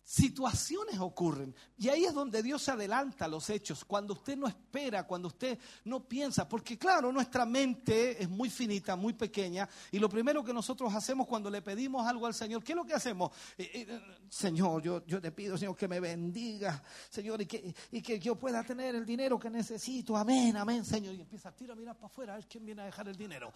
[0.06, 1.52] situaciones ocurren.
[1.76, 5.26] Y ahí es donde Dios se adelanta a los hechos, cuando usted no espera, cuando
[5.26, 6.48] usted no piensa.
[6.48, 9.68] Porque claro, nuestra mente es muy finita, muy pequeña.
[9.90, 12.84] Y lo primero que nosotros hacemos cuando le pedimos algo al Señor, ¿qué es lo
[12.84, 13.32] que hacemos?
[13.58, 16.80] Eh, eh, Señor, yo, yo te pido, Señor, que me bendiga,
[17.10, 20.16] Señor, y que, y que yo pueda tener el dinero que necesito.
[20.16, 21.16] Amén, amén, Señor.
[21.16, 23.16] Y empieza a tirar, a mirar para afuera, a ver quién viene a dejar el
[23.16, 23.52] dinero.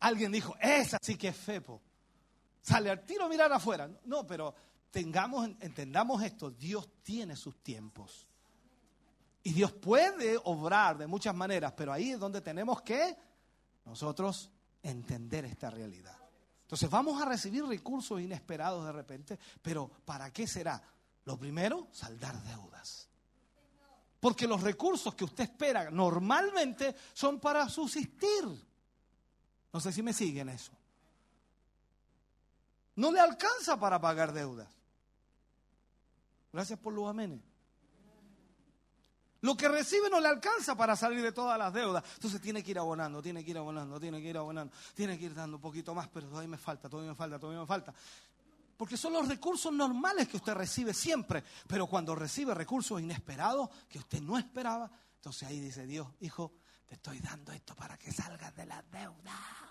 [0.00, 1.80] Alguien dijo, esa sí que es fepo.
[2.66, 3.88] Sale al tiro a mirar afuera.
[4.06, 4.52] No, pero
[4.90, 8.26] tengamos, entendamos esto, Dios tiene sus tiempos.
[9.44, 13.16] Y Dios puede obrar de muchas maneras, pero ahí es donde tenemos que
[13.84, 14.50] nosotros
[14.82, 16.16] entender esta realidad.
[16.62, 20.82] Entonces vamos a recibir recursos inesperados de repente, pero ¿para qué será?
[21.24, 23.08] Lo primero, saldar deudas.
[24.18, 28.42] Porque los recursos que usted espera normalmente son para subsistir.
[29.72, 30.75] No sé si me siguen eso.
[32.96, 34.68] No le alcanza para pagar deudas.
[36.52, 37.40] Gracias por los amenes.
[39.42, 42.02] Lo que recibe no le alcanza para salir de todas las deudas.
[42.14, 45.26] Entonces tiene que ir abonando, tiene que ir abonando, tiene que ir abonando, tiene que
[45.26, 47.94] ir dando un poquito más, pero todavía me falta, todavía me falta, todavía me falta.
[48.76, 51.44] Porque son los recursos normales que usted recibe siempre.
[51.66, 56.52] Pero cuando recibe recursos inesperados que usted no esperaba, entonces ahí dice Dios, hijo,
[56.86, 59.65] te estoy dando esto para que salgas de la deuda.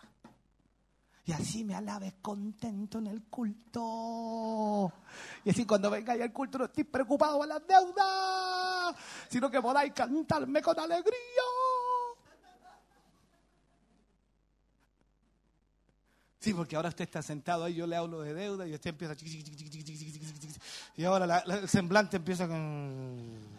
[1.28, 4.94] Y así me alabes contento en el culto.
[5.44, 8.96] Y así cuando vengáis al culto no estoy preocupado por las deudas,
[9.28, 11.16] sino que podáis cantarme con alegría.
[16.40, 19.16] Sí, porque ahora usted está sentado ahí, yo le hablo de deuda y usted empieza...
[20.96, 23.55] Y ahora el semblante empieza con...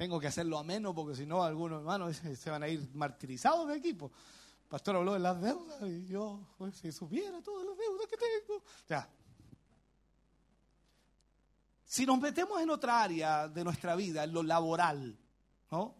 [0.00, 3.76] Tengo que hacerlo ameno porque si no, algunos hermanos se van a ir martirizados de
[3.76, 4.10] equipo.
[4.62, 8.16] El pastor habló de las deudas y yo, pues, si supiera todas las deudas que
[8.16, 8.62] tengo.
[8.88, 9.06] Ya.
[11.84, 15.18] Si nos metemos en otra área de nuestra vida, en lo laboral,
[15.70, 15.94] ¿no?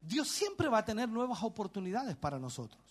[0.00, 2.82] Dios siempre va a tener nuevas oportunidades para nosotros.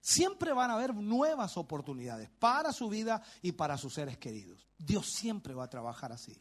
[0.00, 4.66] Siempre van a haber nuevas oportunidades para su vida y para sus seres queridos.
[4.78, 6.34] Dios siempre va a trabajar así.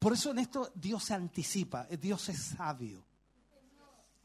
[0.00, 3.04] Por eso en esto Dios se anticipa, Dios es sabio.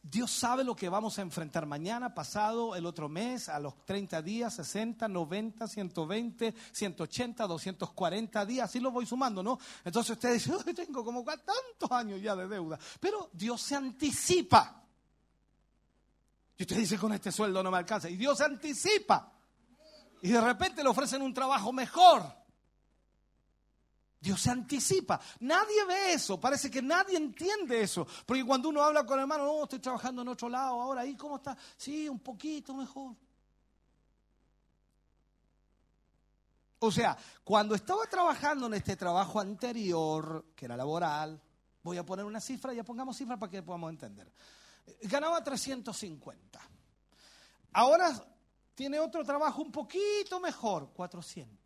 [0.01, 4.21] Dios sabe lo que vamos a enfrentar mañana, pasado, el otro mes, a los 30
[4.21, 9.59] días, 60, 90, 120, 180, 240 días, así lo voy sumando, ¿no?
[9.83, 14.81] Entonces usted dice, tengo como tantos años ya de deuda, pero Dios se anticipa.
[16.57, 19.33] Y usted dice, con este sueldo no me alcanza, y Dios se anticipa.
[20.21, 22.44] Y de repente le ofrecen un trabajo mejor.
[24.25, 25.21] Dios se anticipa.
[25.41, 28.07] Nadie ve eso, parece que nadie entiende eso.
[28.25, 31.15] Porque cuando uno habla con el hermano, no, estoy trabajando en otro lado, ahora ahí,
[31.15, 31.55] ¿cómo está?
[31.77, 33.15] Sí, un poquito mejor.
[36.79, 41.39] O sea, cuando estaba trabajando en este trabajo anterior, que era laboral,
[41.83, 44.33] voy a poner una cifra, ya pongamos cifra para que podamos entender.
[45.03, 46.59] Ganaba 350.
[47.73, 48.11] Ahora
[48.73, 51.64] tiene otro trabajo un poquito mejor, 400.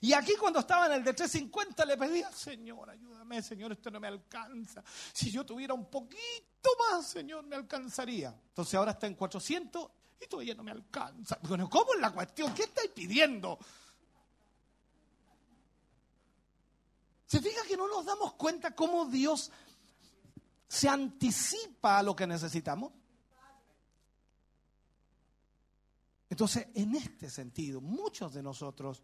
[0.00, 4.00] Y aquí cuando estaba en el de 350 le pedía, Señor, ayúdame, Señor, esto no
[4.00, 4.82] me alcanza.
[5.12, 8.28] Si yo tuviera un poquito más, Señor, me alcanzaría.
[8.28, 9.90] Entonces ahora está en 400
[10.20, 11.38] y todavía no me alcanza.
[11.42, 12.54] Bueno, ¿cómo es la cuestión?
[12.54, 13.58] ¿Qué estáis pidiendo?
[17.26, 19.50] ¿Se fija que no nos damos cuenta cómo Dios
[20.66, 22.92] se anticipa a lo que necesitamos?
[26.28, 29.02] Entonces, en este sentido, muchos de nosotros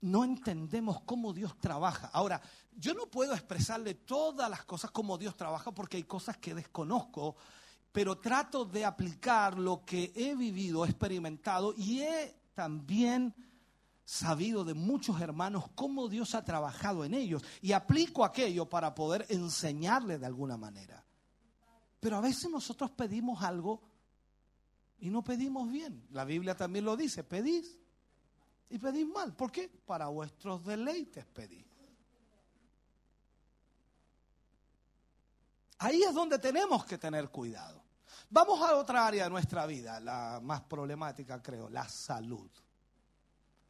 [0.00, 2.10] no entendemos cómo Dios trabaja.
[2.12, 2.40] Ahora,
[2.76, 7.36] yo no puedo expresarle todas las cosas como Dios trabaja porque hay cosas que desconozco,
[7.92, 13.34] pero trato de aplicar lo que he vivido, experimentado y he también
[14.04, 19.26] sabido de muchos hermanos cómo Dios ha trabajado en ellos y aplico aquello para poder
[19.30, 21.04] enseñarle de alguna manera.
[21.98, 23.82] Pero a veces nosotros pedimos algo
[24.98, 26.06] y no pedimos bien.
[26.10, 27.78] La Biblia también lo dice, pedís
[28.70, 29.34] y pedís mal.
[29.34, 29.68] ¿Por qué?
[29.68, 31.66] Para vuestros deleites pedís.
[35.78, 37.84] Ahí es donde tenemos que tener cuidado.
[38.30, 42.50] Vamos a otra área de nuestra vida, la más problemática creo, la salud.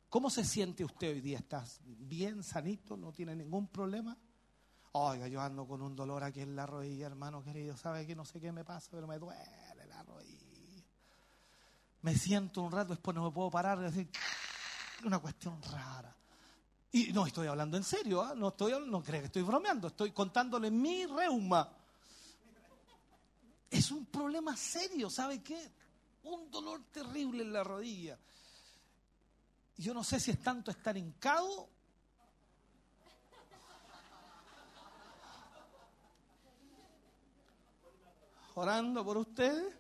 [0.09, 1.39] ¿Cómo se siente usted hoy día?
[1.39, 2.97] ¿Estás bien, sanito?
[2.97, 4.17] ¿No tiene ningún problema?
[4.93, 7.77] Oiga, yo ando con un dolor aquí en la rodilla, hermano querido.
[7.77, 10.83] ¿Sabe que no sé qué me pasa, pero me duele la rodilla?
[12.03, 14.11] Me siento un rato, después no me puedo parar y decir,
[15.05, 16.15] una cuestión rara.
[16.93, 18.35] Y no estoy hablando en serio, ¿ah?
[18.35, 21.71] no, estoy, no creo que estoy bromeando, estoy contándole mi reuma.
[23.71, 25.71] Es un problema serio, ¿sabe qué?
[26.25, 28.19] Un dolor terrible en la rodilla.
[29.77, 31.69] Yo no sé si es tanto estar hincado
[38.55, 39.75] orando por ustedes.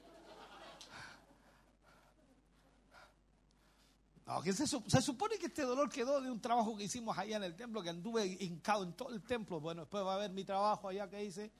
[4.26, 7.36] No, que se, se, supone que este dolor quedó de un trabajo que hicimos allá
[7.36, 9.60] en el templo, que anduve hincado en todo el templo.
[9.60, 11.52] Bueno, después va a ver mi trabajo allá que hice.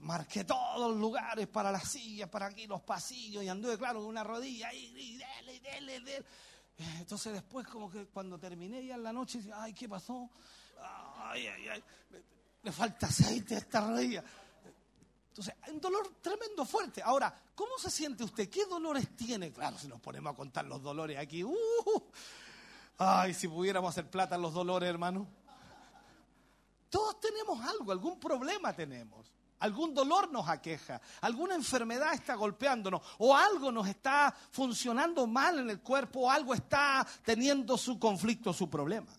[0.00, 4.08] Marqué todos los lugares para las sillas, para aquí, los pasillos, y anduve, claro, con
[4.08, 6.26] una rodilla ahí, y dele, dele, dele.
[6.98, 10.28] Entonces después como que cuando terminé ya en la noche, ay, ¿qué pasó?
[11.18, 11.84] Ay, ay, ay,
[12.62, 14.22] le falta aceite esta rodilla.
[15.36, 17.02] Entonces, un dolor tremendo fuerte.
[17.02, 18.48] Ahora, ¿cómo se siente usted?
[18.48, 19.52] ¿Qué dolores tiene?
[19.52, 21.54] Claro, si nos ponemos a contar los dolores aquí, uh,
[22.96, 25.26] ay, si pudiéramos hacer plata en los dolores, hermano.
[26.88, 29.30] Todos tenemos algo, algún problema tenemos.
[29.58, 35.68] Algún dolor nos aqueja, alguna enfermedad está golpeándonos, o algo nos está funcionando mal en
[35.68, 39.12] el cuerpo, o algo está teniendo su conflicto, su problema.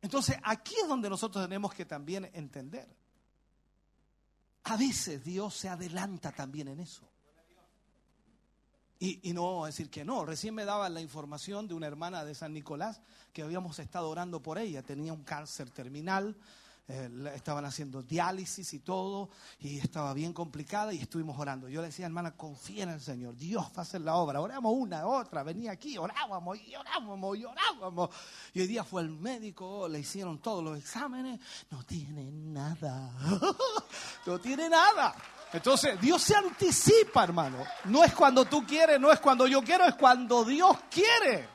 [0.00, 3.01] Entonces, aquí es donde nosotros tenemos que también entender
[4.64, 7.08] a veces Dios se adelanta también en eso.
[8.98, 10.24] Y, y, no decir que no.
[10.24, 13.00] Recién me daban la información de una hermana de San Nicolás
[13.32, 14.84] que habíamos estado orando por ella.
[14.84, 16.36] Tenía un cáncer terminal
[16.88, 19.30] eh, estaban haciendo diálisis y todo,
[19.60, 21.68] y estaba bien complicada y estuvimos orando.
[21.68, 24.40] Yo le decía, hermana, confía en el Señor, Dios va a hacer la obra.
[24.40, 28.10] Oramos una, otra, venía aquí, orábamos y orábamos y orábamos.
[28.52, 31.40] Y hoy día fue el médico, le hicieron todos los exámenes,
[31.70, 33.12] no tiene nada,
[34.26, 35.14] no tiene nada.
[35.52, 37.58] Entonces, Dios se anticipa, hermano.
[37.84, 41.48] No es cuando tú quieres, no es cuando yo quiero, es cuando Dios quiere.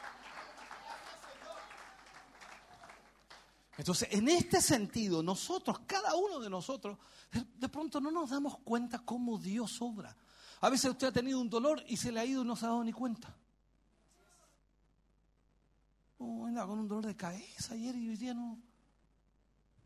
[3.78, 6.98] Entonces, en este sentido, nosotros, cada uno de nosotros,
[7.32, 10.16] de pronto no nos damos cuenta cómo Dios obra.
[10.62, 12.66] A veces usted ha tenido un dolor y se le ha ido y no se
[12.66, 13.36] ha dado ni cuenta.
[16.18, 18.58] Oh, anda con un dolor de cabeza ayer y hoy día no,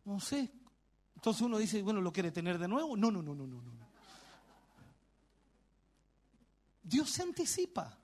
[0.05, 0.49] no sé.
[1.15, 2.95] Entonces uno dice, bueno, ¿lo quiere tener de nuevo?
[2.95, 3.71] No, no, no, no, no, no.
[6.81, 8.00] Dios se anticipa.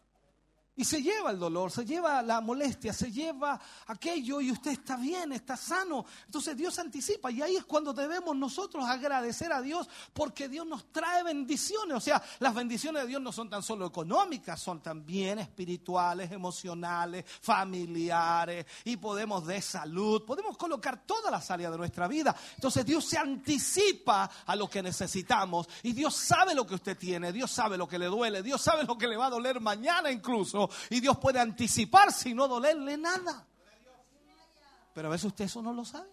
[0.79, 4.95] Y se lleva el dolor, se lleva la molestia, se lleva aquello y usted está
[4.95, 6.05] bien, está sano.
[6.27, 10.91] Entonces Dios anticipa y ahí es cuando debemos nosotros agradecer a Dios porque Dios nos
[10.91, 11.97] trae bendiciones.
[11.97, 17.25] O sea, las bendiciones de Dios no son tan solo económicas, son también espirituales, emocionales,
[17.41, 22.35] familiares y podemos de salud, podemos colocar todas las áreas de nuestra vida.
[22.53, 27.33] Entonces Dios se anticipa a lo que necesitamos y Dios sabe lo que usted tiene,
[27.33, 30.11] Dios sabe lo que le duele, Dios sabe lo que le va a doler mañana
[30.11, 33.45] incluso y Dios puede anticiparse y no dolerle nada.
[34.93, 36.09] Pero a veces usted eso no lo sabe.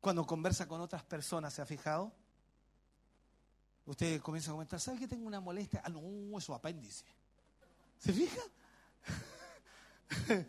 [0.00, 2.12] Cuando conversa con otras personas, ¿se ha fijado?
[3.84, 5.82] Usted comienza a comentar, ¿sabe que tengo una molestia?
[5.84, 7.04] Ah, no, eso apéndice.
[7.98, 8.40] ¿Se fija?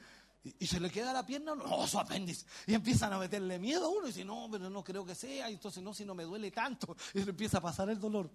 [0.59, 2.45] y, se le queda la pierna, no, su apéndice.
[2.67, 5.49] Y empiezan a meterle miedo a uno y dice, no, pero no creo que sea.
[5.49, 6.95] Y entonces, no, si no me duele tanto.
[7.13, 8.29] Y le empieza a pasar el dolor.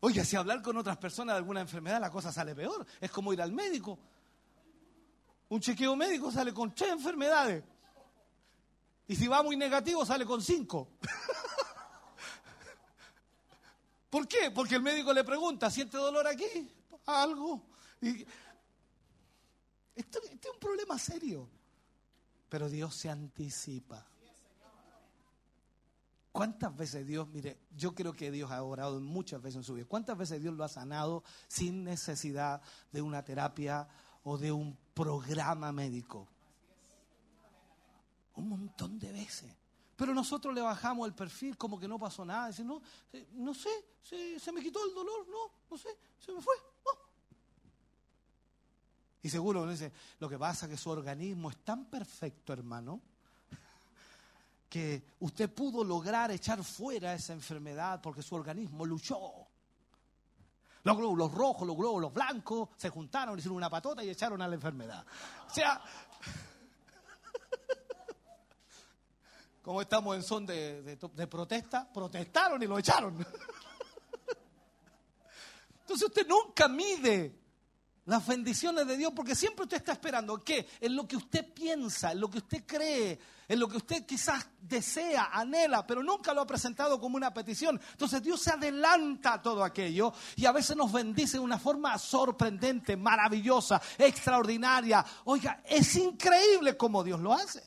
[0.00, 2.86] Oye, si hablar con otras personas de alguna enfermedad, la cosa sale peor.
[3.00, 3.98] Es como ir al médico.
[5.50, 7.62] Un chequeo médico sale con tres enfermedades.
[9.08, 10.92] Y si va muy negativo, sale con cinco.
[14.10, 14.50] ¿Por qué?
[14.50, 16.72] Porque el médico le pregunta, ¿siente dolor aquí?
[17.06, 17.62] Algo.
[18.00, 18.26] Y...
[19.94, 21.48] Este es un problema serio.
[22.48, 24.09] Pero Dios se anticipa.
[26.32, 29.86] ¿Cuántas veces Dios, mire, yo creo que Dios ha orado muchas veces en su vida,
[29.86, 32.62] cuántas veces Dios lo ha sanado sin necesidad
[32.92, 33.88] de una terapia
[34.22, 36.28] o de un programa médico?
[38.36, 39.52] Un montón de veces.
[39.96, 42.48] Pero nosotros le bajamos el perfil como que no pasó nada.
[42.48, 42.80] Dice, no,
[43.12, 43.68] eh, no sé,
[44.02, 45.88] se, me quitó el dolor, no, no sé,
[46.18, 46.54] se me fue.
[49.22, 53.00] Y seguro dice, lo que pasa es que su organismo es tan perfecto, hermano,
[54.70, 59.48] que usted pudo lograr echar fuera esa enfermedad porque su organismo luchó.
[60.84, 64.54] Los glóbulos rojos, los glóbulos blancos se juntaron, hicieron una patota y echaron a la
[64.54, 65.04] enfermedad.
[65.50, 65.82] O sea,
[69.62, 73.18] como estamos en son de, de protesta, protestaron y lo echaron.
[75.80, 77.34] Entonces usted nunca mide
[78.10, 80.66] Las bendiciones de Dios, porque siempre usted está esperando ¿qué?
[80.80, 83.16] En lo que usted piensa, en lo que usted cree,
[83.46, 87.80] en lo que usted quizás desea, anhela, pero nunca lo ha presentado como una petición.
[87.92, 91.96] Entonces Dios se adelanta a todo aquello y a veces nos bendice de una forma
[91.98, 95.06] sorprendente, maravillosa, extraordinaria.
[95.26, 97.62] Oiga, es increíble cómo Dios lo hace.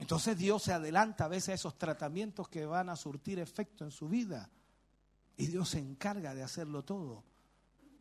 [0.00, 3.92] Entonces Dios se adelanta a veces a esos tratamientos que van a surtir efecto en
[3.92, 4.50] su vida.
[5.36, 7.29] Y Dios se encarga de hacerlo todo.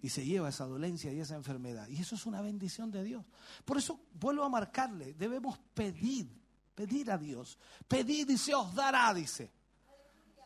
[0.02, 1.88] Y se lleva esa dolencia y esa enfermedad.
[1.90, 3.26] Y eso es una bendición de Dios.
[3.66, 6.30] Por eso vuelvo a marcarle, debemos pedir,
[6.74, 7.58] pedir a Dios.
[7.88, 9.52] Pedir y se os dará, dice.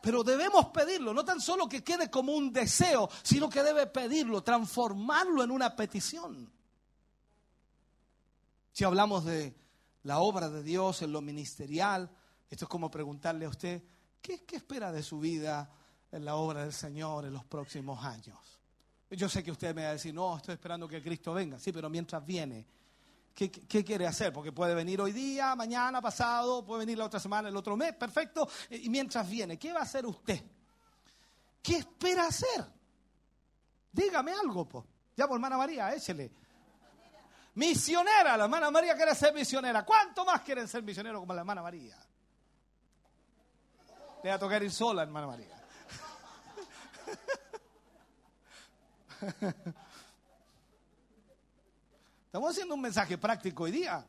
[0.02, 4.42] Pero debemos pedirlo, no tan solo que quede como un deseo, sino que debe pedirlo,
[4.42, 6.52] transformarlo en una petición.
[8.72, 9.56] Si hablamos de
[10.04, 12.10] la obra de Dios, en lo ministerial.
[12.48, 13.82] Esto es como preguntarle a usted,
[14.20, 15.70] ¿qué, espera de su vida
[16.12, 18.38] en la obra del Señor en los próximos años?
[19.16, 21.58] Yo sé que usted me va a decir, no, estoy esperando que Cristo venga.
[21.58, 22.66] Sí, pero mientras viene,
[23.34, 24.32] ¿qué, ¿qué, quiere hacer?
[24.32, 27.94] Porque puede venir hoy día, mañana, pasado, puede venir la otra semana, el otro mes,
[27.94, 28.48] perfecto.
[28.70, 30.42] Y mientras viene, ¿qué va a hacer usted?
[31.62, 32.64] ¿Qué espera hacer?
[33.92, 34.86] Dígame algo.
[35.16, 36.30] Ya, por hermana María, échele.
[37.54, 39.84] Misionera, la hermana María quiere ser misionera.
[39.84, 41.96] ¿Cuánto más quieren ser misioneros como la hermana María?
[44.22, 45.53] Le va a tocar ir sola, hermana María.
[52.26, 54.06] Estamos haciendo un mensaje práctico hoy día.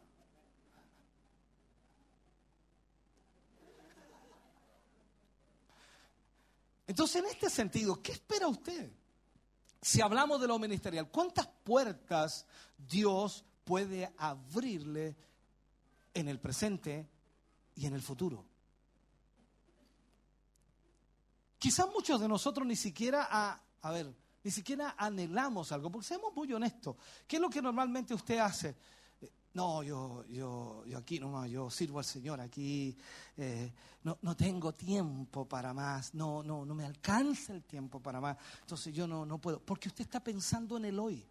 [6.88, 8.92] Entonces, en este sentido, ¿qué espera usted?
[9.86, 15.16] si hablamos de lo ministerial, ¿cuántas puertas Dios puede abrirle
[16.12, 17.08] en el presente
[17.76, 18.44] y en el futuro?
[21.60, 24.12] Quizás muchos de nosotros ni siquiera, a, a ver,
[24.46, 26.96] ni siquiera anhelamos algo, porque seamos muy honestos.
[27.28, 28.76] ¿Qué es lo que normalmente usted hace?
[29.56, 32.96] no, yo, yo, yo aquí nomás, yo sirvo al Señor aquí,
[33.38, 33.72] eh,
[34.04, 38.38] no, no, tengo tiempo para más, no, no, no me alcanza el tiempo para más,
[38.62, 41.26] entonces yo no, no puedo, porque usted está pensando en el hoy,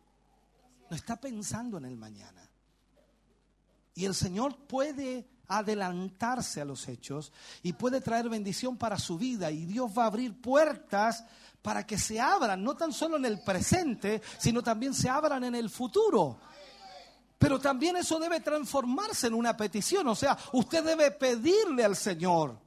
[0.91, 2.49] no está pensando en el mañana.
[3.95, 7.31] Y el Señor puede adelantarse a los hechos
[7.63, 11.25] y puede traer bendición para su vida y Dios va a abrir puertas
[11.65, 15.55] para que se abran, no tan solo en el presente, sino también se abran en
[15.55, 16.37] el futuro.
[17.39, 22.61] Pero también eso debe transformarse en una petición, o sea, usted debe pedirle al Señor.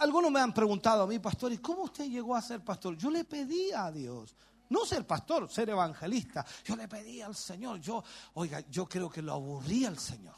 [0.00, 2.98] Algunos me han preguntado a mí, pastor, ¿y cómo usted llegó a ser pastor?
[2.98, 4.36] Yo le pedí a Dios.
[4.68, 6.44] No ser pastor, ser evangelista.
[6.66, 7.80] Yo le pedí al Señor.
[7.80, 10.36] Yo, oiga, yo creo que lo aburría al Señor.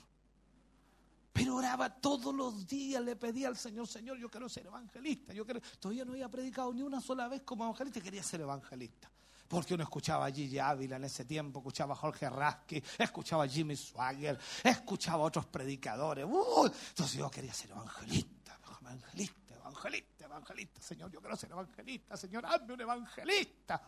[1.40, 5.32] Pero oraba todos los días, le pedía al Señor, Señor, yo quiero ser evangelista.
[5.32, 5.62] Yo quiero...
[5.78, 9.10] Todavía no había predicado ni una sola vez como evangelista quería ser evangelista
[9.48, 13.48] porque uno escuchaba a Gigi Ávila en ese tiempo, escuchaba a Jorge Rasky, escuchaba a
[13.48, 16.24] Jimmy Swagger, escuchaba a otros predicadores.
[16.24, 20.80] entonces yo quería ser evangelista, evangelista, evangelista, evangelista.
[20.80, 22.16] Señor, yo quiero ser evangelista.
[22.16, 23.82] Señor, hazme un evangelista.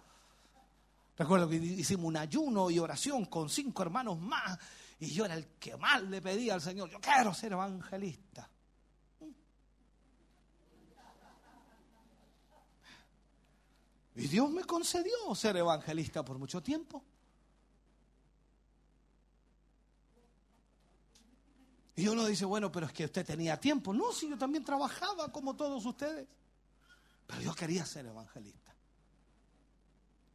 [1.17, 4.59] Recuerdo que hicimos un ayuno y oración con cinco hermanos más
[5.03, 8.49] y yo era el que más le pedía al Señor, yo quiero ser evangelista.
[14.15, 17.03] Y Dios me concedió ser evangelista por mucho tiempo.
[21.97, 23.93] Y uno dice, bueno, pero es que usted tenía tiempo.
[23.93, 26.29] No, si yo también trabajaba como todos ustedes.
[27.27, 28.72] Pero yo quería ser evangelista.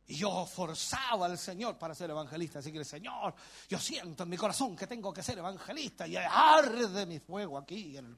[0.08, 2.60] Y yo forzaba al Señor para ser evangelista.
[2.60, 3.36] Así que el Señor,
[3.68, 6.08] yo siento en mi corazón que tengo que ser evangelista.
[6.08, 8.18] Y arde mi fuego aquí en el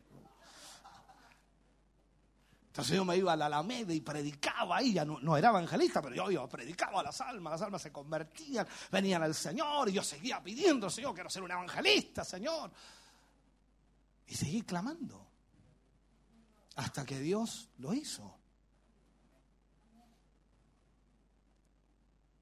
[2.69, 6.31] entonces yo me iba a la Alameda y predicaba ahí, ya no, era evangelista, pero
[6.31, 10.41] yo, predicaba a las almas, las almas se convertían, venían al Señor y yo seguía
[10.41, 12.71] pidiendo, Señor, quiero ser un evangelista, Señor.
[14.27, 15.27] Y seguí clamando
[16.75, 18.38] hasta que Dios lo hizo.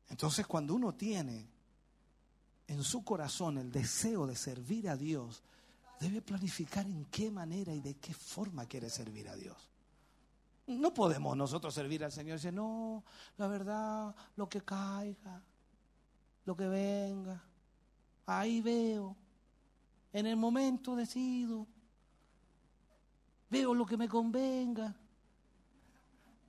[0.09, 1.47] Entonces cuando uno tiene
[2.67, 5.43] en su corazón el deseo de servir a Dios,
[5.99, 9.69] debe planificar en qué manera y de qué forma quiere servir a Dios.
[10.67, 13.03] No podemos nosotros servir al Señor y decir, no,
[13.37, 15.41] la verdad, lo que caiga,
[16.45, 17.41] lo que venga,
[18.25, 19.15] ahí veo,
[20.11, 21.65] en el momento decido,
[23.49, 24.93] veo lo que me convenga.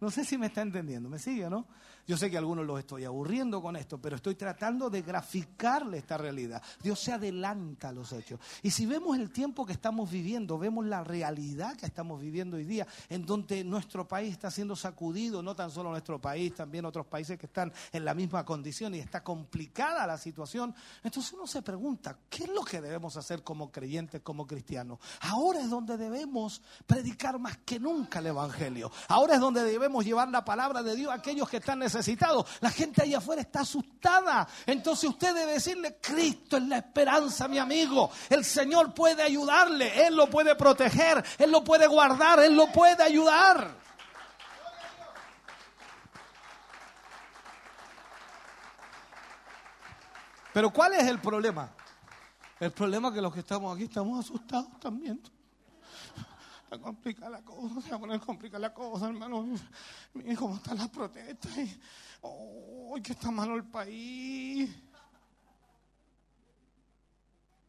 [0.01, 1.67] No sé si me está entendiendo, ¿me sigue no?
[2.09, 5.99] Yo sé que a algunos los estoy aburriendo con esto, pero estoy tratando de graficarle
[5.99, 6.63] esta realidad.
[6.83, 8.41] Dios se adelanta a los hechos.
[8.63, 12.65] Y si vemos el tiempo que estamos viviendo, vemos la realidad que estamos viviendo hoy
[12.65, 17.05] día, en donde nuestro país está siendo sacudido, no tan solo nuestro país, también otros
[17.05, 20.75] países que están en la misma condición y está complicada la situación.
[21.03, 24.99] Entonces uno se pregunta, ¿qué es lo que debemos hacer como creyentes, como cristianos?
[25.21, 28.91] Ahora es donde debemos predicar más que nunca el Evangelio.
[29.09, 32.47] Ahora es donde debemos llevar la palabra de Dios a aquellos que están necesitados necesitado.
[32.61, 34.49] La gente ahí afuera está asustada.
[34.67, 38.11] Entonces usted debe decirle, Cristo es la esperanza, mi amigo.
[38.29, 43.03] El Señor puede ayudarle, Él lo puede proteger, Él lo puede guardar, Él lo puede
[43.03, 43.77] ayudar.
[50.53, 51.71] Pero ¿cuál es el problema?
[52.59, 55.21] El problema es que los que estamos aquí estamos asustados también.
[56.69, 59.43] Está complicada la cosa, se va a poner complicada la cosa, hermano.
[60.13, 61.51] Miren cómo están las protestas.
[62.21, 64.69] ¡Oh, que está malo el país!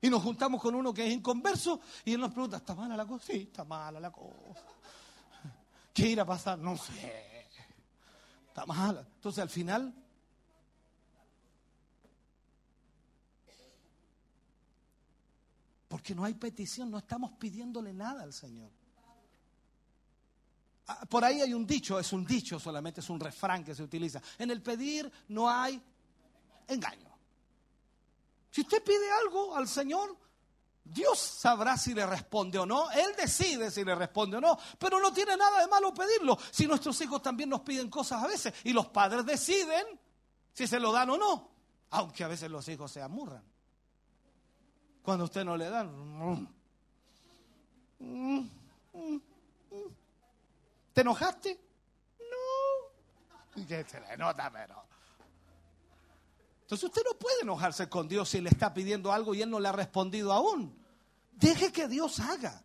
[0.01, 3.05] Y nos juntamos con uno que es inconverso y él nos pregunta, ¿está mala la
[3.05, 3.25] cosa?
[3.25, 4.65] Sí, está mala la cosa.
[5.93, 6.59] ¿Qué irá a pasar?
[6.59, 7.47] No sé.
[8.49, 8.99] Está mala.
[8.99, 9.93] Entonces al final...
[15.87, 18.78] Porque no hay petición, no estamos pidiéndole nada al Señor.
[20.91, 23.83] Ah, por ahí hay un dicho, es un dicho solamente, es un refrán que se
[23.83, 24.19] utiliza.
[24.39, 25.79] En el pedir no hay
[26.67, 27.15] engaño.
[28.49, 30.17] Si usted pide algo al Señor,
[30.83, 32.89] Dios sabrá si le responde o no.
[32.89, 34.57] Él decide si le responde o no.
[34.79, 36.35] Pero no tiene nada de malo pedirlo.
[36.49, 39.85] Si nuestros hijos también nos piden cosas a veces y los padres deciden
[40.53, 41.51] si se lo dan o no.
[41.91, 43.43] Aunque a veces los hijos se amurran.
[45.03, 45.95] Cuando usted no le dan.
[45.95, 46.47] Mm,
[47.99, 48.49] mm,
[48.93, 49.21] mm,
[50.99, 51.57] ¿Te enojaste?
[53.55, 53.65] No.
[53.65, 54.83] Se le nota, pero.
[56.63, 59.61] Entonces usted no puede enojarse con Dios si le está pidiendo algo y Él no
[59.61, 60.77] le ha respondido aún.
[61.31, 62.61] Deje que Dios haga.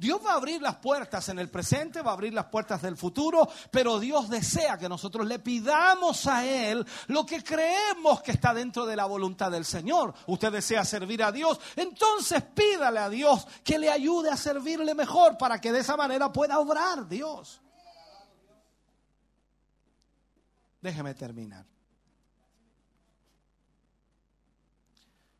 [0.00, 2.96] Dios va a abrir las puertas en el presente, va a abrir las puertas del
[2.96, 8.54] futuro, pero Dios desea que nosotros le pidamos a Él lo que creemos que está
[8.54, 10.14] dentro de la voluntad del Señor.
[10.26, 15.36] Usted desea servir a Dios, entonces pídale a Dios que le ayude a servirle mejor
[15.36, 17.60] para que de esa manera pueda obrar Dios.
[20.80, 21.66] Déjeme terminar.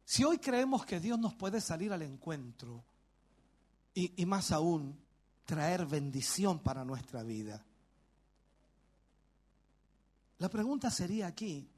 [0.04, 2.84] Si hoy creemos que Dios nos puede salir al encuentro
[3.94, 4.98] y, y, más aún
[5.44, 7.64] traer bendición para nuestra vida,
[10.38, 11.68] la pregunta sería aquí,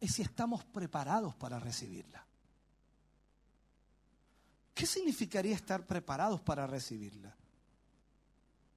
[0.00, 2.24] es si estamos preparados para recibirla.
[4.74, 7.34] ¿Qué significaría estar preparados para recibirla?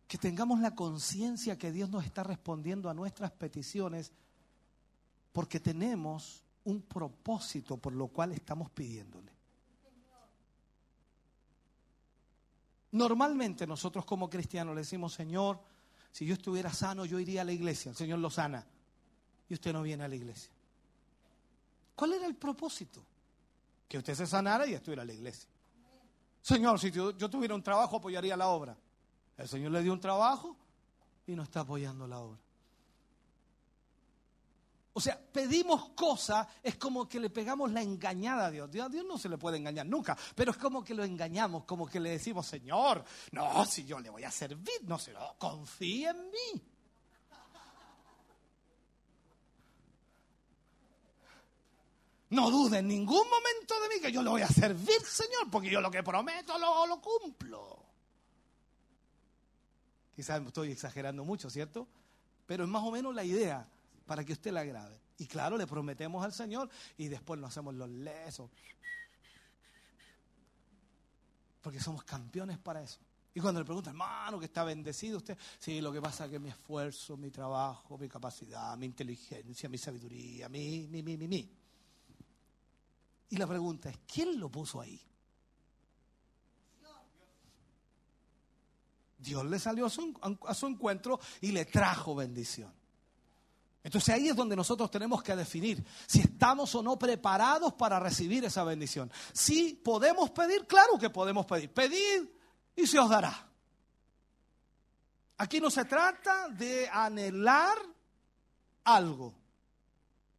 [0.08, 4.12] Que tengamos la conciencia que Dios nos está respondiendo a nuestras peticiones
[5.34, 9.32] porque tenemos un propósito por lo cual estamos pidiéndole.
[12.92, 15.60] Normalmente nosotros como cristianos le decimos, Señor,
[16.12, 17.90] si yo estuviera sano, yo iría a la iglesia.
[17.92, 18.66] El Señor lo sana.
[19.50, 20.52] Y usted no viene a la iglesia.
[21.96, 23.04] ¿Cuál era el propósito?
[23.88, 25.50] Que usted se sanara y estuviera a la iglesia.
[26.42, 28.78] Señor, si yo, yo tuviera un trabajo, apoyaría la obra.
[29.38, 30.56] El Señor le dio un trabajo
[31.28, 32.40] y no está apoyando la obra.
[34.94, 38.68] O sea, pedimos cosas, es como que le pegamos la engañada a Dios.
[38.82, 41.86] A Dios no se le puede engañar nunca, pero es como que lo engañamos, como
[41.86, 46.10] que le decimos, Señor, no, si yo le voy a servir, no se lo confíe
[46.10, 46.62] en mí.
[52.30, 55.70] No dude en ningún momento de mí que yo le voy a servir, Señor, porque
[55.70, 57.87] yo lo que prometo lo, lo cumplo.
[60.18, 61.88] Quizás estoy exagerando mucho, ¿cierto?
[62.48, 63.70] Pero es más o menos la idea
[64.08, 65.00] para que usted la agrade.
[65.20, 68.50] Y claro, le prometemos al Señor y después nos hacemos los lesos.
[71.62, 72.98] Porque somos campeones para eso.
[73.36, 76.40] Y cuando le preguntan, hermano, que está bendecido usted, sí, lo que pasa es que
[76.40, 81.56] mi esfuerzo, mi trabajo, mi capacidad, mi inteligencia, mi sabiduría, mi, mi, mi, mi, mi.
[83.30, 85.00] Y la pregunta es, ¿quién lo puso ahí?
[89.18, 92.74] Dios le salió a su, encuentro y le trajo bendición.
[93.84, 98.44] Entonces ahí es donde nosotros tenemos que definir si estamos o no preparados para recibir
[98.44, 99.12] esa bendición.
[99.34, 101.72] Si podemos pedir, claro que podemos pedir.
[101.72, 102.28] Pedid
[102.76, 103.48] y se os dará.
[105.38, 107.78] Aquí no se trata de anhelar
[108.84, 109.34] algo.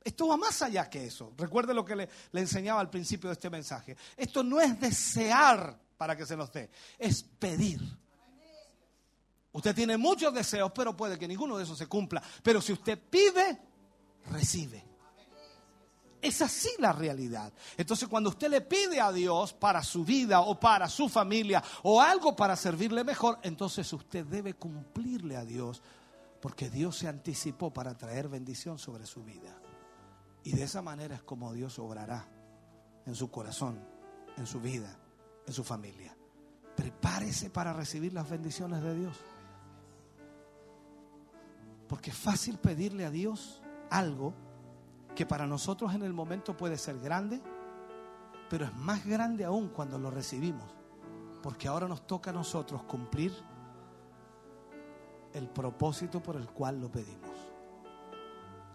[0.04, 1.32] Esto va más allá que eso.
[1.36, 3.96] Recuerde lo que le, le enseñaba al principio de este mensaje.
[4.16, 7.80] Esto no es desear para que se nos dé, es pedir.
[9.58, 12.22] Usted tiene muchos deseos, pero puede que ninguno de esos se cumpla.
[12.44, 13.60] Pero si usted pide,
[14.30, 14.84] recibe.
[16.22, 17.52] Es así la realidad.
[17.76, 22.00] Entonces cuando usted le pide a Dios para su vida o para su familia o
[22.00, 25.82] algo para servirle mejor, entonces usted debe cumplirle a Dios
[26.40, 29.60] porque Dios se anticipó para traer bendición sobre su vida.
[30.44, 32.28] Y de esa manera es como Dios obrará
[33.06, 33.84] en su corazón,
[34.36, 34.96] en su vida,
[35.48, 36.16] en su familia.
[36.76, 39.16] Prepárese para recibir las bendiciones de Dios.
[41.88, 44.34] Porque es fácil pedirle a Dios algo
[45.14, 47.40] que para nosotros en el momento puede ser grande,
[48.48, 50.70] pero es más grande aún cuando lo recibimos.
[51.42, 53.32] Porque ahora nos toca a nosotros cumplir
[55.32, 57.30] el propósito por el cual lo pedimos.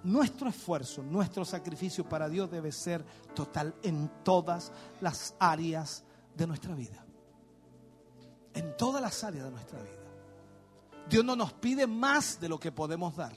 [0.04, 6.04] Nuestro esfuerzo, nuestro sacrificio para Dios debe ser total en todas las áreas
[6.36, 7.06] de nuestra vida.
[8.54, 10.03] En todas las áreas de nuestra vida.
[11.10, 13.36] Dios no nos pide más de lo que podemos dar.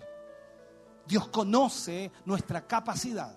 [1.06, 3.36] Dios conoce nuestra capacidad.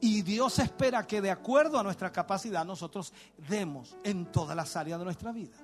[0.00, 3.12] Y Dios espera que de acuerdo a nuestra capacidad nosotros
[3.48, 5.56] demos en todas las áreas de nuestra vida.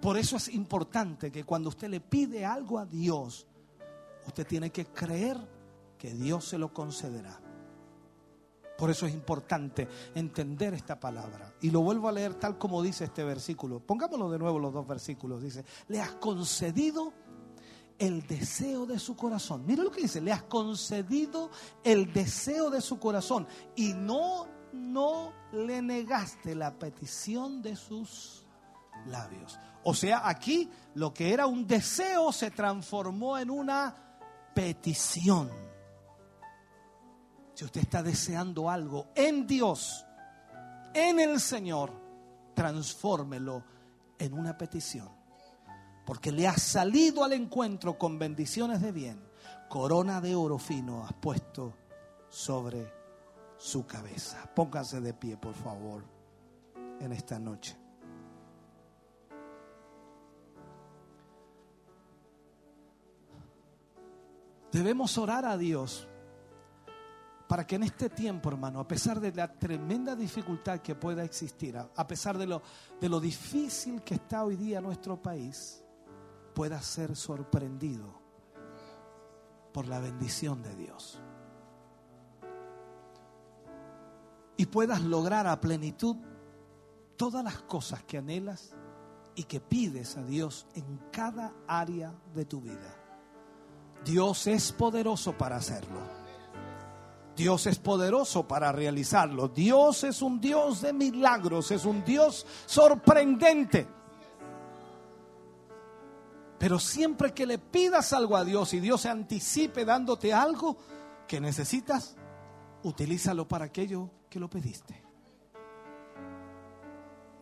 [0.00, 3.46] Por eso es importante que cuando usted le pide algo a Dios,
[4.26, 5.36] usted tiene que creer
[5.98, 7.40] que Dios se lo concederá.
[8.76, 11.54] Por eso es importante entender esta palabra.
[11.60, 13.80] Y lo vuelvo a leer tal como dice este versículo.
[13.80, 15.42] Pongámoslo de nuevo los dos versículos.
[15.42, 17.12] Dice, le has concedido
[17.98, 19.64] el deseo de su corazón.
[19.66, 21.50] Mira lo que dice, le has concedido
[21.84, 23.46] el deseo de su corazón
[23.76, 28.44] y no, no le negaste la petición de sus
[29.06, 29.58] labios.
[29.84, 33.94] O sea, aquí lo que era un deseo se transformó en una
[34.54, 35.50] petición.
[37.54, 40.04] Si usted está deseando algo en Dios,
[40.94, 41.92] en el Señor,
[42.54, 43.64] transfórmelo
[44.18, 45.08] en una petición.
[46.06, 49.22] Porque le has salido al encuentro con bendiciones de bien.
[49.68, 51.74] Corona de oro fino has puesto
[52.28, 52.92] sobre
[53.56, 54.50] su cabeza.
[54.54, 56.04] Póngase de pie, por favor,
[57.00, 57.76] en esta noche.
[64.72, 66.08] Debemos orar a Dios
[67.52, 71.76] para que en este tiempo, hermano, a pesar de la tremenda dificultad que pueda existir,
[71.76, 72.62] a pesar de lo,
[72.98, 75.84] de lo difícil que está hoy día nuestro país,
[76.54, 78.06] pueda ser sorprendido
[79.70, 81.20] por la bendición de Dios.
[84.56, 86.16] Y puedas lograr a plenitud
[87.18, 88.74] todas las cosas que anhelas
[89.34, 92.96] y que pides a Dios en cada área de tu vida.
[94.06, 96.21] Dios es poderoso para hacerlo.
[97.36, 99.48] Dios es poderoso para realizarlo.
[99.48, 103.86] Dios es un Dios de milagros, es un Dios sorprendente.
[106.58, 110.76] Pero siempre que le pidas algo a Dios y Dios se anticipe dándote algo
[111.26, 112.14] que necesitas,
[112.84, 115.02] utilízalo para aquello que lo pediste.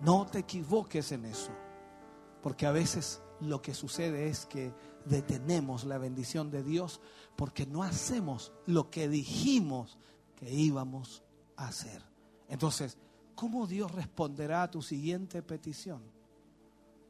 [0.01, 1.51] No te equivoques en eso,
[2.43, 4.73] porque a veces lo que sucede es que
[5.05, 7.01] detenemos la bendición de Dios
[7.37, 9.99] porque no hacemos lo que dijimos
[10.37, 11.23] que íbamos
[11.57, 12.03] a hacer.
[12.49, 12.99] Entonces,
[13.35, 16.03] ¿cómo Dios responderá a tu siguiente petición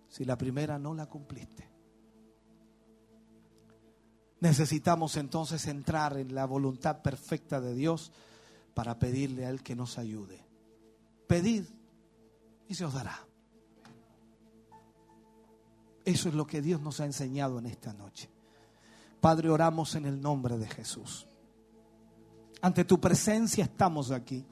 [0.08, 1.68] si la primera no la cumpliste?
[4.40, 8.10] Necesitamos entonces entrar en la voluntad perfecta de Dios
[8.74, 10.42] para pedirle a Él que nos ayude.
[11.26, 11.64] Pedid
[12.68, 13.26] y se os dará.
[16.04, 18.30] Eso es lo que Dios nos ha enseñado en esta noche.
[19.20, 21.26] Padre, oramos en el nombre de Jesús.
[22.62, 24.46] Ante tu presencia estamos aquí.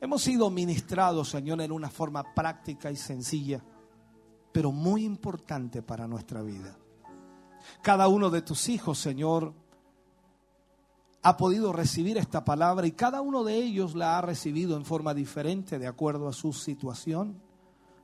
[0.00, 3.62] Hemos sido ministrados, Señor, en una forma práctica y sencilla,
[4.52, 6.76] pero muy importante para nuestra vida.
[7.82, 9.52] Cada uno de tus hijos, Señor,
[11.22, 15.12] ha podido recibir esta palabra y cada uno de ellos la ha recibido en forma
[15.12, 17.42] diferente de acuerdo a su situación,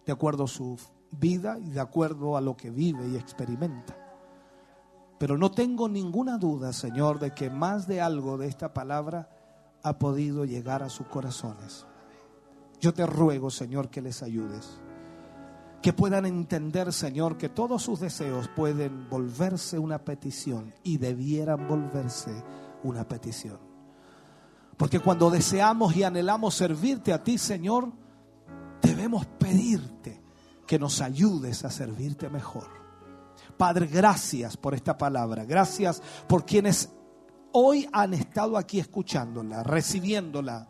[0.05, 0.79] de acuerdo a su
[1.13, 4.06] vida y de acuerdo a lo que vive y experimenta.
[5.19, 9.31] Pero no tengo ninguna duda, Señor, de que más de algo de esta palabra
[9.83, 11.87] ha podido llegar a sus corazones.
[12.81, 14.79] Yo te ruego, Señor, que les ayudes.
[15.81, 22.45] Que puedan entender, Señor, que todos sus deseos pueden volverse una petición y debieran volverse
[22.83, 23.59] una petición.
[24.77, 27.91] Porque cuando deseamos y anhelamos servirte a ti, Señor,
[28.83, 30.23] debemos pedirte
[30.67, 32.86] que nos ayudes a servirte mejor.
[33.57, 35.45] Padre, gracias por esta palabra.
[35.45, 36.91] Gracias por quienes
[37.53, 40.69] hoy han estado aquí escuchándola, recibiéndola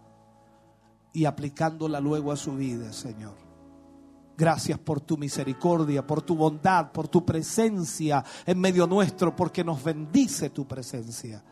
[1.12, 3.34] y aplicándola luego a su vida, Señor.
[4.36, 9.82] Gracias por tu misericordia, por tu bondad, por tu presencia en medio nuestro, porque nos
[9.82, 11.42] bendice tu presencia.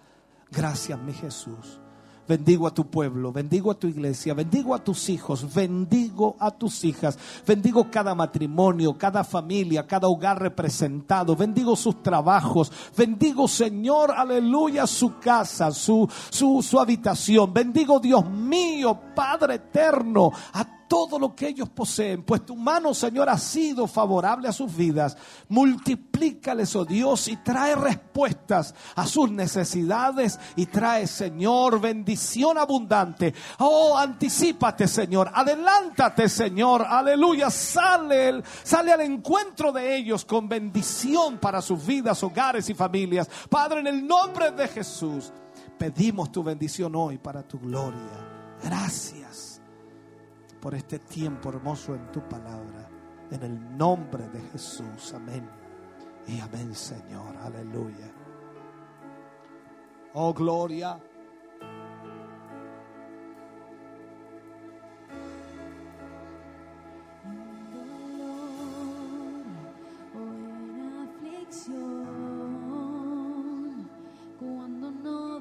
[0.51, 1.81] Gracias, mi Jesús.
[2.27, 6.83] Bendigo a tu pueblo, bendigo a tu iglesia, bendigo a tus hijos, bendigo a tus
[6.85, 14.87] hijas, bendigo cada matrimonio, cada familia, cada hogar representado, bendigo sus trabajos, bendigo Señor, aleluya,
[14.87, 21.49] su casa, su, su, su habitación, bendigo Dios mío, Padre eterno, a todo lo que
[21.49, 25.17] ellos poseen, pues tu mano, Señor, ha sido favorable a sus vidas.
[25.49, 33.35] Multiplícales, oh Dios, y trae respuestas a sus necesidades y trae, Señor, bendición abundante.
[33.59, 41.61] Oh, anticipate, Señor, adelántate, Señor, aleluya, sale, sale al encuentro de ellos con bendición para
[41.61, 43.29] sus vidas, hogares y familias.
[43.49, 45.33] Padre, en el nombre de Jesús,
[45.79, 48.35] pedimos tu bendición hoy para tu gloria.
[48.63, 49.24] Gracias
[50.65, 52.89] por este tiempo hermoso en tu palabra.
[53.31, 55.13] En el nombre de Jesús.
[55.13, 55.47] Amén.
[56.27, 57.37] Y amén, Señor.
[57.37, 58.11] Aleluya.
[60.15, 60.99] Oh, gloria.
[74.39, 75.41] cuando no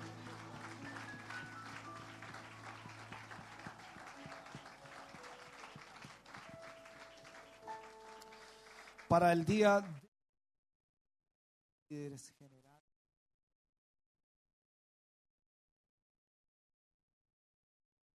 [9.11, 9.83] Para el día
[11.89, 12.87] líderes generales.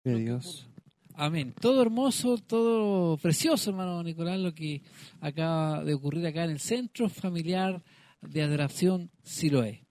[0.06, 0.70] De Dios.
[1.16, 1.54] Amén.
[1.60, 4.84] Todo hermoso, todo precioso, hermano Nicolás, lo que
[5.20, 7.84] acaba de ocurrir acá en el Centro Familiar
[8.22, 9.84] de Adoración Siloé.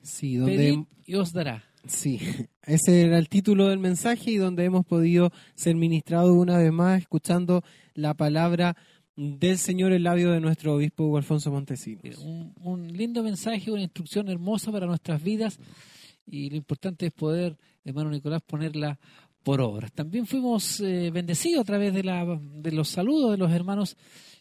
[0.00, 1.64] Sí, Pedid donde y os dará.
[1.86, 2.18] Sí,
[2.62, 7.02] ese era el título del mensaje y donde hemos podido ser ministrados una vez más
[7.02, 7.62] escuchando
[7.92, 8.74] la palabra
[9.16, 12.04] del Señor en labio de nuestro obispo Hugo Alfonso Montesinos.
[12.04, 15.58] Eh, Un, un lindo mensaje, una instrucción hermosa para nuestras vidas
[16.26, 18.98] y lo importante es poder, hermano Nicolás, ponerla
[19.42, 19.92] por obras.
[19.92, 23.96] También fuimos eh, bendecidos a través de, la, de los saludos de los hermanos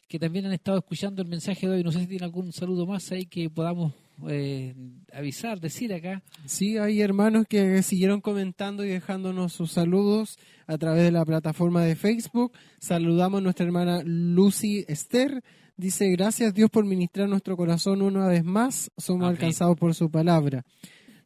[0.07, 1.83] que también han estado escuchando el mensaje de hoy.
[1.83, 3.93] No sé si tiene algún saludo más ahí que podamos
[4.29, 4.75] eh,
[5.13, 6.23] avisar, decir acá.
[6.45, 10.37] Sí, hay hermanos que siguieron comentando y dejándonos sus saludos
[10.67, 12.53] a través de la plataforma de Facebook.
[12.79, 15.43] Saludamos a nuestra hermana Lucy Esther.
[15.77, 18.91] Dice, gracias Dios por ministrar nuestro corazón una vez más.
[18.97, 19.35] Somos Amén.
[19.35, 20.63] alcanzados por su palabra.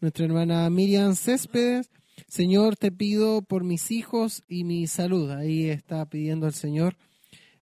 [0.01, 1.89] Nuestra hermana Miriam Céspedes.
[2.27, 5.31] Señor, te pido por mis hijos y mi salud.
[5.31, 6.97] Ahí está pidiendo al Señor.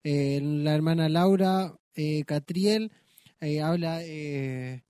[0.04, 2.92] Eh, la hermana Laura eh, Catriel
[3.40, 4.84] eh, habla, eh,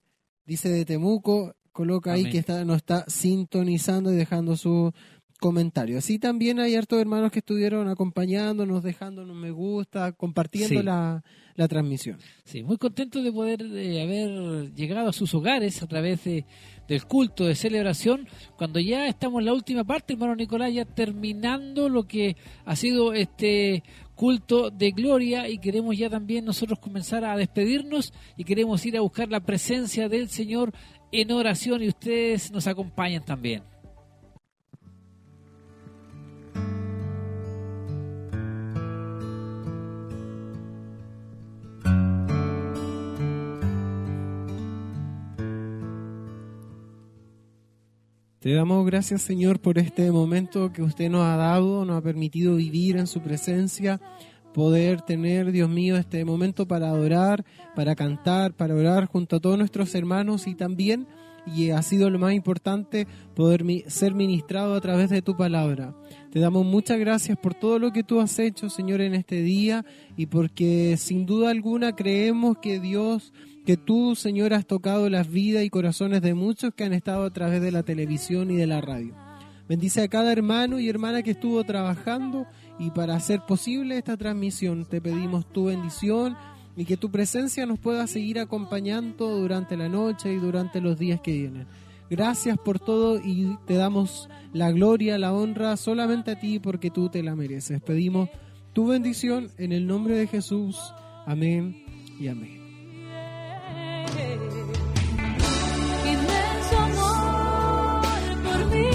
[0.47, 4.91] dice de Temuco, coloca ahí que está, nos está sintonizando y dejando su
[5.39, 5.99] comentario.
[5.99, 10.83] Así también hay hartos hermanos que estuvieron acompañándonos, dejándonos me gusta, compartiendo Sí.
[10.83, 11.23] la,
[11.55, 12.17] la transmisión.
[12.43, 16.45] Sí, muy contento de poder eh, haber llegado a sus hogares a través de,
[16.87, 18.27] del culto de celebración,
[18.57, 22.35] cuando ya estamos en la última parte, hermano Nicolás, ya terminando lo que
[22.65, 23.83] ha sido este
[24.17, 29.01] culto de gloria y queremos ya también nosotros comenzar a despedirnos y queremos ir a
[29.01, 30.73] buscar la presencia del Señor
[31.11, 33.63] en oración y ustedes nos acompañan también.
[48.39, 52.57] Te damos gracias, Señor, por este momento que usted nos ha dado, nos ha permitido
[52.57, 53.99] vivir en su presencia,
[54.53, 57.43] poder tener, Dios mío, este momento para adorar,
[57.75, 61.07] para cantar, para orar junto a todos nuestros hermanos y también,
[61.47, 65.95] y ha sido lo más importante, poder ser ministrado a través de tu palabra.
[66.31, 69.83] Te damos muchas gracias por todo lo que tú has hecho, Señor, en este día
[70.15, 73.33] y porque sin duda alguna creemos que Dios
[73.67, 77.31] que tú, Señor, has tocado las vidas y corazones de muchos que han estado a
[77.31, 79.13] través de la televisión y de la radio.
[79.67, 82.47] Bendice a cada hermano y hermana que estuvo trabajando
[82.79, 86.37] y para hacer posible esta transmisión te pedimos tu bendición
[86.77, 91.19] y que tu presencia nos pueda seguir acompañando durante la noche y durante los días
[91.19, 91.67] que vienen.
[92.09, 97.09] Gracias por todo y te damos la gloria, la honra solamente a ti porque tú
[97.09, 97.81] te la mereces.
[97.81, 98.29] Pedimos
[98.71, 100.77] tu bendición en el nombre de Jesús.
[101.25, 101.83] Amén
[102.17, 102.56] y amén.
[106.05, 108.01] Inmenso amor
[108.43, 108.87] por mi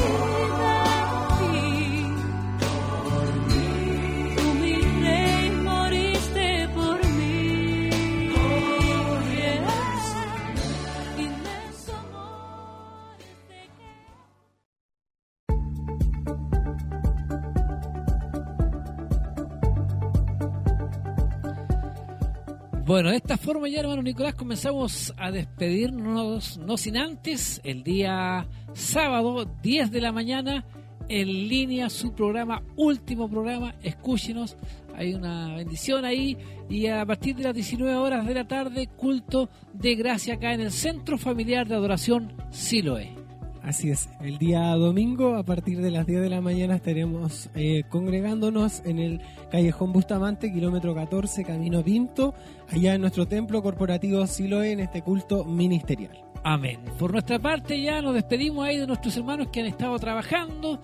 [22.93, 28.47] Bueno, de esta forma ya, hermano Nicolás, comenzamos a despedirnos, no sin antes, el día
[28.75, 30.67] sábado, 10 de la mañana,
[31.09, 34.59] en línea, su programa, último programa, escúchenos,
[34.95, 36.37] hay una bendición ahí,
[36.69, 40.61] y a partir de las 19 horas de la tarde, culto de gracia acá en
[40.61, 43.22] el Centro Familiar de Adoración Siloé.
[43.62, 47.84] Así es, el día domingo a partir de las 10 de la mañana estaremos eh,
[47.89, 49.20] congregándonos en el
[49.52, 52.34] Callejón Bustamante, kilómetro 14, Camino Pinto,
[52.70, 56.24] allá en nuestro templo corporativo Siloé, en este culto ministerial.
[56.42, 56.81] Amén.
[56.99, 60.82] Por nuestra parte ya nos despedimos ahí de nuestros hermanos que han estado trabajando,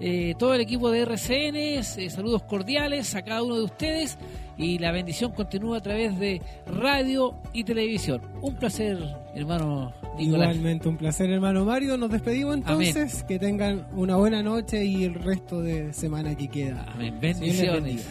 [0.00, 4.16] eh, todo el equipo de RCN, eh, saludos cordiales a cada uno de ustedes
[4.56, 8.20] y la bendición continúa a través de radio y televisión.
[8.40, 8.98] Un placer,
[9.34, 10.54] hermano Nicolás.
[10.54, 11.96] Igualmente un placer, hermano Mario.
[11.96, 13.24] Nos despedimos entonces.
[13.24, 16.86] Que tengan una buena noche y el resto de semana que queda.
[16.94, 17.18] Amén.
[17.20, 18.06] Bendiciones.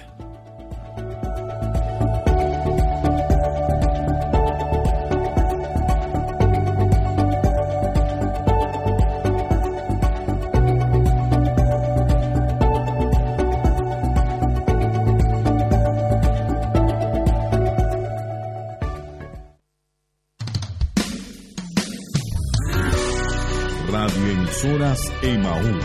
[24.59, 25.83] Radioemisoras Emaús.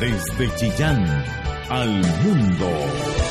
[0.00, 1.24] Desde Chillán
[1.68, 1.90] al
[2.24, 3.21] mundo.